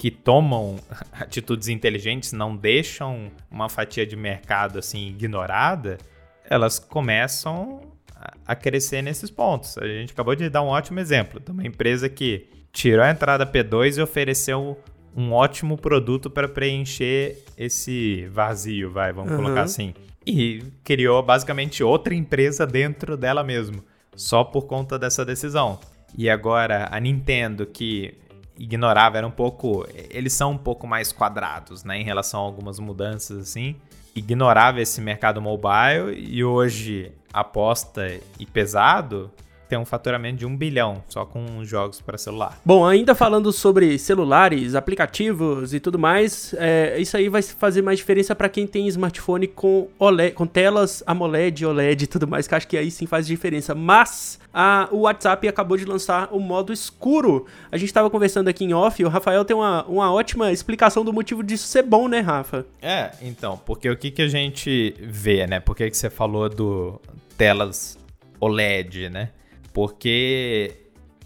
que 0.00 0.10
tomam 0.10 0.76
atitudes 1.12 1.68
inteligentes, 1.68 2.32
não 2.32 2.56
deixam 2.56 3.30
uma 3.50 3.68
fatia 3.68 4.06
de 4.06 4.16
mercado 4.16 4.78
assim 4.78 5.08
ignorada, 5.08 5.98
elas 6.42 6.78
começam 6.78 7.82
a 8.46 8.54
crescer 8.56 9.02
nesses 9.02 9.30
pontos. 9.30 9.76
A 9.76 9.86
gente 9.86 10.14
acabou 10.14 10.34
de 10.34 10.48
dar 10.48 10.62
um 10.62 10.68
ótimo 10.68 11.00
exemplo 11.00 11.38
de 11.38 11.50
uma 11.50 11.66
empresa 11.66 12.08
que 12.08 12.48
tirou 12.72 13.04
a 13.04 13.10
entrada 13.10 13.44
P2 13.44 13.98
e 13.98 14.00
ofereceu 14.00 14.78
um 15.14 15.32
ótimo 15.32 15.76
produto 15.76 16.30
para 16.30 16.48
preencher 16.48 17.44
esse 17.54 18.26
vazio, 18.28 18.90
vai, 18.90 19.12
vamos 19.12 19.32
uhum. 19.32 19.36
colocar 19.36 19.62
assim. 19.62 19.92
E 20.26 20.62
criou 20.82 21.22
basicamente 21.22 21.84
outra 21.84 22.14
empresa 22.14 22.66
dentro 22.66 23.18
dela 23.18 23.44
mesmo, 23.44 23.84
só 24.16 24.44
por 24.44 24.62
conta 24.62 24.98
dessa 24.98 25.26
decisão. 25.26 25.78
E 26.16 26.30
agora 26.30 26.88
a 26.90 26.98
Nintendo, 26.98 27.66
que 27.66 28.14
ignorava, 28.60 29.16
era 29.16 29.26
um 29.26 29.30
pouco. 29.30 29.86
Eles 30.10 30.34
são 30.34 30.52
um 30.52 30.58
pouco 30.58 30.86
mais 30.86 31.10
quadrados, 31.10 31.82
né? 31.82 31.98
Em 31.98 32.04
relação 32.04 32.40
a 32.40 32.44
algumas 32.44 32.78
mudanças 32.78 33.38
assim. 33.38 33.74
Ignorava 34.14 34.80
esse 34.80 35.00
mercado 35.00 35.40
mobile 35.40 36.12
e 36.14 36.44
hoje 36.44 37.10
aposta 37.32 38.20
e 38.38 38.44
pesado 38.44 39.30
tem 39.70 39.78
um 39.78 39.84
faturamento 39.84 40.38
de 40.38 40.46
um 40.46 40.56
bilhão 40.56 41.02
só 41.08 41.24
com 41.24 41.64
jogos 41.64 42.00
para 42.00 42.18
celular. 42.18 42.60
Bom, 42.64 42.84
ainda 42.84 43.14
falando 43.14 43.52
sobre 43.52 43.96
celulares, 43.98 44.74
aplicativos 44.74 45.72
e 45.72 45.78
tudo 45.78 45.96
mais, 45.96 46.52
é, 46.58 46.98
isso 46.98 47.16
aí 47.16 47.28
vai 47.28 47.40
fazer 47.40 47.80
mais 47.80 47.98
diferença 47.98 48.34
para 48.34 48.48
quem 48.48 48.66
tem 48.66 48.88
smartphone 48.88 49.46
com 49.46 49.88
OLED, 49.96 50.34
com 50.34 50.44
telas 50.44 51.04
AMOLED, 51.06 51.64
OLED 51.64 52.02
e 52.02 52.06
tudo 52.08 52.26
mais, 52.26 52.48
que 52.48 52.54
acho 52.54 52.66
que 52.66 52.76
aí 52.76 52.90
sim 52.90 53.06
faz 53.06 53.28
diferença. 53.28 53.72
Mas 53.72 54.40
a, 54.52 54.88
o 54.90 55.02
WhatsApp 55.02 55.46
acabou 55.46 55.76
de 55.76 55.84
lançar 55.84 56.28
o 56.32 56.40
modo 56.40 56.72
escuro. 56.72 57.46
A 57.70 57.76
gente 57.76 57.88
estava 57.88 58.10
conversando 58.10 58.48
aqui 58.48 58.64
em 58.64 58.74
off, 58.74 59.00
e 59.00 59.04
o 59.04 59.08
Rafael 59.08 59.44
tem 59.44 59.56
uma, 59.56 59.84
uma 59.84 60.12
ótima 60.12 60.50
explicação 60.50 61.04
do 61.04 61.12
motivo 61.12 61.44
disso 61.44 61.68
ser 61.68 61.84
bom, 61.84 62.08
né, 62.08 62.18
Rafa? 62.18 62.66
É, 62.82 63.12
então, 63.22 63.56
porque 63.64 63.88
o 63.88 63.96
que, 63.96 64.10
que 64.10 64.22
a 64.22 64.28
gente 64.28 64.96
vê, 65.00 65.46
né? 65.46 65.60
Por 65.60 65.76
que, 65.76 65.88
que 65.88 65.96
você 65.96 66.10
falou 66.10 66.48
do 66.48 67.00
telas 67.38 67.96
OLED, 68.40 69.08
né? 69.10 69.30
Porque 69.72 70.76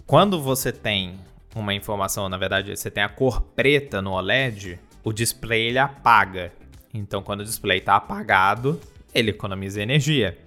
quando 0.06 0.40
você 0.40 0.72
tem 0.72 1.14
uma 1.54 1.72
informação, 1.72 2.28
na 2.28 2.36
verdade, 2.36 2.76
você 2.76 2.90
tem 2.90 3.02
a 3.02 3.08
cor 3.08 3.40
preta 3.40 4.02
no 4.02 4.12
OLED, 4.12 4.78
o 5.02 5.12
display 5.12 5.68
ele 5.68 5.78
apaga. 5.78 6.52
Então, 6.92 7.22
quando 7.22 7.40
o 7.40 7.44
display 7.44 7.78
está 7.78 7.96
apagado, 7.96 8.80
ele 9.14 9.30
economiza 9.30 9.80
energia. 9.80 10.38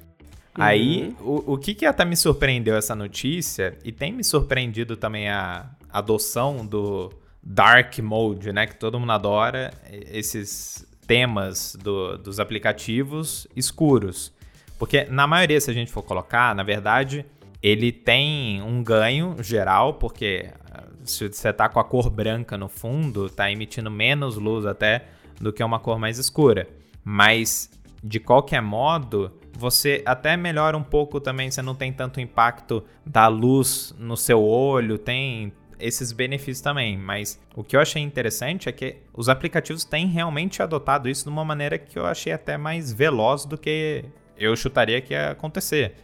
Uhum. 0.57 0.63
Aí, 0.63 1.15
o, 1.21 1.53
o 1.53 1.57
que, 1.57 1.73
que 1.73 1.85
até 1.85 2.03
me 2.03 2.15
surpreendeu 2.15 2.75
essa 2.75 2.95
notícia, 2.95 3.77
e 3.83 3.91
tem 3.91 4.11
me 4.11 4.23
surpreendido 4.23 4.97
também 4.97 5.29
a 5.29 5.69
adoção 5.89 6.65
do 6.65 7.11
Dark 7.41 7.97
Mode, 7.99 8.51
né? 8.51 8.67
Que 8.67 8.75
todo 8.75 8.99
mundo 8.99 9.11
adora, 9.11 9.73
esses 9.89 10.85
temas 11.05 11.77
do, 11.81 12.17
dos 12.17 12.39
aplicativos 12.39 13.47
escuros. 13.55 14.33
Porque 14.77 15.05
na 15.05 15.25
maioria, 15.25 15.59
se 15.59 15.71
a 15.71 15.73
gente 15.73 15.91
for 15.91 16.03
colocar, 16.03 16.53
na 16.53 16.63
verdade, 16.63 17.25
ele 17.61 17.91
tem 17.91 18.61
um 18.61 18.83
ganho 18.83 19.35
geral, 19.41 19.95
porque 19.95 20.49
ah, 20.71 20.83
se 21.03 21.27
você 21.27 21.51
tá 21.51 21.67
com 21.67 21.79
a 21.79 21.83
cor 21.83 22.09
branca 22.09 22.57
no 22.57 22.69
fundo, 22.69 23.29
tá 23.29 23.51
emitindo 23.51 23.89
menos 23.89 24.35
luz 24.35 24.65
até 24.65 25.05
do 25.39 25.51
que 25.51 25.63
uma 25.63 25.79
cor 25.79 25.99
mais 25.99 26.17
escura. 26.17 26.67
Mas 27.03 27.69
de 28.03 28.19
qualquer 28.19 28.61
modo, 28.61 29.31
você 29.57 30.03
até 30.05 30.37
melhora 30.37 30.77
um 30.77 30.83
pouco 30.83 31.19
também, 31.19 31.49
você 31.49 31.61
não 31.61 31.75
tem 31.75 31.91
tanto 31.91 32.21
impacto 32.21 32.83
da 33.05 33.27
luz 33.27 33.93
no 33.97 34.15
seu 34.15 34.41
olho, 34.41 34.97
tem 34.97 35.51
esses 35.79 36.11
benefícios 36.11 36.61
também, 36.61 36.97
mas 36.97 37.39
o 37.55 37.63
que 37.63 37.75
eu 37.75 37.79
achei 37.79 38.01
interessante 38.01 38.67
é 38.67 38.71
que 38.71 38.97
os 39.13 39.29
aplicativos 39.29 39.83
têm 39.83 40.07
realmente 40.07 40.61
adotado 40.61 41.07
isso 41.07 41.23
de 41.23 41.29
uma 41.29 41.45
maneira 41.45 41.77
que 41.77 41.99
eu 41.99 42.05
achei 42.05 42.33
até 42.33 42.57
mais 42.57 42.91
veloz 42.91 43.45
do 43.45 43.57
que 43.57 44.05
eu 44.35 44.55
chutaria 44.55 45.01
que 45.01 45.13
ia 45.13 45.31
acontecer 45.31 45.95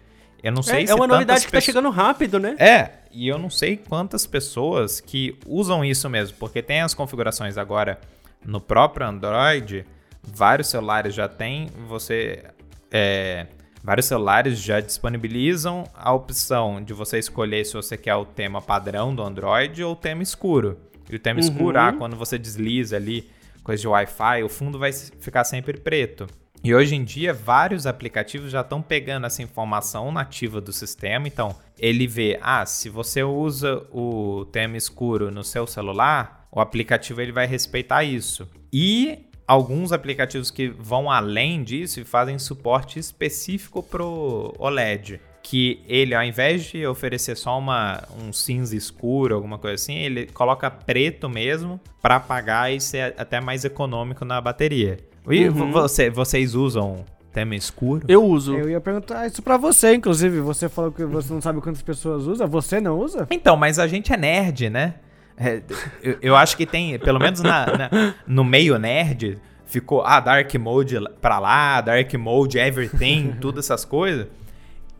Eu 0.44 0.52
não 0.52 0.62
sei 0.62 0.84
é, 0.84 0.88
se 0.88 0.92
é 0.92 0.96
uma 0.96 1.08
novidade 1.08 1.40
que 1.40 1.46
tá 1.48 1.52
pessoas... 1.52 1.64
chegando 1.64 1.90
rápido, 1.90 2.38
né? 2.38 2.58
É, 2.60 2.90
e 3.14 3.30
eu 3.30 3.38
não 3.38 3.50
sei 3.50 3.78
quantas 3.78 4.28
pessoas 4.28 5.00
que 5.00 5.40
usam 5.48 5.86
isso 5.86 6.10
mesmo, 6.10 6.36
porque 6.38 6.62
tem 6.62 6.82
as 6.82 6.94
configurações 6.94 7.58
agora 7.58 7.98
no 8.46 8.60
próprio 8.60 9.08
Android, 9.08 9.86
vários 10.22 10.68
celulares 10.68 11.16
já 11.16 11.30
tem, 11.30 11.70
você. 11.88 12.44
É, 12.92 13.48
vários 13.82 14.06
celulares 14.06 14.60
já 14.60 14.82
disponibilizam 14.82 15.86
a 15.96 16.14
opção 16.14 16.84
de 16.84 16.94
você 16.94 17.18
escolher 17.18 17.66
se 17.66 17.74
você 17.74 17.96
quer 17.96 18.16
o 18.16 18.26
tema 18.26 18.62
padrão 18.62 19.16
do 19.16 19.24
Android 19.24 19.82
ou 19.82 19.94
o 19.94 19.96
tema 19.96 20.22
escuro. 20.22 20.78
E 21.10 21.16
o 21.16 21.20
tema 21.20 21.40
uhum. 21.40 21.48
escuro, 21.48 21.80
ah, 21.80 21.94
quando 21.94 22.18
você 22.18 22.38
desliza 22.38 22.98
ali, 22.98 23.30
coisa 23.64 23.82
de 23.82 23.88
Wi-Fi, 23.88 24.44
o 24.44 24.50
fundo 24.50 24.78
vai 24.78 24.92
ficar 24.92 25.46
sempre 25.46 25.78
preto. 25.78 26.28
E 26.64 26.74
hoje 26.74 26.96
em 26.96 27.04
dia, 27.04 27.34
vários 27.34 27.86
aplicativos 27.86 28.50
já 28.50 28.62
estão 28.62 28.82
pegando 28.82 29.28
essa 29.28 29.44
informação 29.44 30.14
nativa 30.14 30.62
do 30.62 30.72
sistema. 30.72 31.28
Então, 31.28 31.54
ele 31.78 32.08
vê, 32.08 32.40
ah, 32.42 32.66
se 32.66 32.88
você 32.88 33.22
usa 33.22 33.86
o 33.92 34.46
tema 34.46 34.78
escuro 34.78 35.30
no 35.30 35.44
seu 35.44 35.68
celular, 35.68 36.48
o 36.50 36.62
aplicativo 36.62 37.20
ele 37.20 37.34
vai 37.34 37.46
respeitar 37.46 38.06
isso. 38.06 38.48
E 38.72 39.26
alguns 39.46 39.92
aplicativos 39.92 40.50
que 40.50 40.70
vão 40.70 41.12
além 41.12 41.66
disso 41.66 42.00
e 42.00 42.06
fazem 42.06 42.40
suporte 42.40 42.98
específico 42.98 43.84
pro 43.84 44.54
OLED. 44.58 45.20
Que 45.44 45.84
ele, 45.86 46.16
ao 46.16 46.24
invés 46.24 46.64
de 46.64 46.88
oferecer 46.88 47.36
só 47.36 47.60
uma, 47.60 48.02
um 48.18 48.32
cinza 48.32 48.74
escuro, 48.74 49.36
alguma 49.36 49.58
coisa 49.58 49.76
assim, 49.76 49.96
ele 49.96 50.28
coloca 50.28 50.72
preto 50.72 51.30
mesmo 51.30 51.78
para 52.02 52.16
apagar 52.16 52.72
e 52.72 52.80
ser 52.80 53.14
até 53.18 53.42
mais 53.42 53.66
econômico 53.66 54.24
na 54.24 54.40
bateria. 54.40 54.98
E 55.30 55.48
uhum. 55.48 55.72
você, 55.72 56.10
vocês 56.10 56.56
usam 56.56 57.06
tema 57.32 57.56
escuro? 57.56 58.06
Eu 58.08 58.24
uso. 58.24 58.56
Eu 58.56 58.70
ia 58.70 58.80
perguntar 58.80 59.26
isso 59.28 59.42
pra 59.42 59.58
você, 59.58 59.96
inclusive. 59.96 60.40
Você 60.40 60.70
falou 60.70 60.92
que 60.92 61.04
você 61.04 61.34
não 61.34 61.42
sabe 61.42 61.60
quantas 61.62 61.82
pessoas 61.82 62.28
usam. 62.28 62.48
Você 62.48 62.80
não 62.80 63.00
usa? 63.00 63.28
Então, 63.32 63.58
mas 63.58 63.80
a 63.80 63.88
gente 63.88 64.14
é 64.14 64.18
nerd, 64.18 64.70
né? 64.70 64.96
É, 65.36 65.62
eu, 66.02 66.18
eu, 66.22 66.36
acho 66.36 66.56
que 66.56 66.66
tem, 66.66 66.98
pelo 67.00 67.20
menos 67.20 67.42
na, 67.42 67.66
na, 67.66 68.14
no 68.28 68.44
meio 68.44 68.78
nerd, 68.78 69.40
ficou 69.66 70.04
ah, 70.06 70.20
Dark 70.20 70.54
Mode 70.56 71.00
pra 71.20 71.40
lá, 71.40 71.82
Dark 71.82 72.14
Mode 72.14 72.60
Everything, 72.60 73.36
todas 73.42 73.66
essas 73.66 73.84
coisas. 73.84 74.28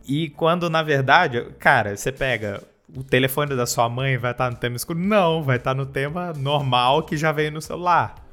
E 0.06 0.30
quando, 0.30 0.68
na 0.68 0.82
verdade, 0.82 1.46
cara, 1.58 1.96
você 1.96 2.10
pega 2.10 2.60
o 2.94 3.02
telefone 3.02 3.54
da 3.56 3.64
sua 3.64 3.88
mãe 3.88 4.18
vai 4.18 4.32
estar 4.32 4.50
no 4.50 4.56
tema 4.56 4.76
escuro? 4.76 4.98
Não, 4.98 5.42
vai 5.42 5.56
estar 5.56 5.74
no 5.74 5.86
tema 5.86 6.32
normal 6.32 7.04
que 7.04 7.16
já 7.16 7.30
veio 7.30 7.52
no 7.52 7.62
celular. 7.62 8.23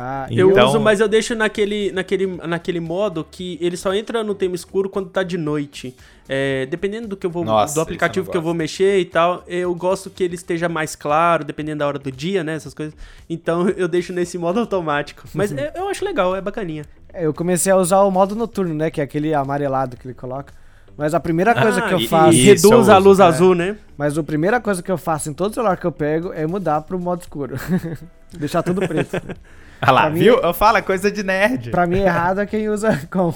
Ah, 0.00 0.28
eu 0.30 0.52
então... 0.52 0.68
uso, 0.68 0.78
mas 0.78 1.00
eu 1.00 1.08
deixo 1.08 1.34
naquele, 1.34 1.90
naquele, 1.90 2.26
naquele 2.26 2.78
modo 2.78 3.26
que 3.28 3.58
ele 3.60 3.76
só 3.76 3.92
entra 3.92 4.22
no 4.22 4.32
tema 4.32 4.54
escuro 4.54 4.88
quando 4.88 5.10
tá 5.10 5.24
de 5.24 5.36
noite. 5.36 5.92
É, 6.28 6.66
dependendo 6.66 7.08
do 7.08 7.16
que 7.16 7.26
eu 7.26 7.30
vou 7.30 7.44
Nossa, 7.44 7.74
do 7.74 7.80
aplicativo 7.80 8.30
que 8.30 8.36
eu 8.36 8.42
vou 8.42 8.54
mexer 8.54 9.00
e 9.00 9.04
tal, 9.04 9.42
eu 9.48 9.74
gosto 9.74 10.08
que 10.08 10.22
ele 10.22 10.36
esteja 10.36 10.68
mais 10.68 10.94
claro, 10.94 11.42
dependendo 11.42 11.80
da 11.80 11.88
hora 11.88 11.98
do 11.98 12.12
dia, 12.12 12.44
né? 12.44 12.54
Essas 12.54 12.74
coisas. 12.74 12.94
Então 13.28 13.68
eu 13.76 13.88
deixo 13.88 14.12
nesse 14.12 14.38
modo 14.38 14.60
automático. 14.60 15.24
Mas 15.34 15.50
é, 15.50 15.72
eu 15.74 15.88
acho 15.88 16.04
legal, 16.04 16.36
é 16.36 16.40
bacaninha. 16.40 16.84
É, 17.12 17.26
eu 17.26 17.34
comecei 17.34 17.72
a 17.72 17.76
usar 17.76 18.02
o 18.02 18.10
modo 18.10 18.36
noturno, 18.36 18.74
né? 18.74 18.92
Que 18.92 19.00
é 19.00 19.04
aquele 19.04 19.34
amarelado 19.34 19.96
que 19.96 20.06
ele 20.06 20.14
coloca. 20.14 20.54
Mas 20.96 21.12
a 21.12 21.18
primeira 21.18 21.54
coisa 21.54 21.80
ah, 21.80 21.88
que 21.88 21.94
eu 21.94 22.08
faço. 22.08 22.38
Reduz 22.38 22.88
a 22.88 22.98
luz 22.98 23.18
é, 23.18 23.24
azul, 23.24 23.54
né? 23.56 23.76
Mas 23.96 24.16
a 24.16 24.22
primeira 24.22 24.60
coisa 24.60 24.80
que 24.80 24.92
eu 24.92 24.98
faço 24.98 25.28
em 25.28 25.32
todo 25.32 25.54
celular 25.54 25.76
que 25.76 25.86
eu 25.86 25.92
pego 25.92 26.32
é 26.32 26.46
mudar 26.46 26.82
pro 26.82 27.00
modo 27.00 27.20
escuro. 27.20 27.56
Deixar 28.38 28.62
tudo 28.62 28.86
preto. 28.86 29.16
Olha 29.82 29.92
lá, 29.92 30.08
viu? 30.08 30.36
Mim, 30.36 30.40
eu 30.42 30.54
falo, 30.54 30.78
é 30.78 30.82
coisa 30.82 31.10
de 31.10 31.22
nerd. 31.22 31.70
Pra 31.70 31.86
mim, 31.86 32.00
errado 32.00 32.40
é 32.40 32.46
quem 32.46 32.68
usa 32.68 32.98
com. 33.10 33.32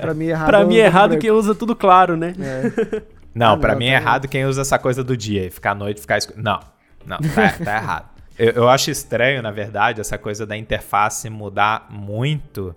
pra 0.00 0.14
mim, 0.14 0.26
errado, 0.26 0.46
pra 0.46 0.64
mim, 0.64 0.76
é 0.76 0.86
errado 0.86 1.18
quem 1.18 1.30
usa 1.30 1.54
tudo 1.54 1.76
claro, 1.76 2.16
né? 2.16 2.34
É. 2.40 3.02
Não, 3.34 3.54
ah, 3.54 3.56
pra 3.56 3.72
não, 3.72 3.80
mim, 3.80 3.88
é 3.88 3.94
errado 3.94 4.28
quem 4.28 4.44
usa 4.44 4.60
essa 4.60 4.78
coisa 4.78 5.02
do 5.02 5.16
dia 5.16 5.46
e 5.46 5.50
ficar 5.50 5.72
à 5.72 5.74
noite 5.74 6.00
ficar 6.00 6.18
escuro. 6.18 6.40
Não, 6.40 6.60
não, 7.04 7.18
tá, 7.18 7.50
tá 7.64 7.76
errado. 7.82 8.08
Eu, 8.38 8.50
eu 8.52 8.68
acho 8.68 8.92
estranho, 8.92 9.42
na 9.42 9.50
verdade, 9.50 10.00
essa 10.00 10.16
coisa 10.16 10.46
da 10.46 10.56
interface 10.56 11.28
mudar 11.28 11.88
muito, 11.90 12.76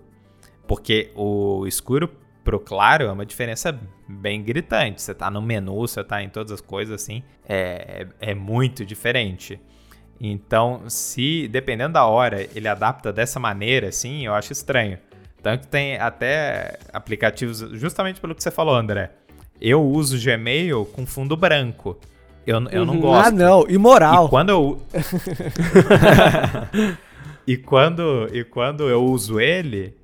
porque 0.66 1.12
o 1.14 1.64
escuro 1.64 2.10
pro 2.42 2.58
claro 2.58 3.04
é 3.04 3.12
uma 3.12 3.24
diferença 3.24 3.78
bem 4.08 4.42
gritante. 4.42 5.00
Você 5.00 5.14
tá 5.14 5.30
no 5.30 5.40
menu, 5.40 5.76
você 5.76 6.02
tá 6.02 6.22
em 6.22 6.28
todas 6.28 6.50
as 6.50 6.60
coisas 6.60 7.00
assim, 7.00 7.22
é, 7.48 8.06
é 8.18 8.34
muito 8.34 8.84
diferente. 8.84 9.60
Então, 10.20 10.82
se 10.88 11.46
dependendo 11.48 11.94
da 11.94 12.04
hora 12.04 12.46
ele 12.54 12.66
adapta 12.66 13.12
dessa 13.12 13.38
maneira, 13.38 13.88
assim, 13.88 14.26
eu 14.26 14.34
acho 14.34 14.52
estranho. 14.52 14.98
Tanto 15.42 15.62
que 15.62 15.68
tem 15.68 15.96
até 15.96 16.78
aplicativos, 16.92 17.58
justamente 17.78 18.20
pelo 18.20 18.34
que 18.34 18.42
você 18.42 18.50
falou, 18.50 18.74
André. 18.74 19.10
Eu 19.60 19.84
uso 19.84 20.18
Gmail 20.22 20.84
com 20.86 21.06
fundo 21.06 21.36
branco. 21.36 21.98
Eu, 22.46 22.62
eu 22.70 22.86
não 22.86 22.94
uhum. 22.94 23.00
gosto. 23.00 23.26
Ah, 23.26 23.30
não, 23.30 23.68
imoral. 23.68 24.26
E 24.26 24.28
quando 24.28 24.48
eu. 24.48 24.82
e, 27.46 27.56
quando, 27.56 28.28
e 28.32 28.44
quando 28.44 28.88
eu 28.88 29.04
uso 29.04 29.38
ele, 29.38 29.96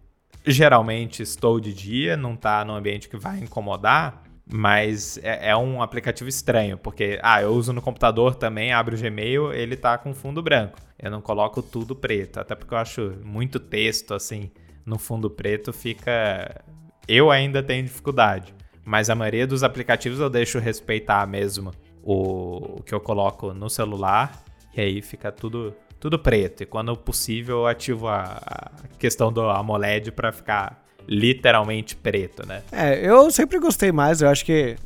geralmente 0.47 1.23
estou 1.23 1.59
de 1.59 1.73
dia, 1.73 2.17
não 2.17 2.37
tá 2.37 2.65
num 2.65 2.75
ambiente 2.75 3.09
que 3.09 3.17
vai 3.17 3.39
incomodar. 3.39 4.24
Mas 4.47 5.19
é, 5.23 5.51
é, 5.51 5.57
um 5.57 5.81
aplicativo 5.81 6.29
estranho, 6.29 6.77
porque, 6.77 7.19
ah, 7.23 7.41
eu 7.41 7.53
uso 7.53 7.73
no 7.73 7.81
computador 7.81 8.35
também, 8.35 8.73
abro 8.73 8.95
o 8.95 8.99
Gmail, 8.99 9.53
ele 9.53 9.77
tá 9.77 9.97
com 9.97 10.13
fundo 10.13 10.43
branco. 10.43 10.79
Eu 10.99 11.11
não 11.11 11.23
coloco 11.23 11.63
tudo 11.63 11.97
preto, 11.97 12.39
até 12.39 12.55
porque 12.55 12.75
eu 12.75 12.79
acho 12.79 13.15
muito 13.25 13.59
texto, 13.59 14.13
assim, 14.13 14.51
no 14.85 14.99
fundo 14.99 15.31
preto 15.31 15.73
fica... 15.73 16.63
Eu 17.09 17.31
ainda 17.31 17.63
tenho 17.63 17.85
dificuldade, 17.85 18.55
mas 18.85 19.09
a 19.09 19.15
maioria 19.15 19.47
dos 19.47 19.63
aplicativos 19.63 20.21
eu 20.21 20.29
deixo 20.29 20.59
respeitar 20.59 21.27
mesmo 21.27 21.71
o, 22.03 22.79
o 22.79 22.83
que 22.83 22.95
eu 22.95 23.01
coloco 23.01 23.55
no 23.55 23.71
celular, 23.71 24.45
e 24.77 24.81
aí 24.81 25.03
fica 25.03 25.33
tudo, 25.33 25.75
tudo 25.99 26.19
preto. 26.19 26.63
E 26.63 26.67
quando 26.67 26.95
possível 26.97 27.61
eu 27.61 27.67
ativo 27.67 28.09
a, 28.09 28.41
a 28.45 28.71
questão 28.99 29.33
do 29.33 29.43
AMOLED 29.43 30.13
para 30.13 30.33
ficar 30.33 30.84
literalmente 31.09 31.95
preto, 31.97 32.47
né? 32.47 32.63
É, 32.73 32.99
eu 33.07 33.31
sempre 33.31 33.59
gostei 33.59 33.93
mais, 33.93 34.21
eu 34.21 34.29
acho 34.29 34.45
que. 34.45 34.77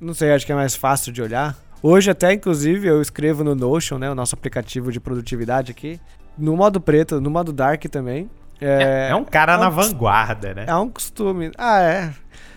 Não 0.00 0.14
sei, 0.14 0.32
acho 0.32 0.46
que 0.46 0.52
é 0.52 0.54
mais 0.54 0.76
fácil 0.76 1.12
de 1.12 1.20
olhar. 1.20 1.56
Hoje, 1.82 2.10
até 2.10 2.32
inclusive, 2.32 2.86
eu 2.88 3.00
escrevo 3.00 3.44
no 3.44 3.54
Notion, 3.54 3.98
né? 3.98 4.10
O 4.10 4.14
nosso 4.14 4.34
aplicativo 4.34 4.90
de 4.90 5.00
produtividade 5.00 5.70
aqui. 5.70 6.00
No 6.36 6.56
modo 6.56 6.80
preto, 6.80 7.20
no 7.20 7.30
modo 7.30 7.52
dark 7.52 7.84
também. 7.86 8.28
É, 8.60 9.08
é, 9.08 9.10
é 9.10 9.14
um 9.14 9.24
cara 9.24 9.54
é 9.54 9.56
um 9.56 9.60
na 9.60 9.68
vanguarda, 9.68 10.54
né? 10.54 10.64
É 10.66 10.74
um 10.74 10.88
costume. 10.88 11.50
Ah, 11.56 11.80
é. 11.80 12.12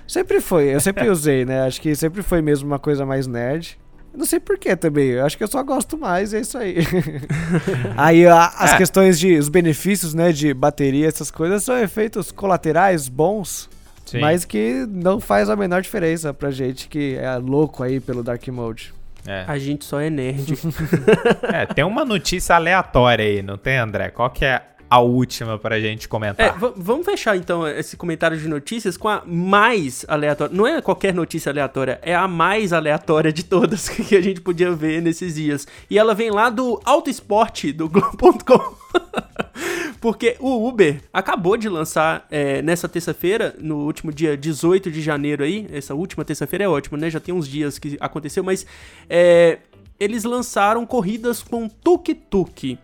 Sempre 0.07 0.41
foi, 0.41 0.75
eu 0.75 0.79
sempre 0.79 1.09
usei, 1.09 1.45
né? 1.45 1.61
Acho 1.61 1.79
que 1.79 1.95
sempre 1.95 2.21
foi 2.21 2.41
mesmo 2.41 2.67
uma 2.67 2.79
coisa 2.79 3.05
mais 3.05 3.27
nerd. 3.27 3.79
Não 4.13 4.25
sei 4.25 4.39
porquê 4.39 4.75
também. 4.75 5.09
Eu 5.09 5.25
acho 5.25 5.37
que 5.37 5.43
eu 5.43 5.47
só 5.47 5.63
gosto 5.63 5.97
mais, 5.97 6.33
é 6.33 6.41
isso 6.41 6.57
aí. 6.57 6.77
aí 7.95 8.25
a, 8.27 8.45
as 8.45 8.73
é. 8.73 8.77
questões 8.77 9.19
de 9.19 9.37
os 9.37 9.49
benefícios, 9.49 10.13
né, 10.13 10.31
de 10.31 10.53
bateria, 10.53 11.07
essas 11.07 11.31
coisas 11.31 11.63
são 11.63 11.77
efeitos 11.77 12.31
colaterais 12.31 13.07
bons, 13.07 13.69
Sim. 14.05 14.19
mas 14.19 14.43
que 14.43 14.85
não 14.89 15.19
faz 15.19 15.49
a 15.49 15.55
menor 15.55 15.81
diferença 15.81 16.33
pra 16.33 16.51
gente 16.51 16.87
que 16.87 17.15
é 17.15 17.35
louco 17.37 17.83
aí 17.83 17.99
pelo 17.99 18.21
Dark 18.21 18.45
Mode. 18.49 18.93
É. 19.25 19.45
A 19.47 19.57
gente 19.57 19.85
só 19.85 19.99
é 19.99 20.09
nerd. 20.09 20.53
é, 21.53 21.65
tem 21.67 21.85
uma 21.85 22.03
notícia 22.03 22.55
aleatória 22.55 23.23
aí, 23.23 23.41
não 23.41 23.57
tem, 23.57 23.77
André? 23.77 24.09
Qual 24.09 24.29
que 24.29 24.43
é 24.43 24.61
a 24.91 24.99
última 24.99 25.57
pra 25.57 25.79
gente 25.79 26.05
comentar. 26.05 26.47
É, 26.47 26.53
vamos 26.75 27.05
fechar 27.05 27.37
então 27.37 27.65
esse 27.65 27.95
comentário 27.95 28.37
de 28.37 28.45
notícias 28.45 28.97
com 28.97 29.07
a 29.07 29.23
mais 29.25 30.03
aleatória. 30.05 30.53
Não 30.53 30.67
é 30.67 30.81
qualquer 30.81 31.13
notícia 31.13 31.49
aleatória, 31.49 31.97
é 32.01 32.13
a 32.13 32.27
mais 32.27 32.73
aleatória 32.73 33.31
de 33.31 33.45
todas 33.45 33.87
que 33.87 34.17
a 34.17 34.21
gente 34.21 34.41
podia 34.41 34.69
ver 34.73 35.01
nesses 35.01 35.35
dias. 35.35 35.65
E 35.89 35.97
ela 35.97 36.13
vem 36.13 36.29
lá 36.29 36.49
do 36.49 36.77
Auto 36.83 37.09
Esporte 37.09 37.71
do 37.71 37.87
Globo.com. 37.87 38.75
Porque 40.01 40.35
o 40.41 40.67
Uber 40.67 41.01
acabou 41.13 41.55
de 41.55 41.69
lançar 41.69 42.27
é, 42.29 42.61
nessa 42.61 42.89
terça-feira, 42.89 43.55
no 43.59 43.85
último 43.85 44.11
dia 44.11 44.35
18 44.35 44.91
de 44.91 45.01
janeiro 45.01 45.41
aí. 45.41 45.69
Essa 45.71 45.95
última 45.95 46.25
terça-feira 46.25 46.65
é 46.65 46.67
ótimo, 46.67 46.97
né? 46.97 47.09
Já 47.09 47.21
tem 47.21 47.33
uns 47.33 47.47
dias 47.47 47.79
que 47.79 47.95
aconteceu, 47.97 48.43
mas 48.43 48.65
é, 49.09 49.59
eles 49.97 50.25
lançaram 50.25 50.85
corridas 50.85 51.41
com 51.41 51.69
tuk-tuk. 51.69 52.77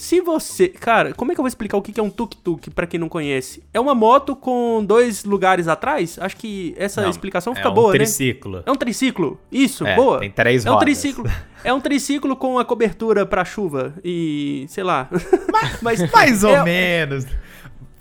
Se 0.00 0.18
você. 0.22 0.66
Cara, 0.66 1.12
como 1.12 1.30
é 1.30 1.34
que 1.34 1.40
eu 1.40 1.42
vou 1.42 1.48
explicar 1.48 1.76
o 1.76 1.82
que 1.82 2.00
é 2.00 2.02
um 2.02 2.08
tuk-tuk 2.08 2.70
para 2.70 2.86
quem 2.86 2.98
não 2.98 3.06
conhece? 3.06 3.62
É 3.72 3.78
uma 3.78 3.94
moto 3.94 4.34
com 4.34 4.82
dois 4.82 5.24
lugares 5.24 5.68
atrás? 5.68 6.18
Acho 6.18 6.38
que 6.38 6.74
essa 6.78 7.02
não, 7.02 7.10
explicação 7.10 7.54
fica 7.54 7.68
é 7.68 7.70
um 7.70 7.74
boa, 7.74 7.92
triciclo. 7.92 8.56
né? 8.56 8.62
É 8.64 8.72
um 8.72 8.76
triciclo. 8.76 9.38
Isso, 9.52 9.86
é, 9.86 9.94
boa. 9.94 10.20
Tem 10.20 10.30
três 10.30 10.64
é 10.64 10.70
rodas. 10.70 10.82
Um 10.82 10.84
triciclo. 10.86 11.24
É 11.62 11.74
um 11.74 11.78
triciclo 11.78 12.34
com 12.36 12.58
a 12.58 12.64
cobertura 12.64 13.26
para 13.26 13.44
chuva 13.44 13.92
e. 14.02 14.64
sei 14.70 14.82
lá. 14.82 15.10
Mas, 15.82 16.10
mais 16.10 16.42
ou 16.42 16.56
é, 16.56 16.64
menos. 16.64 17.26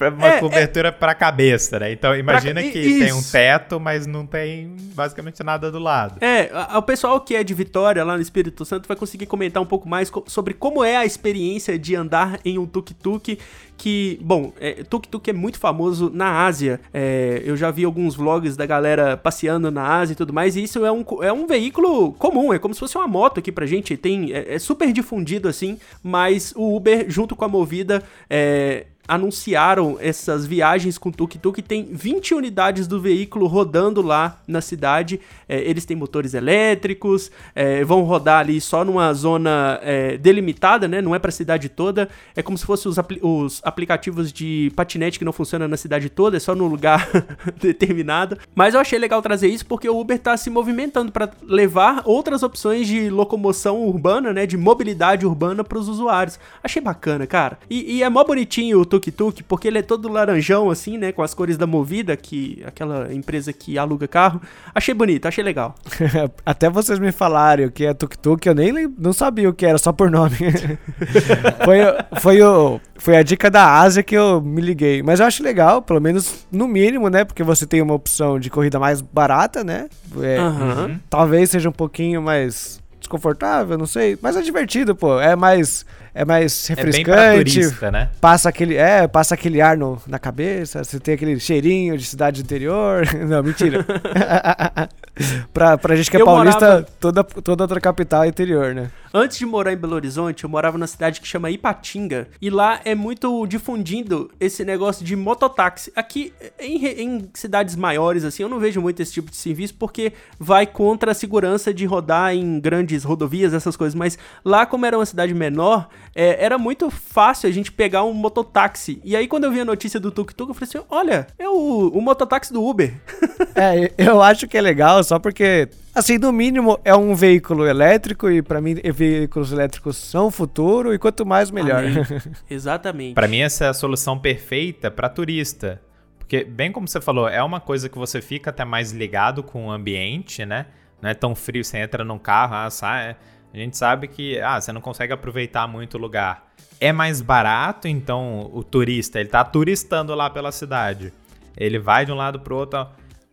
Uma 0.08 0.28
é, 0.28 0.39
cobertura 0.39 0.88
é... 0.88 0.91
pra 0.91 1.14
cabeça, 1.14 1.80
né? 1.80 1.91
Então 1.91 2.16
imagina 2.16 2.62
pra... 2.62 2.72
que 2.72 2.80
Isso. 2.80 3.00
tem 3.00 3.14
um 3.14 3.22
teto, 3.22 3.80
mas 3.80 4.08
não 4.08 4.26
tem 4.26 4.76
basicamente 4.93 5.43
nada 5.43 5.70
do 5.70 5.80
lado. 5.80 6.24
É, 6.24 6.50
o 6.78 6.82
pessoal 6.82 7.20
que 7.20 7.36
é 7.36 7.43
de 7.43 7.54
Vitória, 7.54 8.04
lá 8.04 8.16
no 8.16 8.22
Espírito 8.22 8.64
Santo, 8.64 8.88
vai 8.88 8.95
conseguir 8.95 9.26
comentar 9.26 9.62
um 9.62 9.66
pouco 9.66 9.88
mais 9.88 10.12
sobre 10.28 10.54
como 10.54 10.84
é 10.84 10.95
a 10.95 11.06
experiência 11.06 11.78
de 11.78 11.95
andar 11.95 12.39
em 12.45 12.58
um 12.58 12.66
tuk-tuk 12.66 13.38
que, 13.80 14.20
bom, 14.22 14.52
é, 14.60 14.84
tuk-tuk 14.84 15.30
é 15.30 15.34
muito 15.34 15.58
famoso 15.58 16.12
na 16.14 16.45
Ásia. 16.45 16.82
É, 16.93 17.41
eu 17.45 17.56
já 17.56 17.72
vi 17.72 17.86
alguns 17.86 18.14
vlogs 18.14 18.58
da 18.58 18.66
galera 18.66 19.16
passeando 19.16 19.72
na 19.72 20.00
Ásia 20.00 20.14
e 20.14 20.16
tudo 20.16 20.34
mais, 20.34 20.56
e 20.56 20.64
isso 20.64 20.86
é 20.86 20.91
um, 20.91 21.04
é 21.22 21.32
um 21.32 21.47
veículo 21.47 22.12
comum, 22.14 22.54
é 22.54 22.60
como 22.60 22.74
se 22.74 22.80
fosse 22.80 22.97
uma 22.97 23.08
moto 23.08 23.39
aqui 23.39 23.52
pra 23.52 23.66
gente. 23.66 23.95
Tem, 23.95 24.34
é, 24.34 24.56
é 24.56 24.60
super 24.60 24.91
difundido 24.91 25.47
assim, 25.47 25.80
mas 26.04 26.54
o 26.56 26.76
Uber, 26.76 27.06
junto 27.10 27.36
com 27.36 27.45
a 27.45 27.47
Movida, 27.47 28.04
é, 28.30 28.86
anunciaram 29.10 29.97
essas 29.99 30.45
viagens 30.45 30.95
com 30.99 31.12
tuk-tuk. 31.12 31.64
Tem 31.64 31.89
20 31.91 32.36
unidades 32.36 32.86
do 32.86 33.01
veículo 33.01 33.47
rodando 33.47 34.03
lá 34.03 34.39
na 34.47 34.62
cidade. 34.62 35.20
É, 35.47 35.60
eles 35.62 35.84
têm 35.84 35.97
motores 35.97 36.36
elétricos, 36.36 37.32
é, 37.55 37.84
vão 37.84 38.03
rodar 38.03 38.41
ali 38.41 38.62
só 38.62 38.86
numa 38.86 39.12
zona 39.16 39.80
é, 39.82 40.16
delimitada, 40.18 40.88
né? 40.88 41.01
Não 41.01 41.16
é 41.16 41.20
para 41.20 41.30
a 41.30 41.32
cidade 41.32 41.70
toda. 41.70 42.07
É 42.36 42.43
como 42.43 42.55
se 42.55 42.66
fossem 42.66 42.88
os, 42.88 42.99
apli 42.99 43.20
os, 43.24 43.60
aplicativos 43.64 44.32
de 44.32 44.72
patinete 44.76 45.18
que 45.18 45.26
não 45.26 45.34
funcionam 45.34 45.68
na 45.68 45.76
cidade 45.76 46.07
toda, 46.07 46.38
é 46.38 46.39
só 46.39 46.53
no 46.53 46.68
lugar 46.68 47.10
determinado. 47.60 48.38
Mas 48.53 48.76
eu 48.76 48.80
achei 48.80 48.99
legal 48.99 49.24
trazer 49.24 49.47
isso 49.47 49.66
porque 49.66 49.89
o 49.89 49.99
Uber 49.99 50.18
está 50.18 50.38
se 50.38 50.51
movimentando 50.51 51.12
para 51.12 51.32
levar 51.41 52.03
outras 52.05 52.43
opções 52.43 52.86
de 52.86 53.10
locomoção 53.10 53.82
urbana, 53.82 54.32
né? 54.32 54.45
De 54.45 54.55
mobilidade 54.55 55.26
urbana 55.26 55.64
para 55.64 55.80
os 55.80 55.88
usuários. 55.88 56.39
Achei 56.64 56.80
bacana, 56.82 57.26
cara. 57.26 57.57
E, 57.68 57.97
e 57.97 58.03
é 58.03 58.10
mó 58.10 58.24
bonitinho 58.24 58.82
o 58.82 58.86
tuk-tuk, 59.00 59.43
porque 59.43 59.68
ele 59.68 59.80
é 59.80 59.82
todo 59.82 60.10
laranjão, 60.10 60.70
assim, 60.70 60.97
né? 60.97 61.12
Com 61.12 61.22
as 61.22 61.34
cores 61.34 61.58
da 61.58 61.66
Movida, 61.66 62.16
que 62.16 62.62
aquela 62.66 63.14
empresa 63.14 63.54
que 63.54 63.78
aluga 63.78 64.08
carro. 64.08 64.41
Achei 64.74 64.93
bonito, 64.93 65.28
achei 65.28 65.43
legal. 65.43 65.76
Até 66.45 66.70
vocês 66.70 67.00
me 67.00 67.12
falaram 67.12 67.66
o 67.66 67.72
que 67.72 67.86
é 67.86 67.93
tuk-tuk, 67.93 68.47
eu 68.47 68.56
nem 68.56 68.93
não 68.97 69.14
sabia 69.14 69.50
o 69.50 69.54
que 69.54 69.66
era, 69.66 69.78
só 69.78 69.91
por 69.91 70.10
nome. 70.10 70.36
foi, 71.64 71.80
foi, 72.20 72.41
o, 72.41 72.80
foi 72.95 73.18
a 73.18 73.24
dica 73.24 73.50
da 73.50 73.80
Ásia 73.80 74.04
que 74.04 74.16
eu 74.16 74.41
me 74.41 74.62
liguei. 74.62 75.02
Mas 75.02 75.20
eu 75.20 75.26
acho 75.26 75.43
legal, 75.43 75.82
pelo 75.82 76.02
menos 76.02 76.45
no 76.52 76.68
mínimo, 76.68 77.10
né? 77.10 77.24
Porque 77.24 77.43
você 77.43 77.66
tem 77.66 77.82
uma 77.82 77.93
opção 77.93 78.39
de 78.39 78.50
corrida 78.50 78.80
mais 78.80 79.02
barata, 79.02 79.64
né? 79.64 79.88
É, 80.22 80.39
uhum. 80.41 81.00
Talvez 81.10 81.50
seja 81.50 81.70
um 81.70 81.74
pouquinho 81.74 82.22
mais 82.22 82.80
desconfortável, 83.00 83.78
não 83.78 83.88
sei. 83.88 84.18
Mas 84.22 84.36
é 84.36 84.41
divertido, 84.41 84.95
pô. 84.95 85.20
É 85.20 85.36
mais 85.36 85.86
é 86.20 86.26
mais 86.26 86.67
refrescante. 86.67 87.11
É 87.11 87.36
bem 87.36 87.43
turista, 87.45 87.89
né? 87.89 88.09
Passa 88.20 88.49
aquele, 88.49 88.76
é, 88.76 89.07
passa 89.07 89.36
aquele 89.36 89.61
ar 89.61 89.78
no, 89.78 90.01
na 90.05 90.20
cabeça, 90.20 90.84
você 90.84 90.99
tem 90.99 91.13
aquele 91.13 91.39
cheirinho 91.39 91.97
de 91.97 92.03
cidade 92.03 92.41
interior. 92.41 93.05
Não, 93.26 93.41
mentira. 93.41 93.86
pra, 95.53 95.78
pra 95.78 95.95
gente 95.95 96.10
que 96.10 96.18
é 96.18 96.22
eu 96.22 96.26
paulista, 96.26 96.60
morava... 96.60 96.88
toda, 96.99 97.24
toda 97.24 97.64
outra 97.64 97.82
capital 97.82 98.24
é 98.24 98.28
interior, 98.28 98.74
né? 98.74 98.91
Antes 99.12 99.39
de 99.39 99.45
morar 99.45 99.74
em 99.74 99.78
Belo 99.78 99.95
Horizonte, 99.95 100.43
eu 100.43 100.49
morava 100.49 100.78
numa 100.78 100.86
cidade 100.86 101.20
que 101.20 101.28
chama 101.28 101.49
Ipatinga. 101.49 102.28
E 102.39 102.49
lá 102.49 102.80
é 102.86 102.93
muito 102.93 103.47
difundindo 103.47 104.30
esse 104.39 104.64
negócio 104.64 105.03
de 105.03 105.16
mototáxi. 105.16 105.91
Aqui, 105.95 106.32
em, 106.60 106.86
em 106.86 107.30
cidades 107.34 107.76
maiores, 107.76 108.24
assim, 108.24 108.43
eu 108.43 108.49
não 108.49 108.60
vejo 108.60 108.80
muito 108.80 109.01
esse 109.01 109.14
tipo 109.14 109.32
de 109.32 109.38
serviço 109.38 109.74
porque 109.74 110.14
vai 110.39 110.68
contra 110.68 111.12
a 111.12 111.16
segurança 111.16 111.74
de 111.74 111.86
rodar 111.86 112.36
em 112.36 112.60
grandes 112.60 113.03
rodovias, 113.03 113.51
essas 113.51 113.76
coisas. 113.76 113.95
Mas 113.95 114.16
lá, 114.45 114.68
como 114.68 114.86
era 114.86 114.97
uma 114.97 115.05
cidade 115.05 115.34
menor, 115.34 115.89
é, 116.14 116.43
era 116.43 116.60
muito 116.60 116.91
fácil 116.91 117.49
a 117.49 117.51
gente 117.51 117.72
pegar 117.72 118.03
um 118.03 118.14
mototáxi. 118.14 119.01
E 119.03 119.16
aí, 119.16 119.28
quando 119.28 119.45
eu 119.45 119.51
vi 119.51 119.62
a 119.62 119.66
notícia 119.66 119.99
do 119.99 120.12
Tuk 120.12 120.36
Tuk, 120.36 120.49
eu 120.49 120.53
falei 120.53 120.70
assim: 120.70 120.88
olha, 120.88 121.26
é 121.39 121.49
o, 121.49 121.88
o 121.89 121.99
mototáxi 122.01 122.53
do 122.53 122.64
Uber. 122.64 122.93
é, 123.55 123.91
eu 123.97 124.22
acho 124.22 124.47
que 124.47 124.57
é 124.57 124.62
legal 124.62 124.99
só 125.04 125.20
porque 125.20 125.70
Assim, 125.93 126.18
no 126.18 126.32
mínimo, 126.32 126.80
é 126.86 126.95
um 126.95 127.14
veículo 127.14 127.66
elétrico 127.66 128.30
e 128.30 128.41
para 128.41 128.62
mim 128.62 128.76
veículos 128.93 129.52
elétricos 129.52 129.97
são 129.97 130.28
o 130.28 130.32
futuro 130.32 130.93
e 130.93 130.97
quanto 130.97 131.26
mais 131.26 131.52
melhor. 131.52 131.84
Exatamente. 132.50 133.16
para 133.16 133.28
mim 133.28 133.39
essa 133.39 133.66
é 133.66 133.68
a 133.68 133.74
solução 133.74 134.18
perfeita 134.18 134.89
para 134.89 135.10
turista. 135.10 135.82
Porque 136.18 136.43
bem 136.43 136.72
como 136.72 136.88
você 136.88 137.02
falou, 137.02 137.28
é 137.28 137.43
uma 137.43 137.60
coisa 137.60 137.89
que 137.89 137.97
você 137.97 138.22
fica 138.22 138.52
até 138.52 138.64
mais 138.64 138.91
ligado 138.91 139.41
com 139.43 139.68
o 139.68 139.72
ambiente, 139.72 140.45
né? 140.45 140.68
Não 141.02 141.10
é 141.10 141.14
tão 141.14 141.34
frio, 141.34 141.66
você 141.66 141.80
entra 141.80 142.04
num 142.04 142.20
carro, 142.20 142.56
ah, 142.56 142.70
sai, 142.70 143.16
a 143.54 143.58
gente 143.58 143.76
sabe 143.76 144.08
que 144.08 144.39
ah, 144.39 144.62
você 144.62 144.72
não 144.72 144.80
consegue 144.80 145.12
aproveitar 145.12 145.68
muito 145.68 145.95
o 145.95 146.00
lugar. 146.00 146.47
É 146.80 146.93
mais 146.93 147.20
barato, 147.20 147.88
então 147.88 148.50
o 148.54 148.64
turista, 148.64 149.20
ele 149.20 149.30
tá 149.30 149.43
turistando 149.43 150.14
lá 150.14 150.30
pela 150.30 150.52
cidade. 150.52 151.12
Ele 151.58 151.80
vai 151.80 152.06
de 152.06 152.12
um 152.12 152.16
lado 152.16 152.39
pro 152.39 152.56
outro, 152.56 152.88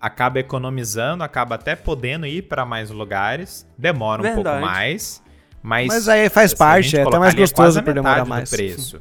acaba 0.06 0.38
economizando, 0.38 1.24
acaba 1.24 1.56
até 1.56 1.74
podendo 1.74 2.26
ir 2.26 2.42
para 2.42 2.64
mais 2.64 2.90
lugares. 2.90 3.66
Demora 3.76 4.22
Verdade. 4.22 4.40
um 4.40 4.44
pouco 4.44 4.60
mais, 4.60 5.22
mas 5.62 5.88
Mas 5.88 6.08
aí 6.08 6.28
faz 6.28 6.54
parte, 6.54 6.96
é 6.96 7.02
até 7.02 7.18
mais 7.18 7.34
gostoso 7.34 7.82
por 7.82 7.92
demorar 7.92 8.24
mais. 8.24 8.48
preço. 8.48 9.00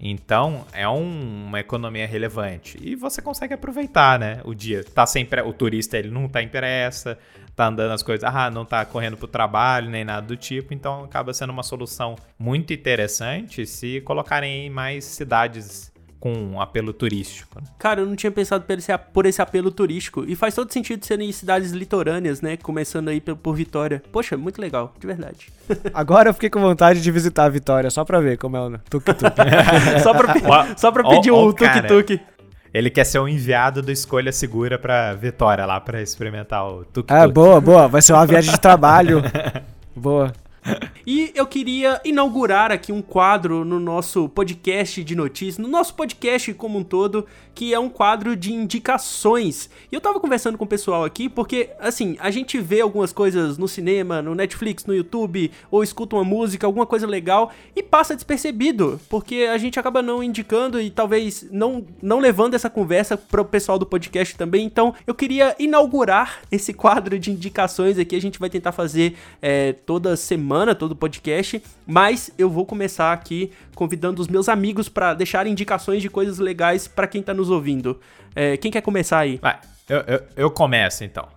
Então, 0.00 0.66
é 0.72 0.86
um, 0.86 1.46
uma 1.46 1.60
economia 1.60 2.06
relevante. 2.06 2.78
E 2.80 2.94
você 2.94 3.22
consegue 3.22 3.54
aproveitar, 3.54 4.18
né? 4.18 4.40
O 4.44 4.54
dia. 4.54 4.84
Tá 4.84 5.06
sempre. 5.06 5.40
O 5.40 5.52
turista 5.52 5.96
ele 5.96 6.10
não 6.10 6.28
tá 6.28 6.42
em 6.42 6.48
pressa, 6.48 7.18
tá 7.56 7.66
andando 7.66 7.92
as 7.92 8.02
coisas, 8.02 8.22
ah, 8.22 8.50
não 8.50 8.64
tá 8.66 8.84
correndo 8.84 9.16
pro 9.16 9.26
trabalho, 9.26 9.88
nem 9.88 10.04
nada 10.04 10.26
do 10.26 10.36
tipo. 10.36 10.74
Então 10.74 11.04
acaba 11.04 11.32
sendo 11.32 11.50
uma 11.50 11.62
solução 11.62 12.16
muito 12.38 12.72
interessante 12.72 13.66
se 13.66 14.00
colocarem 14.02 14.66
em 14.66 14.70
mais 14.70 15.04
cidades 15.04 15.90
com 16.24 16.32
um 16.32 16.58
apelo 16.58 16.94
turístico. 16.94 17.60
Né? 17.60 17.66
Cara, 17.78 18.00
eu 18.00 18.06
não 18.06 18.16
tinha 18.16 18.32
pensado 18.32 18.64
por 18.64 18.78
esse, 18.78 18.98
por 19.12 19.26
esse 19.26 19.42
apelo 19.42 19.70
turístico. 19.70 20.24
E 20.26 20.34
faz 20.34 20.54
todo 20.54 20.72
sentido 20.72 21.04
serem 21.04 21.30
cidades 21.30 21.72
litorâneas, 21.72 22.40
né? 22.40 22.56
Começando 22.56 23.08
aí 23.08 23.20
por, 23.20 23.36
por 23.36 23.54
Vitória. 23.54 24.02
Poxa, 24.10 24.34
muito 24.34 24.58
legal, 24.58 24.94
de 24.98 25.06
verdade. 25.06 25.48
Agora 25.92 26.30
eu 26.30 26.34
fiquei 26.34 26.48
com 26.48 26.62
vontade 26.62 27.02
de 27.02 27.10
visitar 27.10 27.44
a 27.44 27.48
Vitória, 27.50 27.90
só 27.90 28.06
pra 28.06 28.20
ver 28.20 28.38
como 28.38 28.56
é 28.56 28.60
o 28.60 28.78
tuk-tuk. 28.88 29.36
só, 30.02 30.14
pra, 30.14 30.76
só 30.78 30.90
pra 30.90 31.06
pedir 31.06 31.30
oh, 31.30 31.48
um 31.48 31.52
tuk-tuk. 31.52 32.18
Ele 32.72 32.88
quer 32.88 33.04
ser 33.04 33.18
o 33.18 33.28
enviado 33.28 33.82
do 33.82 33.92
Escolha 33.92 34.32
Segura 34.32 34.78
pra 34.78 35.12
Vitória 35.12 35.66
lá, 35.66 35.78
pra 35.78 36.00
experimentar 36.00 36.66
o 36.66 36.86
tuk-tuk. 36.86 37.12
Ah, 37.12 37.28
boa, 37.28 37.60
boa. 37.60 37.86
Vai 37.86 38.00
ser 38.00 38.14
uma 38.14 38.26
viagem 38.26 38.50
de 38.50 38.58
trabalho. 38.58 39.22
boa. 39.94 40.32
E 41.06 41.32
eu 41.34 41.46
queria 41.46 42.00
inaugurar 42.02 42.72
aqui 42.72 42.90
um 42.90 43.02
quadro 43.02 43.62
no 43.62 43.78
nosso 43.78 44.26
podcast 44.26 45.04
de 45.04 45.14
notícias, 45.14 45.58
no 45.58 45.68
nosso 45.68 45.94
podcast 45.94 46.54
como 46.54 46.78
um 46.78 46.82
todo, 46.82 47.26
que 47.54 47.72
é 47.72 47.78
um 47.78 47.88
quadro 47.88 48.36
de 48.36 48.52
indicações. 48.52 49.70
E 49.90 49.94
eu 49.94 50.00
tava 50.00 50.18
conversando 50.18 50.58
com 50.58 50.64
o 50.64 50.68
pessoal 50.68 51.04
aqui, 51.04 51.28
porque, 51.28 51.70
assim, 51.78 52.16
a 52.18 52.30
gente 52.30 52.58
vê 52.58 52.80
algumas 52.80 53.12
coisas 53.12 53.56
no 53.56 53.68
cinema, 53.68 54.20
no 54.20 54.34
Netflix, 54.34 54.84
no 54.84 54.94
YouTube, 54.94 55.50
ou 55.70 55.82
escuta 55.82 56.16
uma 56.16 56.24
música, 56.24 56.66
alguma 56.66 56.86
coisa 56.86 57.06
legal, 57.06 57.52
e 57.76 57.82
passa 57.82 58.14
despercebido, 58.14 59.00
porque 59.08 59.48
a 59.52 59.58
gente 59.58 59.78
acaba 59.78 60.02
não 60.02 60.22
indicando 60.22 60.80
e 60.80 60.90
talvez 60.90 61.46
não, 61.50 61.84
não 62.02 62.18
levando 62.18 62.54
essa 62.54 62.68
conversa 62.68 63.16
pro 63.16 63.44
pessoal 63.44 63.78
do 63.78 63.86
podcast 63.86 64.36
também. 64.36 64.64
Então, 64.64 64.94
eu 65.06 65.14
queria 65.14 65.54
inaugurar 65.58 66.40
esse 66.50 66.72
quadro 66.72 67.18
de 67.18 67.30
indicações 67.30 67.98
aqui. 67.98 68.16
A 68.16 68.20
gente 68.20 68.38
vai 68.38 68.50
tentar 68.50 68.72
fazer 68.72 69.16
é, 69.40 69.72
toda 69.72 70.16
semana 70.16 70.74
todo 70.74 70.96
podcast, 70.96 71.62
mas 71.86 72.30
eu 72.36 72.50
vou 72.50 72.66
começar 72.66 73.12
aqui 73.12 73.52
convidando 73.74 74.22
os 74.22 74.28
meus 74.28 74.48
amigos 74.48 74.88
para 74.88 75.14
deixar 75.14 75.46
indicações 75.46 76.00
de 76.00 76.08
coisas 76.08 76.38
legais 76.38 76.86
para 76.86 77.06
quem 77.06 77.22
tá 77.22 77.34
nos 77.44 77.50
ouvindo. 77.50 78.00
É, 78.34 78.56
quem 78.56 78.70
quer 78.70 78.80
começar 78.80 79.18
aí? 79.18 79.36
Vai, 79.36 79.60
eu, 79.88 79.98
eu, 80.00 80.22
eu 80.36 80.50
começo 80.50 81.04
então. 81.04 81.28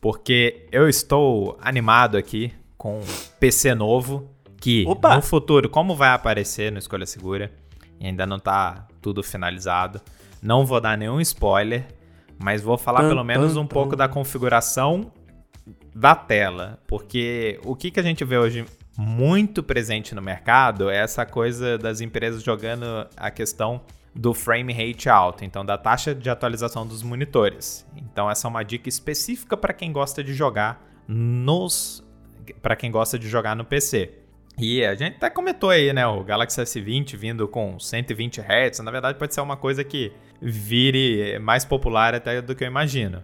Porque 0.00 0.66
eu 0.72 0.88
estou 0.88 1.58
animado 1.60 2.16
aqui 2.16 2.52
com 2.76 3.00
um 3.00 3.04
PC 3.38 3.74
novo 3.74 4.30
que 4.60 4.84
Opa. 4.86 5.16
no 5.16 5.22
futuro, 5.22 5.68
como 5.68 5.94
vai 5.94 6.10
aparecer 6.10 6.72
no 6.72 6.78
Escolha 6.78 7.06
Segura, 7.06 7.52
e 8.00 8.06
ainda 8.06 8.26
não 8.26 8.38
tá 8.38 8.86
tudo 9.02 9.22
finalizado, 9.22 10.00
não 10.42 10.64
vou 10.64 10.80
dar 10.80 10.96
nenhum 10.96 11.20
spoiler, 11.20 11.86
mas 12.42 12.62
vou 12.62 12.76
falar 12.76 13.00
pelo 13.08 13.22
menos 13.22 13.56
um 13.56 13.66
pouco 13.66 13.94
da 13.94 14.08
configuração 14.08 15.12
da 15.94 16.14
tela, 16.14 16.78
porque 16.86 17.60
o 17.64 17.74
que, 17.74 17.90
que 17.90 18.00
a 18.00 18.02
gente 18.02 18.24
vê 18.24 18.38
hoje 18.38 18.64
muito 18.96 19.62
presente 19.62 20.14
no 20.14 20.22
mercado 20.22 20.88
é 20.90 20.96
essa 20.96 21.26
coisa 21.26 21.76
das 21.76 22.00
empresas 22.00 22.42
jogando 22.42 23.06
a 23.16 23.30
questão 23.30 23.80
do 24.16 24.32
frame 24.32 24.72
rate 24.72 25.08
alto, 25.10 25.44
então 25.44 25.64
da 25.64 25.76
taxa 25.76 26.14
de 26.14 26.30
atualização 26.30 26.86
dos 26.86 27.02
monitores. 27.02 27.86
Então 27.94 28.30
essa 28.30 28.46
é 28.46 28.50
uma 28.50 28.62
dica 28.62 28.88
específica 28.88 29.56
para 29.56 29.74
quem 29.74 29.92
gosta 29.92 30.24
de 30.24 30.32
jogar 30.32 30.82
nos 31.06 32.02
para 32.62 32.76
quem 32.76 32.90
gosta 32.90 33.18
de 33.18 33.28
jogar 33.28 33.54
no 33.54 33.64
PC. 33.64 34.12
E 34.58 34.82
a 34.84 34.94
gente 34.94 35.16
até 35.16 35.28
comentou 35.28 35.68
aí, 35.68 35.92
né, 35.92 36.06
o 36.06 36.24
Galaxy 36.24 36.60
S20 36.60 37.16
vindo 37.16 37.46
com 37.46 37.78
120 37.78 38.40
Hz, 38.40 38.78
na 38.80 38.90
verdade 38.90 39.18
pode 39.18 39.34
ser 39.34 39.42
uma 39.42 39.56
coisa 39.56 39.84
que 39.84 40.12
vire 40.40 41.38
mais 41.38 41.64
popular 41.64 42.14
até 42.14 42.40
do 42.40 42.54
que 42.54 42.64
eu 42.64 42.68
imagino. 42.68 43.22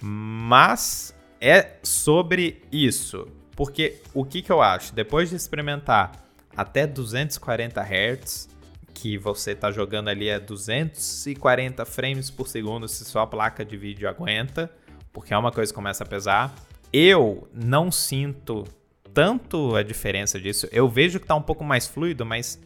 Mas 0.00 1.14
é 1.40 1.76
sobre 1.82 2.62
isso. 2.72 3.28
Porque 3.54 3.98
o 4.14 4.24
que, 4.24 4.40
que 4.40 4.50
eu 4.50 4.62
acho? 4.62 4.94
Depois 4.94 5.28
de 5.28 5.36
experimentar 5.36 6.12
até 6.56 6.86
240 6.86 7.82
Hz, 7.82 8.48
que 8.94 9.16
você 9.18 9.54
tá 9.54 9.70
jogando 9.70 10.08
ali 10.08 10.30
a 10.30 10.38
240 10.38 11.84
frames 11.84 12.30
por 12.30 12.48
segundo 12.48 12.86
se 12.88 13.04
sua 13.04 13.26
placa 13.26 13.64
de 13.64 13.76
vídeo 13.76 14.08
aguenta, 14.08 14.70
porque 15.12 15.34
é 15.34 15.38
uma 15.38 15.52
coisa 15.52 15.72
que 15.72 15.74
começa 15.74 16.04
a 16.04 16.06
pesar. 16.06 16.54
Eu 16.92 17.48
não 17.52 17.90
sinto 17.90 18.64
tanto 19.12 19.76
a 19.76 19.82
diferença 19.82 20.40
disso. 20.40 20.68
Eu 20.72 20.88
vejo 20.88 21.20
que 21.20 21.26
tá 21.26 21.34
um 21.34 21.42
pouco 21.42 21.64
mais 21.64 21.86
fluido, 21.86 22.24
mas 22.24 22.60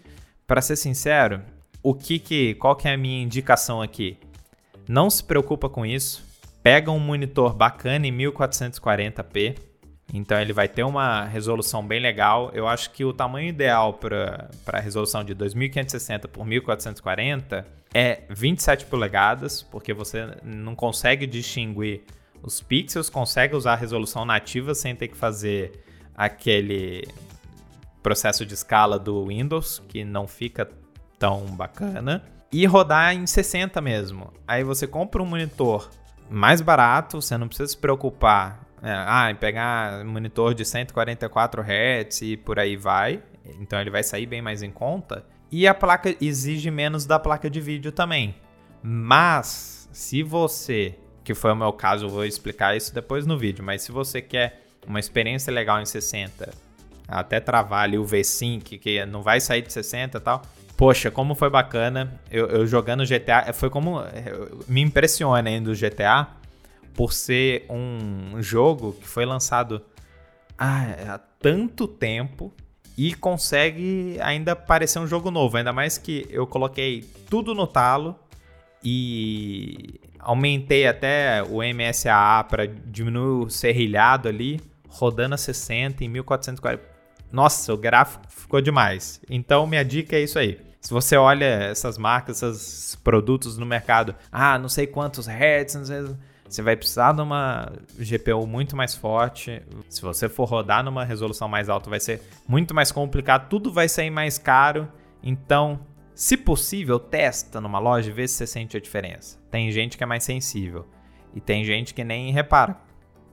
para 0.47 0.61
ser 0.61 0.77
sincero, 0.77 1.43
o 1.83 1.95
que 1.95 2.19
que 2.19 2.55
qual 2.55 2.77
que 2.77 2.89
é 2.89 2.95
a 2.95 2.97
minha 2.97 3.23
indicação 3.23 3.83
aqui? 3.83 4.19
Não 4.89 5.11
se 5.11 5.23
preocupa 5.23 5.69
com 5.69 5.85
isso. 5.85 6.25
Pega 6.63 6.91
um 6.91 6.99
monitor 6.99 7.55
bacana 7.55 8.07
em 8.07 8.13
1440p. 8.13 9.57
Então 10.13 10.41
ele 10.41 10.53
vai 10.53 10.69
ter 10.69 10.85
uma 10.85 11.25
resolução 11.25 11.87
bem 11.87 12.01
legal. 12.01 12.51
Eu 12.55 12.69
acho 12.69 12.91
que 12.91 13.05
o 13.05 13.13
tamanho 13.13 13.49
ideal 13.49 13.95
para 13.95 14.49
a 14.67 14.81
resolução 14.81 15.25
de 15.25 15.35
2560 15.35 16.29
por 16.29 16.47
1440 16.47 17.67
é 17.93 18.23
27 18.31 18.87
polegadas, 18.87 19.63
porque 19.63 19.93
você 19.93 20.37
não 20.43 20.75
consegue 20.75 21.27
distinguir 21.27 22.03
os 22.43 22.61
pixels, 22.61 23.11
consegue 23.11 23.57
usar 23.57 23.73
a 23.73 23.77
resolução 23.77 24.25
nativa 24.25 24.75
sem 24.75 24.95
ter 24.95 25.09
que 25.09 25.17
fazer 25.17 25.83
aquele 26.15 27.07
processo 28.03 28.47
de 28.47 28.55
escala 28.55 28.99
do 28.99 29.27
Windows, 29.27 29.83
que 29.89 30.05
não 30.05 30.29
fica 30.29 30.69
tão 31.19 31.45
bacana, 31.47 32.23
e 32.53 32.65
rodar 32.65 33.15
em 33.15 33.27
60 33.27 33.81
mesmo. 33.81 34.33
Aí 34.47 34.63
você 34.63 34.87
compra 34.87 35.23
um 35.23 35.27
monitor 35.27 35.91
mais 36.31 36.61
barato, 36.61 37.21
você 37.21 37.37
não 37.37 37.49
precisa 37.49 37.69
se 37.69 37.77
preocupar 37.77 38.66
é, 38.83 38.93
ah, 38.93 39.35
pegar 39.39 40.05
monitor 40.05 40.55
de 40.55 40.65
144 40.65 41.63
Hz 41.63 42.23
e 42.23 42.37
por 42.37 42.59
aí 42.59 42.77
vai. 42.77 43.23
Então 43.61 43.81
ele 43.81 43.91
vai 43.91 44.03
sair 44.03 44.27
bem 44.27 44.43
mais 44.43 44.63
em 44.63 44.71
conta. 44.71 45.25
E 45.51 45.67
a 45.67 45.75
placa 45.75 46.15
exige 46.21 46.71
menos 46.71 47.07
da 47.07 47.19
placa 47.19 47.49
de 47.49 47.61
vídeo 47.61 47.93
também. 47.93 48.35
Mas 48.83 49.89
se 49.93 50.23
você, 50.23 50.95
que 51.25 51.35
foi 51.35 51.53
o 51.53 51.57
meu 51.57 51.73
caso, 51.73 52.07
eu 52.07 52.11
vou 52.11 52.25
explicar 52.25 52.77
isso 52.77 52.95
depois 52.95 53.27
no 53.27 53.39
vídeo, 53.39 53.65
mas 53.65 53.83
se 53.83 53.93
você 53.93 54.21
quer 54.21 54.63
uma 54.87 55.01
experiência 55.01 55.53
legal 55.53 55.81
em 55.81 55.87
60, 55.87 56.53
até 57.09 57.41
travar 57.41 57.85
ali 57.85 57.99
o 57.99 58.05
V-Sync, 58.05 58.79
que 58.79 59.05
não 59.07 59.23
vai 59.23 59.41
sair 59.41 59.63
de 59.63 59.73
60 59.73 60.19
e 60.19 60.21
tal. 60.21 60.43
Poxa, 60.77 61.11
como 61.11 61.35
foi 61.35 61.49
bacana. 61.49 62.21
Eu, 62.31 62.47
eu 62.49 62.67
jogando 62.67 63.05
GTA, 63.05 63.53
foi 63.53 63.71
como. 63.71 64.03
Me 64.69 64.83
impressiona 64.83 65.49
ainda 65.49 65.71
o 65.71 65.75
GTA, 65.75 66.29
por 66.97 67.13
ser 67.13 67.67
um 67.69 68.43
jogo 68.43 68.95
que 68.95 69.07
foi 69.07 69.27
lançado 69.27 69.83
há 70.59 71.21
tanto 71.39 71.87
tempo 71.87 72.53
e 72.97 73.15
consegue 73.15 74.17
ainda 74.23 74.57
parecer 74.57 74.99
um 74.99 75.07
jogo 75.07 75.31
novo. 75.31 75.59
Ainda 75.59 75.73
mais 75.73 75.99
que 75.99 76.27
eu 76.31 76.47
coloquei 76.47 77.03
tudo 77.29 77.55
no 77.55 77.67
talo 77.67 78.19
e 78.83 80.01
aumentei 80.19 80.87
até 80.87 81.43
o 81.43 81.59
MSAA 81.63 82.45
para 82.45 82.67
diminuir 82.67 83.45
o 83.45 83.51
serrilhado 83.51 84.29
ali, 84.29 84.61
rodando 84.89 85.35
a 85.35 85.39
60 85.39 86.03
em 86.03 86.09
1440. 86.09 86.83
Nossa, 87.31 87.75
o 87.75 87.77
gráfico 87.77 88.25
ficou 88.29 88.61
demais. 88.61 89.21
Então, 89.29 89.67
minha 89.67 89.85
dica 89.85 90.17
é 90.17 90.23
isso 90.23 90.39
aí. 90.39 90.59
Se 90.81 90.93
você 90.93 91.17
olha 91.17 91.45
essas 91.45 91.99
marcas, 91.99 92.43
esses 92.43 92.95
produtos 92.95 93.59
no 93.59 93.67
mercado, 93.67 94.15
ah, 94.31 94.57
não 94.57 94.69
sei 94.69 94.87
quantos 94.87 95.27
hertz, 95.27 95.75
não 95.75 95.85
sei, 95.85 96.17
você 96.49 96.63
vai 96.63 96.77
precisar 96.77 97.13
de 97.13 97.21
uma 97.21 97.73
GPU 97.99 98.47
muito 98.47 98.77
mais 98.77 98.95
forte. 98.95 99.63
Se 99.89 100.01
você 100.01 100.29
for 100.29 100.45
rodar 100.49 100.85
numa 100.85 101.05
resolução 101.05 101.49
mais 101.49 101.69
alta, 101.69 101.91
vai 101.91 102.01
ser 102.01 102.23
muito 102.49 102.75
mais 102.75 102.93
complicado, 102.93 103.49
tudo 103.49 103.73
vai 103.73 103.89
sair 103.89 104.11
mais 104.11 104.39
caro. 104.39 104.89
Então, 105.23 105.81
se 106.15 106.37
possível, 106.37 106.99
testa 106.99 107.61
numa 107.61 107.79
loja 107.79 108.11
e 108.11 108.13
vê 108.13 108.27
se 108.27 108.35
você 108.35 108.47
sente 108.47 108.77
a 108.77 108.81
diferença. 108.81 109.39
Tem 109.51 109.71
gente 109.71 109.99
que 109.99 110.05
é 110.05 110.07
mais 110.07 110.25
sensível 110.25 110.87
e 111.35 111.41
tem 111.41 111.65
gente 111.65 111.93
que 111.93 112.05
nem 112.05 112.33
repara. 112.33 112.77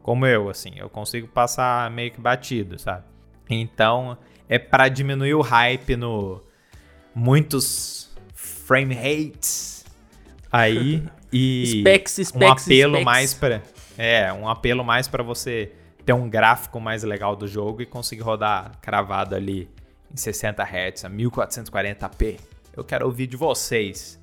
Como 0.01 0.25
eu, 0.25 0.49
assim, 0.49 0.73
eu 0.75 0.89
consigo 0.89 1.27
passar 1.27 1.89
meio 1.89 2.11
que 2.11 2.19
batido, 2.19 2.77
sabe? 2.77 3.05
Então, 3.49 4.17
é 4.49 4.59
para 4.59 4.89
diminuir 4.89 5.33
o 5.33 5.41
hype 5.41 5.95
no 5.95 6.41
muitos 7.15 8.11
frame 8.33 8.93
rates 8.93 9.85
aí 10.51 11.03
e 11.33 11.79
specs, 11.79 12.11
specs, 12.13 12.33
um 12.35 12.51
apelo 12.51 12.93
specs. 12.93 13.05
mais 13.05 13.33
para 13.33 13.61
é, 13.97 14.31
um 14.31 14.47
apelo 14.47 14.83
mais 14.83 15.07
para 15.07 15.23
você 15.23 15.71
ter 16.05 16.13
um 16.13 16.29
gráfico 16.29 16.79
mais 16.79 17.03
legal 17.03 17.35
do 17.35 17.47
jogo 17.47 17.81
e 17.81 17.85
conseguir 17.85 18.21
rodar 18.21 18.71
cravado 18.81 19.35
ali 19.35 19.69
em 20.11 20.17
60 20.17 20.63
Hz, 20.63 21.05
a 21.05 21.09
1440p. 21.09 22.39
Eu 22.75 22.83
quero 22.83 23.05
ouvir 23.05 23.27
de 23.27 23.37
vocês. 23.37 24.19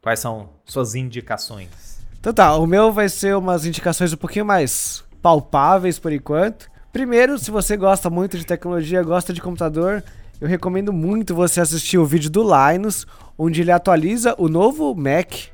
Quais 0.00 0.18
são 0.18 0.50
suas 0.64 0.94
indicações? 0.94 2.00
Então 2.18 2.32
tá, 2.32 2.56
o 2.56 2.66
meu 2.66 2.92
vai 2.92 3.08
ser 3.08 3.36
umas 3.36 3.66
indicações 3.66 4.12
um 4.12 4.16
pouquinho 4.16 4.44
mais 4.44 5.04
palpáveis 5.20 5.98
por 5.98 6.12
enquanto. 6.12 6.70
Primeiro, 6.92 7.38
se 7.38 7.50
você 7.50 7.76
gosta 7.76 8.08
muito 8.10 8.38
de 8.38 8.44
tecnologia, 8.44 9.02
gosta 9.02 9.32
de 9.32 9.40
computador, 9.40 10.02
eu 10.40 10.48
recomendo 10.48 10.92
muito 10.92 11.34
você 11.34 11.60
assistir 11.60 11.98
o 11.98 12.06
vídeo 12.06 12.30
do 12.30 12.42
Linus, 12.42 13.06
onde 13.36 13.60
ele 13.60 13.70
atualiza 13.70 14.34
o 14.38 14.48
novo 14.48 14.94
Mac 14.94 15.50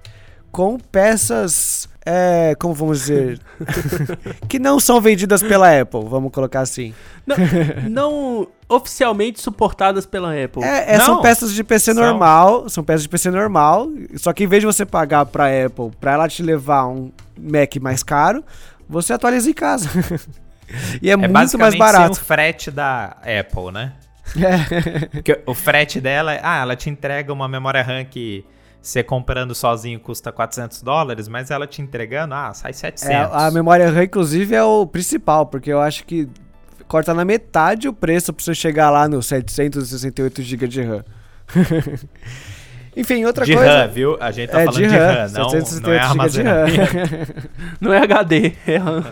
com 0.56 0.78
peças, 0.78 1.86
é, 2.06 2.54
como 2.58 2.72
vamos 2.72 3.00
dizer, 3.00 3.38
que 4.48 4.58
não 4.58 4.80
são 4.80 5.02
vendidas 5.02 5.42
pela 5.42 5.68
Apple, 5.82 6.00
vamos 6.08 6.32
colocar 6.32 6.60
assim. 6.60 6.94
Não, 7.26 7.36
não 7.90 8.48
oficialmente 8.66 9.38
suportadas 9.38 10.06
pela 10.06 10.30
Apple. 10.32 10.64
É, 10.64 10.94
é, 10.94 10.98
são 10.98 11.20
peças 11.20 11.52
de 11.52 11.62
PC 11.62 11.92
são. 11.92 12.02
normal, 12.02 12.70
são 12.70 12.82
peças 12.82 13.02
de 13.02 13.08
PC 13.10 13.30
normal, 13.30 13.90
só 14.16 14.32
que 14.32 14.44
em 14.44 14.46
vez 14.46 14.62
de 14.62 14.66
você 14.66 14.86
pagar 14.86 15.26
pra 15.26 15.44
Apple, 15.44 15.90
pra 16.00 16.12
ela 16.12 16.26
te 16.26 16.42
levar 16.42 16.86
um 16.86 17.12
Mac 17.38 17.76
mais 17.78 18.02
caro, 18.02 18.42
você 18.88 19.12
atualiza 19.12 19.50
em 19.50 19.52
casa. 19.52 19.90
e 21.02 21.10
é, 21.10 21.12
é 21.12 21.16
muito 21.18 21.58
mais 21.58 21.74
barato. 21.76 22.12
o 22.12 22.24
frete 22.24 22.70
da 22.70 23.14
Apple, 23.20 23.72
né? 23.74 23.92
É. 24.34 25.04
Porque 25.08 25.38
o 25.44 25.52
frete 25.52 26.00
dela, 26.00 26.40
ah, 26.42 26.62
ela 26.62 26.74
te 26.74 26.88
entrega 26.88 27.30
uma 27.30 27.46
memória 27.46 27.82
RAM 27.82 28.06
que 28.06 28.42
você 28.86 29.02
comprando 29.02 29.52
sozinho 29.52 29.98
custa 29.98 30.30
400 30.30 30.80
dólares, 30.80 31.26
mas 31.26 31.50
ela 31.50 31.66
te 31.66 31.82
entregando, 31.82 32.34
ah, 32.34 32.54
sai 32.54 32.72
700. 32.72 33.08
É, 33.08 33.28
a 33.32 33.50
memória 33.50 33.90
RAM, 33.90 34.04
inclusive, 34.04 34.54
é 34.54 34.62
o 34.62 34.86
principal, 34.86 35.44
porque 35.44 35.72
eu 35.72 35.80
acho 35.80 36.04
que 36.04 36.28
corta 36.86 37.12
na 37.12 37.24
metade 37.24 37.88
o 37.88 37.92
preço 37.92 38.32
pra 38.32 38.44
você 38.44 38.54
chegar 38.54 38.90
lá 38.90 39.08
no 39.08 39.20
768 39.20 40.40
GB 40.40 40.68
de 40.68 40.82
RAM. 40.82 41.04
Enfim, 42.96 43.24
outra 43.24 43.44
de 43.44 43.54
coisa. 43.54 43.86
RAM, 43.86 43.88
viu? 43.88 44.16
A 44.20 44.30
gente 44.30 44.50
tá 44.50 44.60
é, 44.60 44.64
falando 44.66 44.80
de 44.80 44.86
RAM, 44.86 44.98
de 44.98 45.16
RAM 45.16 45.28
não, 45.32 45.80
não 45.82 45.92
é 45.92 45.98
armazenamento. 45.98 47.34
não 47.80 47.92
é 47.92 47.98
HD, 47.98 48.52
é 48.68 48.76
RAM. 48.76 49.04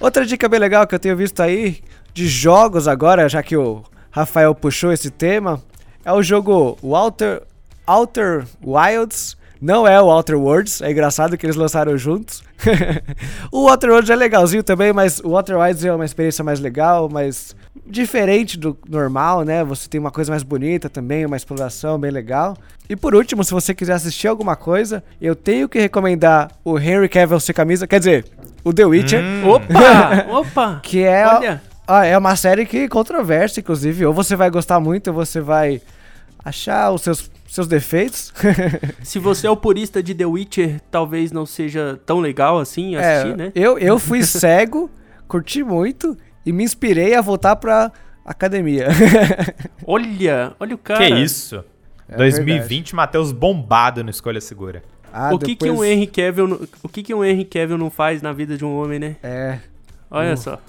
outra 0.00 0.26
dica 0.26 0.48
bem 0.48 0.58
legal 0.58 0.88
que 0.88 0.94
eu 0.96 0.98
tenho 0.98 1.16
visto 1.16 1.40
aí 1.40 1.78
de 2.12 2.26
jogos 2.26 2.88
agora, 2.88 3.28
já 3.28 3.44
que 3.44 3.56
o 3.56 3.84
Rafael 4.10 4.52
puxou 4.56 4.92
esse 4.92 5.08
tema, 5.08 5.62
é 6.04 6.12
o 6.12 6.20
jogo 6.20 6.76
Walter 6.82 7.42
Outer 7.90 8.44
Wilds. 8.64 9.36
Não 9.60 9.86
é 9.86 10.00
o 10.00 10.06
Outer 10.06 10.38
Worlds, 10.38 10.80
é 10.80 10.90
engraçado 10.90 11.36
que 11.36 11.44
eles 11.44 11.56
lançaram 11.56 11.98
juntos. 11.98 12.42
o 13.52 13.68
Outer 13.68 13.90
Worlds 13.90 14.08
é 14.08 14.16
legalzinho 14.16 14.62
também, 14.62 14.90
mas 14.90 15.20
o 15.20 15.36
Outer 15.36 15.58
Wilds 15.58 15.84
é 15.84 15.92
uma 15.92 16.04
experiência 16.04 16.42
mais 16.42 16.60
legal, 16.60 17.10
mais 17.10 17.54
diferente 17.86 18.58
do 18.58 18.78
normal, 18.88 19.42
né? 19.42 19.62
Você 19.64 19.86
tem 19.86 20.00
uma 20.00 20.10
coisa 20.10 20.32
mais 20.32 20.42
bonita 20.42 20.88
também, 20.88 21.26
uma 21.26 21.36
exploração 21.36 21.98
bem 21.98 22.10
legal. 22.10 22.56
E 22.88 22.96
por 22.96 23.14
último, 23.14 23.44
se 23.44 23.52
você 23.52 23.74
quiser 23.74 23.92
assistir 23.92 24.28
alguma 24.28 24.56
coisa, 24.56 25.04
eu 25.20 25.36
tenho 25.36 25.68
que 25.68 25.78
recomendar 25.78 26.50
o 26.64 26.78
Henry 26.78 27.08
Cavill 27.08 27.38
sem 27.38 27.54
camisa, 27.54 27.86
quer 27.86 27.98
dizer, 27.98 28.24
o 28.64 28.72
The 28.72 28.86
Witcher. 28.86 29.22
Hum. 29.22 29.48
Opa! 29.50 30.26
opa! 30.38 30.80
Que 30.82 31.02
é, 31.02 31.26
Olha. 31.26 31.62
Ah, 31.86 32.06
é 32.06 32.16
uma 32.16 32.34
série 32.36 32.64
que 32.64 32.88
controversa, 32.88 33.60
inclusive. 33.60 34.06
Ou 34.06 34.14
você 34.14 34.36
vai 34.36 34.48
gostar 34.48 34.80
muito, 34.80 35.08
ou 35.08 35.14
você 35.14 35.40
vai 35.40 35.82
achar 36.44 36.90
os 36.90 37.02
seus 37.02 37.30
seus 37.50 37.66
defeitos. 37.66 38.32
Se 39.02 39.18
você 39.18 39.46
é 39.46 39.50
o 39.50 39.56
purista 39.56 40.02
de 40.02 40.14
The 40.14 40.24
Witcher, 40.24 40.80
talvez 40.90 41.32
não 41.32 41.44
seja 41.44 42.00
tão 42.06 42.20
legal 42.20 42.58
assim 42.58 42.94
é, 42.94 42.98
assistir, 42.98 43.32
é, 43.32 43.36
né? 43.36 43.52
Eu, 43.54 43.76
eu 43.76 43.98
fui 43.98 44.22
cego, 44.22 44.88
curti 45.26 45.64
muito 45.64 46.16
e 46.46 46.52
me 46.52 46.62
inspirei 46.62 47.14
a 47.14 47.20
voltar 47.20 47.56
pra 47.56 47.90
academia. 48.24 48.86
olha, 49.84 50.54
olha 50.60 50.76
o 50.76 50.78
cara. 50.78 51.04
Que 51.04 51.12
isso? 51.12 51.64
É 52.08 52.16
2020, 52.16 52.94
Matheus 52.94 53.32
bombado 53.32 54.04
no 54.04 54.10
Escolha 54.10 54.40
Segura. 54.40 54.82
Ah, 55.12 55.34
o 55.34 55.38
que, 55.38 55.56
depois... 55.56 55.72
que 55.72 55.76
um 55.76 55.84
Henry 55.84 56.06
Cavill, 56.06 56.68
o 56.84 56.88
que, 56.88 57.02
que 57.02 57.12
um 57.12 57.24
Henry 57.24 57.44
Cavill 57.44 57.76
não 57.76 57.90
faz 57.90 58.22
na 58.22 58.32
vida 58.32 58.56
de 58.56 58.64
um 58.64 58.76
homem, 58.76 59.00
né? 59.00 59.16
É. 59.24 59.58
Olha 60.08 60.34
uh. 60.34 60.36
só. 60.36 60.60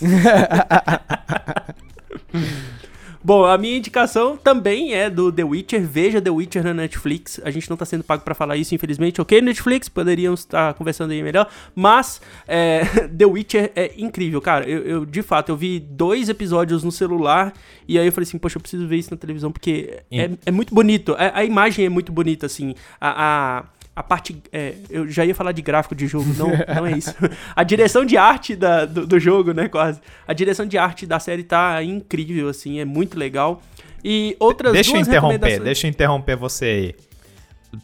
Bom, 3.22 3.44
a 3.44 3.58
minha 3.58 3.76
indicação 3.76 4.36
também 4.36 4.94
é 4.94 5.10
do 5.10 5.32
The 5.32 5.44
Witcher. 5.44 5.86
Veja 5.86 6.20
The 6.20 6.30
Witcher 6.30 6.62
na 6.62 6.72
Netflix. 6.72 7.40
A 7.44 7.50
gente 7.50 7.68
não 7.68 7.76
tá 7.76 7.84
sendo 7.84 8.04
pago 8.04 8.22
para 8.22 8.34
falar 8.34 8.56
isso, 8.56 8.74
infelizmente. 8.74 9.20
Ok, 9.20 9.40
Netflix, 9.40 9.88
poderíamos 9.88 10.40
estar 10.40 10.74
conversando 10.74 11.10
aí 11.10 11.22
melhor. 11.22 11.48
Mas 11.74 12.20
é, 12.46 12.84
The 13.16 13.26
Witcher 13.26 13.72
é 13.74 13.92
incrível, 13.96 14.40
cara. 14.40 14.68
Eu, 14.68 14.82
eu, 14.82 15.06
de 15.06 15.22
fato, 15.22 15.50
eu 15.50 15.56
vi 15.56 15.80
dois 15.80 16.28
episódios 16.28 16.84
no 16.84 16.92
celular 16.92 17.52
e 17.86 17.98
aí 17.98 18.06
eu 18.06 18.12
falei 18.12 18.26
assim, 18.26 18.38
poxa, 18.38 18.58
eu 18.58 18.60
preciso 18.60 18.86
ver 18.86 18.96
isso 18.96 19.10
na 19.10 19.16
televisão 19.16 19.50
porque 19.50 20.00
é, 20.10 20.30
é, 20.46 20.50
muito 20.50 20.74
bonito. 20.74 21.14
A, 21.18 21.40
a, 21.40 21.44
imagem 21.44 21.84
é 21.84 21.88
muito 21.88 22.12
bonita, 22.12 22.46
assim. 22.46 22.74
a, 23.00 23.58
a 23.60 23.77
a 23.98 24.02
parte. 24.02 24.40
É, 24.52 24.74
eu 24.88 25.08
já 25.08 25.24
ia 25.24 25.34
falar 25.34 25.50
de 25.50 25.60
gráfico 25.60 25.92
de 25.92 26.06
jogo, 26.06 26.32
não, 26.38 26.50
não 26.72 26.86
é 26.86 26.92
isso. 26.92 27.12
A 27.54 27.64
direção 27.64 28.04
de 28.04 28.16
arte 28.16 28.54
da, 28.54 28.84
do, 28.84 29.04
do, 29.04 29.18
jogo, 29.18 29.52
né, 29.52 29.68
quase. 29.68 30.00
A 30.26 30.32
direção 30.32 30.64
de 30.64 30.78
arte 30.78 31.04
da 31.04 31.18
série 31.18 31.42
tá 31.42 31.82
incrível, 31.82 32.48
assim, 32.48 32.78
é 32.78 32.84
muito 32.84 33.18
legal. 33.18 33.60
E 34.04 34.36
outras 34.38 34.72
deixa 34.72 34.92
duas 34.92 35.08
eu 35.08 35.10
interromper, 35.10 35.60
Deixa 35.60 35.86
eu 35.86 35.90
interromper 35.90 36.36
você 36.36 36.64
aí. 36.64 36.94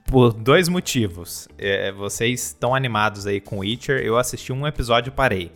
Por 0.07 0.33
dois 0.33 0.69
motivos. 0.69 1.49
É, 1.59 1.91
vocês 1.91 2.47
estão 2.47 2.77
animados 2.77 3.27
aí 3.27 3.41
com 3.41 3.59
Witcher. 3.59 4.01
Eu 4.01 4.17
assisti 4.17 4.53
um 4.53 4.67
episódio 4.69 5.11
e 5.11 5.13
parei. 5.13 5.51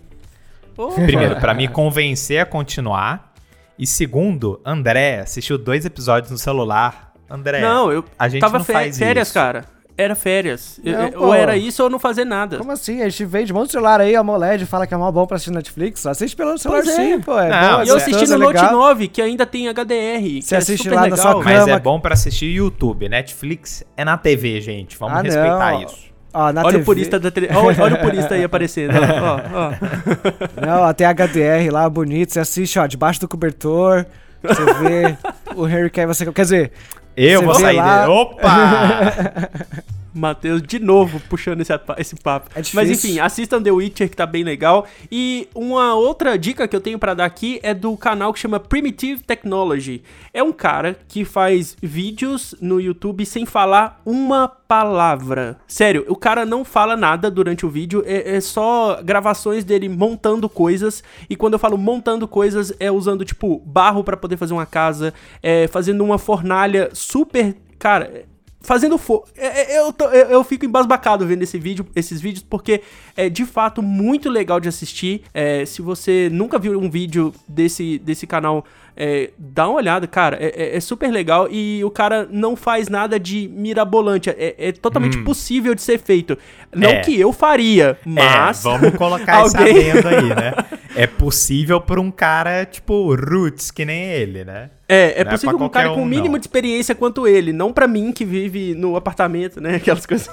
Oh. 0.77 0.89
Primeiro, 0.91 1.37
para 1.37 1.55
me 1.55 1.69
convencer 1.69 2.41
a 2.41 2.45
continuar. 2.45 3.33
E 3.79 3.87
segundo, 3.87 4.61
André 4.65 5.21
assistiu 5.21 5.57
dois 5.57 5.85
episódios 5.85 6.33
no 6.33 6.37
celular. 6.37 7.15
André, 7.31 7.61
não, 7.61 7.93
eu 7.93 8.05
a 8.19 8.29
gente 8.29 8.41
tava 8.41 8.59
não 8.59 8.65
faz 8.65 8.99
férias, 8.99 9.29
isso. 9.29 9.35
cara 9.35 9.78
era 9.99 10.15
férias. 10.15 10.81
Não, 10.85 11.25
ou 11.25 11.35
era 11.35 11.57
isso 11.57 11.83
ou 11.83 11.91
não 11.91 11.99
fazer 11.99 12.25
nada. 12.25 12.57
Como 12.57 12.71
assim? 12.71 13.03
A 13.03 13.09
gente 13.09 13.25
vende 13.25 13.53
um 13.53 13.57
monte 13.57 13.67
de 13.67 13.73
celular 13.73 14.01
aí, 14.01 14.15
a 14.15 14.21
AMOLED, 14.21 14.65
fala 14.65 14.87
que 14.87 14.95
é 14.95 14.97
mal 14.97 15.11
bom 15.11 15.27
pra 15.27 15.35
assistir 15.35 15.53
Netflix. 15.53 16.07
Assiste 16.07 16.37
pelo 16.37 16.57
celular 16.57 16.85
pois 16.85 16.97
é. 16.97 17.03
sim, 17.03 17.21
pô. 17.21 17.37
É 17.37 17.51
não, 17.51 17.83
e 17.83 17.89
eu 17.89 17.97
assisti 17.97 18.25
no 18.29 18.39
Note 18.39 18.63
9, 18.63 19.09
que 19.09 19.21
ainda 19.21 19.45
tem 19.45 19.69
HDR. 19.69 20.41
Você 20.41 20.55
é 20.55 20.59
assiste 20.59 20.89
lá 20.89 21.03
legal. 21.03 21.17
na 21.17 21.23
sua 21.23 21.33
cama. 21.43 21.45
Mas 21.45 21.67
é 21.67 21.81
bom 21.81 21.99
pra 21.99 22.15
assistir 22.15 22.47
YouTube. 22.47 23.09
Netflix 23.09 23.85
é 23.97 24.05
na 24.05 24.17
TV, 24.17 24.61
gente. 24.61 24.97
Vamos 24.97 25.19
ah, 25.19 25.23
respeitar 25.23 25.73
não. 25.73 25.83
isso. 25.83 26.13
olha, 26.33 26.63
TV... 26.63 26.77
o 26.77 26.85
purista 26.85 27.19
da 27.19 27.31
tele... 27.33 27.49
olha, 27.53 27.83
olha, 27.83 27.95
o 27.97 28.01
purista 28.01 28.35
aí 28.37 28.45
aparecendo. 28.45 28.93
ó, 28.95 29.41
ó. 29.53 29.73
Não, 30.87 30.95
tem 30.95 31.09
HDR 31.09 31.73
lá, 31.73 31.91
bonito. 31.91 32.33
Você 32.33 32.39
assiste, 32.39 32.79
ó, 32.79 32.87
debaixo 32.87 33.21
do 33.21 33.27
cobertor. 33.27 34.07
Você 34.45 34.65
vê 34.65 35.19
o 35.57 35.65
Harry 35.65 35.91
Cavill. 35.91 36.15
Você... 36.15 36.33
Quer 36.33 36.43
dizer... 36.43 36.73
Eu 37.19 37.43
vou 37.43 37.55
sair 37.55 37.77
lá... 37.77 38.01
dele. 38.01 38.13
Opa! 38.13 39.51
Matheus 40.15 40.63
de 40.63 40.79
novo 40.79 41.21
puxando 41.29 41.61
esse, 41.61 41.73
esse 41.99 42.17
papo. 42.17 42.51
É 42.55 42.63
Mas 42.73 42.91
enfim, 42.91 43.19
assistam 43.19 43.63
The 43.63 43.71
Witcher 43.71 44.09
que 44.09 44.17
tá 44.17 44.27
bem 44.27 44.45
legal. 44.45 44.87
E 45.11 45.49
uma 45.55 45.95
outra 45.95 46.39
dica 46.39 46.67
que 46.67 46.75
eu 46.75 46.81
tenho 46.81 46.99
para 46.99 47.15
dar 47.15 47.25
aqui 47.25 47.59
é 47.63 47.75
do 47.75 47.97
canal 47.97 48.33
que 48.33 48.39
chama 48.39 48.61
Primitive 48.61 49.23
Technology. 49.23 50.03
É 50.33 50.43
um 50.43 50.53
cara 50.53 50.99
que 51.09 51.25
faz 51.25 51.77
vídeos 51.83 52.55
no 52.61 52.81
YouTube 52.81 53.25
sem 53.25 53.47
falar 53.47 54.01
uma 54.05 54.49
palavra. 54.49 55.59
Sério, 55.67 56.05
o 56.09 56.17
cara 56.17 56.45
não 56.45 56.65
fala 56.65 56.97
nada 56.97 57.31
durante 57.31 57.65
o 57.65 57.71
vídeo, 57.71 58.03
é, 58.07 58.37
é 58.37 58.41
só 58.41 59.01
gravações 59.03 59.65
dele 59.65 59.89
montando 59.89 60.49
coisas. 60.49 61.03
E 61.29 61.35
quando 61.35 61.55
eu 61.55 61.59
falo 61.59 61.79
montando 61.79 62.29
coisas, 62.29 62.73
é 62.79 62.91
usando 62.91 63.25
tipo 63.25 63.59
barro 63.65 64.05
para 64.05 64.17
poder 64.17 64.37
fazer 64.37 64.53
uma 64.53 64.67
casa, 64.67 65.15
é 65.43 65.67
fazendo 65.69 66.05
uma 66.05 66.19
fornalha 66.19 66.91
super. 66.93 67.57
Cara, 67.79 68.25
fazendo 68.69 68.99
fogo. 68.99 69.27
É, 69.35 69.77
é, 69.77 69.79
eu, 69.79 69.95
eu, 69.99 70.13
eu, 70.13 70.45
fico 70.45 70.67
embasbacado 70.67 71.27
vendo 71.27 71.43
esse 71.43 71.59
vídeo, 71.59 71.87
esses 71.97 72.21
vídeos, 72.21 72.45
porque 72.47 72.83
é 73.17 73.31
de 73.31 73.47
fato 73.47 73.83
muito 73.83 74.29
legal 74.29 74.61
de 74.61 74.69
assistir. 74.69 75.23
É, 75.33 75.65
se 75.65 75.81
você 75.81 76.29
nunca 76.31 76.59
viu 76.59 76.79
um 76.79 76.91
vídeo 76.91 77.33
desse, 77.49 77.99
desse 77.99 78.27
canal, 78.27 78.67
é, 79.01 79.31
dá 79.39 79.69
uma 79.69 79.77
olhada, 79.77 80.09
cara. 80.09 80.37
É, 80.41 80.47
é, 80.47 80.77
é 80.77 80.81
super 80.81 81.09
legal 81.09 81.47
e 81.49 81.85
o 81.85 81.91
cara 81.91 82.27
não 82.29 82.57
faz 82.57 82.89
nada 82.89 83.19
de 83.19 83.49
mirabolante. 83.49 84.29
É, 84.29 84.57
é 84.59 84.73
totalmente 84.73 85.19
hum. 85.19 85.25
possível 85.25 85.73
de 85.73 85.83
ser 85.83 86.01
feito. 86.01 86.37
Não 86.75 87.01
que 87.03 87.19
eu 87.19 87.33
faria, 87.33 87.97
mas. 88.05 88.65
vamos 88.65 88.91
colocar 88.97 89.37
alguém... 89.47 89.91
essa 89.91 90.09
aí, 90.09 90.29
né? 90.29 90.53
É 90.97 91.07
possível 91.07 91.81
por 91.81 92.01
um 92.01 92.11
cara, 92.11 92.65
tipo, 92.67 93.15
roots, 93.15 93.71
que 93.71 93.85
nem 93.85 94.03
ele, 94.05 94.45
né? 94.45 94.71
É, 94.89 95.21
é 95.21 95.25
não 95.25 95.31
possível 95.31 95.61
é 95.61 95.63
um 95.63 95.69
cara 95.69 95.91
com 95.91 96.03
o 96.03 96.07
mínimo 96.07 96.33
não. 96.33 96.39
de 96.41 96.47
experiência 96.47 96.93
quanto 96.93 97.29
ele, 97.29 97.53
não 97.53 97.73
para 97.73 97.87
mim 97.87 98.11
que 98.11 98.25
vive 98.25 98.75
no 98.75 98.97
apartamento, 98.97 99.61
né? 99.61 99.77
Aquelas 99.77 100.07
coisas. 100.07 100.29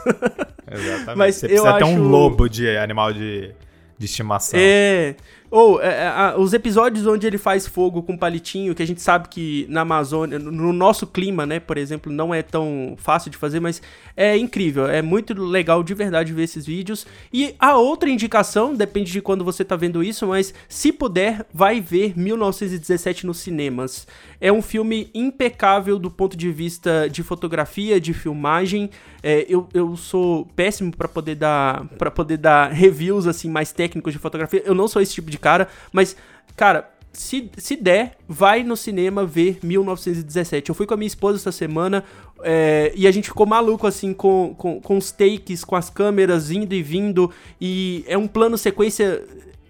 Exatamente. 0.72 1.18
Mas 1.18 1.36
Você 1.36 1.48
precisa 1.48 1.70
eu 1.70 1.78
ter 1.78 1.84
acho... 1.84 1.94
um 1.94 2.08
lobo 2.08 2.50
de 2.50 2.68
animal 2.78 3.14
de, 3.14 3.52
de 3.96 4.06
estimação. 4.06 4.60
É. 4.60 5.14
Ou 5.56 5.82
é, 5.82 5.88
é, 5.88 6.38
os 6.38 6.52
episódios 6.52 7.08
onde 7.08 7.26
ele 7.26 7.38
faz 7.38 7.66
fogo 7.66 8.04
com 8.04 8.18
palitinho, 8.18 8.76
que 8.76 8.84
a 8.84 8.86
gente 8.86 9.02
sabe 9.02 9.30
que 9.30 9.66
na 9.70 9.82
Amazônia, 9.82 10.38
no 10.38 10.74
nosso 10.74 11.08
clima, 11.08 11.46
né, 11.46 11.62
por 11.62 11.78
exemplo, 11.78 12.12
não 12.12 12.34
é 12.34 12.42
tão 12.42 12.96
fácil 12.98 13.32
de 13.32 13.38
fazer, 13.38 13.62
mas 13.62 13.82
é 14.18 14.36
incrível, 14.36 14.86
é 14.86 15.02
muito 15.02 15.34
legal 15.34 15.82
de 15.82 15.94
verdade 15.94 16.34
ver 16.34 16.44
esses 16.44 16.66
vídeos. 16.66 17.08
E 17.32 17.56
a 17.58 17.78
outra 17.78 18.10
indicação, 18.10 18.76
depende 18.76 19.14
de 19.14 19.22
quando 19.22 19.46
você 19.46 19.64
tá 19.64 19.78
vendo 19.78 20.04
isso, 20.04 20.28
mas 20.28 20.54
se 20.68 20.92
puder, 20.92 21.46
vai 21.54 21.80
ver 21.80 22.20
1917 22.20 23.26
nos 23.26 23.38
cinemas. 23.38 24.06
É 24.40 24.52
um 24.52 24.62
filme 24.62 25.10
impecável 25.14 25.98
do 25.98 26.12
ponto 26.12 26.36
de 26.36 26.52
vista 26.52 27.10
de 27.10 27.24
fotografia, 27.24 28.00
de 28.00 28.14
filmagem. 28.14 28.90
É, 29.24 29.46
eu, 29.48 29.68
eu 29.74 29.96
sou 29.96 30.46
péssimo 30.56 30.96
para 30.96 31.08
poder 31.08 31.36
dar 31.36 31.86
para 31.98 32.12
poder 32.12 32.38
dar 32.38 32.72
reviews 32.72 33.28
assim 33.28 33.50
mais 33.50 33.72
técnicos 33.72 34.14
de 34.14 34.20
fotografia. 34.20 34.62
Eu 34.66 34.76
não 34.76 34.88
sou 34.88 35.02
esse 35.02 35.14
tipo 35.14 35.30
de 35.32 35.38
cara, 35.38 35.68
mas 35.92 36.16
cara, 36.56 36.90
se, 37.16 37.50
se 37.58 37.76
der, 37.76 38.18
vai 38.28 38.64
no 38.64 38.76
cinema 38.76 39.26
ver 39.26 39.60
1917. 39.64 40.70
Eu 40.70 40.76
fui 40.76 40.86
com 40.86 40.94
a 40.94 40.98
minha 40.98 41.08
esposa 41.08 41.38
essa 41.38 41.52
semana 41.52 42.04
é, 42.44 42.92
e 42.96 43.08
a 43.08 43.12
gente 43.12 43.30
ficou 43.30 43.46
maluco, 43.46 43.88
assim, 43.88 44.14
com, 44.14 44.54
com, 44.58 44.82
com 44.82 44.98
os 44.98 45.12
takes, 45.12 45.64
com 45.64 45.76
as 45.76 45.90
câmeras 45.90 46.52
indo 46.52 46.74
e 46.74 46.84
vindo. 46.84 47.32
E 47.60 48.04
é 48.08 48.18
um 48.18 48.28
plano 48.28 48.58
sequência 48.58 49.24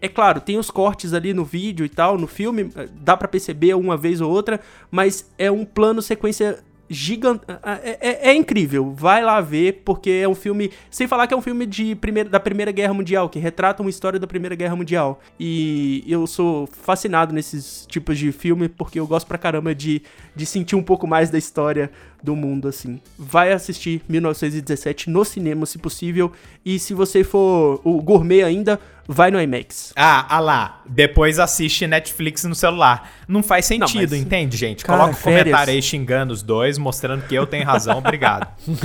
é 0.05 0.09
claro, 0.09 0.39
tem 0.39 0.57
os 0.57 0.69
cortes 0.69 1.13
ali 1.13 1.33
no 1.33 1.43
vídeo 1.43 1.85
e 1.85 1.89
tal, 1.89 2.17
no 2.17 2.27
filme, 2.27 2.69
dá 3.01 3.17
para 3.17 3.27
perceber 3.27 3.73
uma 3.75 3.97
vez 3.97 4.21
ou 4.21 4.31
outra, 4.31 4.59
mas 4.91 5.29
é 5.37 5.51
um 5.51 5.65
plano 5.65 6.01
sequência 6.01 6.63
gigante. 6.89 7.43
É, 7.83 7.97
é, 7.99 8.29
é, 8.29 8.33
incrível. 8.35 8.93
Vai 8.93 9.23
lá 9.23 9.41
ver, 9.41 9.81
porque 9.83 10.09
é 10.09 10.27
um 10.27 10.35
filme. 10.35 10.71
Sem 10.89 11.07
falar 11.07 11.27
que 11.27 11.33
é 11.33 11.37
um 11.37 11.41
filme 11.41 11.65
de 11.65 11.95
primeira, 11.95 12.29
da 12.29 12.39
Primeira 12.39 12.71
Guerra 12.71 12.93
Mundial, 12.93 13.29
que 13.29 13.39
retrata 13.39 13.81
uma 13.81 13.89
história 13.89 14.19
da 14.19 14.27
Primeira 14.27 14.55
Guerra 14.55 14.75
Mundial. 14.75 15.19
E 15.39 16.03
eu 16.07 16.27
sou 16.27 16.67
fascinado 16.67 17.33
nesses 17.33 17.85
tipos 17.87 18.17
de 18.17 18.31
filme, 18.31 18.69
porque 18.69 18.99
eu 18.99 19.07
gosto 19.07 19.27
pra 19.27 19.37
caramba 19.37 19.73
de, 19.73 20.01
de 20.35 20.45
sentir 20.45 20.75
um 20.75 20.83
pouco 20.83 21.07
mais 21.07 21.29
da 21.29 21.37
história 21.37 21.91
do 22.25 22.35
mundo, 22.35 22.67
assim. 22.67 22.99
Vai 23.17 23.53
assistir 23.53 24.01
1917 24.09 25.09
no 25.09 25.23
cinema, 25.23 25.65
se 25.65 25.77
possível. 25.77 26.31
E 26.65 26.79
se 26.79 26.93
você 26.93 27.23
for 27.23 27.79
o 27.83 28.01
gourmet 28.01 28.41
ainda, 28.41 28.79
vai 29.07 29.29
no 29.31 29.39
IMAX. 29.39 29.93
Ah, 29.95 30.25
ah 30.29 30.39
lá. 30.39 30.81
Depois 30.87 31.39
assiste 31.39 31.85
Netflix 31.87 32.43
no 32.43 32.55
celular. 32.55 33.11
Não 33.27 33.41
faz 33.41 33.65
sentido, 33.65 34.11
Não, 34.11 34.17
mas... 34.17 34.21
entende, 34.21 34.57
gente? 34.57 34.83
Cara, 34.83 34.99
Coloca 34.99 35.17
um 35.17 35.21
comentário 35.21 35.73
aí 35.73 35.81
xingando 35.81 36.33
os 36.33 36.41
dois, 36.41 36.77
mostrando 36.77 37.25
que 37.27 37.35
eu 37.35 37.45
tenho 37.45 37.65
razão. 37.65 37.97
Obrigado. 37.97 38.47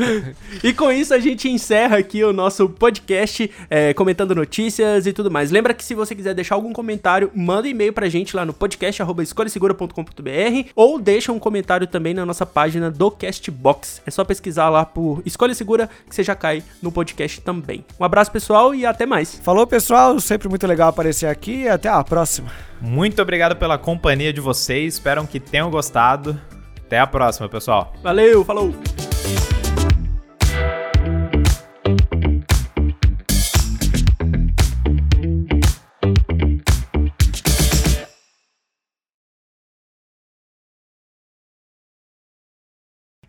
e 0.64 0.72
com 0.72 0.90
isso 0.90 1.14
a 1.14 1.18
gente 1.18 1.48
encerra 1.48 1.98
aqui 1.98 2.24
o 2.24 2.32
nosso 2.32 2.68
podcast, 2.68 3.50
é, 3.68 3.94
comentando 3.94 4.34
notícias 4.34 5.06
e 5.06 5.12
tudo 5.12 5.30
mais. 5.30 5.50
Lembra 5.50 5.74
que 5.74 5.84
se 5.84 5.94
você 5.94 6.14
quiser 6.14 6.34
deixar 6.34 6.54
algum 6.54 6.72
comentário, 6.72 7.30
manda 7.34 7.66
um 7.66 7.70
e-mail 7.70 7.92
pra 7.92 8.08
gente 8.08 8.34
lá 8.36 8.44
no 8.44 8.52
podcast 8.52 9.02
escolhasegura.com.br 9.22 10.70
ou 10.74 11.00
deixa 11.00 11.32
um 11.32 11.38
comentário 11.38 11.86
também 11.86 12.14
na 12.14 12.26
nossa 12.30 12.46
página 12.46 12.90
do 12.90 13.10
Castbox. 13.10 14.02
É 14.06 14.10
só 14.10 14.24
pesquisar 14.24 14.68
lá 14.68 14.84
por 14.84 15.22
Escolha 15.26 15.54
Segura 15.54 15.88
que 16.08 16.14
você 16.14 16.22
já 16.22 16.34
cai 16.34 16.62
no 16.80 16.90
podcast 16.90 17.40
também. 17.40 17.84
Um 17.98 18.04
abraço 18.04 18.30
pessoal 18.30 18.74
e 18.74 18.86
até 18.86 19.04
mais. 19.04 19.34
Falou, 19.36 19.66
pessoal. 19.66 20.18
Sempre 20.20 20.48
muito 20.48 20.66
legal 20.66 20.88
aparecer 20.88 21.26
aqui 21.26 21.62
e 21.62 21.68
até 21.68 21.88
a 21.88 22.02
próxima. 22.02 22.50
Muito 22.80 23.20
obrigado 23.20 23.56
pela 23.56 23.76
companhia 23.76 24.32
de 24.32 24.40
vocês. 24.40 24.94
Espero 24.94 25.26
que 25.26 25.38
tenham 25.38 25.70
gostado. 25.70 26.40
Até 26.86 26.98
a 26.98 27.06
próxima, 27.06 27.48
pessoal. 27.48 27.92
Valeu, 28.02 28.44
falou. 28.44 28.74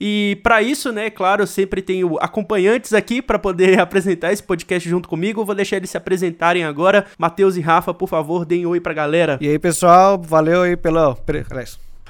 E 0.04 0.40
para 0.42 0.64
isso, 0.64 0.92
né, 0.92 1.12
claro, 1.12 1.44
eu 1.44 1.48
sempre 1.48 1.80
tenho 1.80 2.18
acompanhantes 2.20 2.92
aqui 2.92 3.22
para 3.22 3.38
poder 3.38 3.78
apresentar 3.80 4.34
esse 4.34 4.42
podcast 4.42 4.90
junto 4.90 5.08
comigo. 5.08 5.46
vou 5.46 5.54
deixar 5.54 5.76
eles 5.76 5.92
se 5.92 5.98
apresentarem 5.98 6.64
agora. 6.64 7.06
Matheus 7.20 7.56
e 7.56 7.62
Rafa, 7.62 7.94
por 7.94 8.10
favor, 8.10 8.44
deem 8.44 8.66
oi 8.66 8.80
pra 8.80 8.96
galera. 8.96 9.38
E 9.40 9.48
aí, 9.48 9.60
pessoal, 9.60 10.20
valeu 10.20 10.64
aí 10.64 10.76
pelo. 10.76 11.16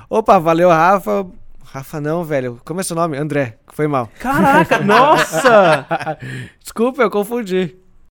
Opa, 0.10 0.40
valeu, 0.40 0.70
Rafa. 0.70 1.28
Rafa 1.66 2.00
não, 2.00 2.24
velho. 2.24 2.62
Como 2.64 2.80
é 2.80 2.84
seu 2.84 2.96
nome? 2.96 3.18
André. 3.18 3.58
Foi 3.74 3.88
mal. 3.88 4.10
Caraca, 4.20 4.80
nossa! 4.84 6.18
Desculpa, 6.62 7.02
eu 7.02 7.12
confundi. 7.12 7.76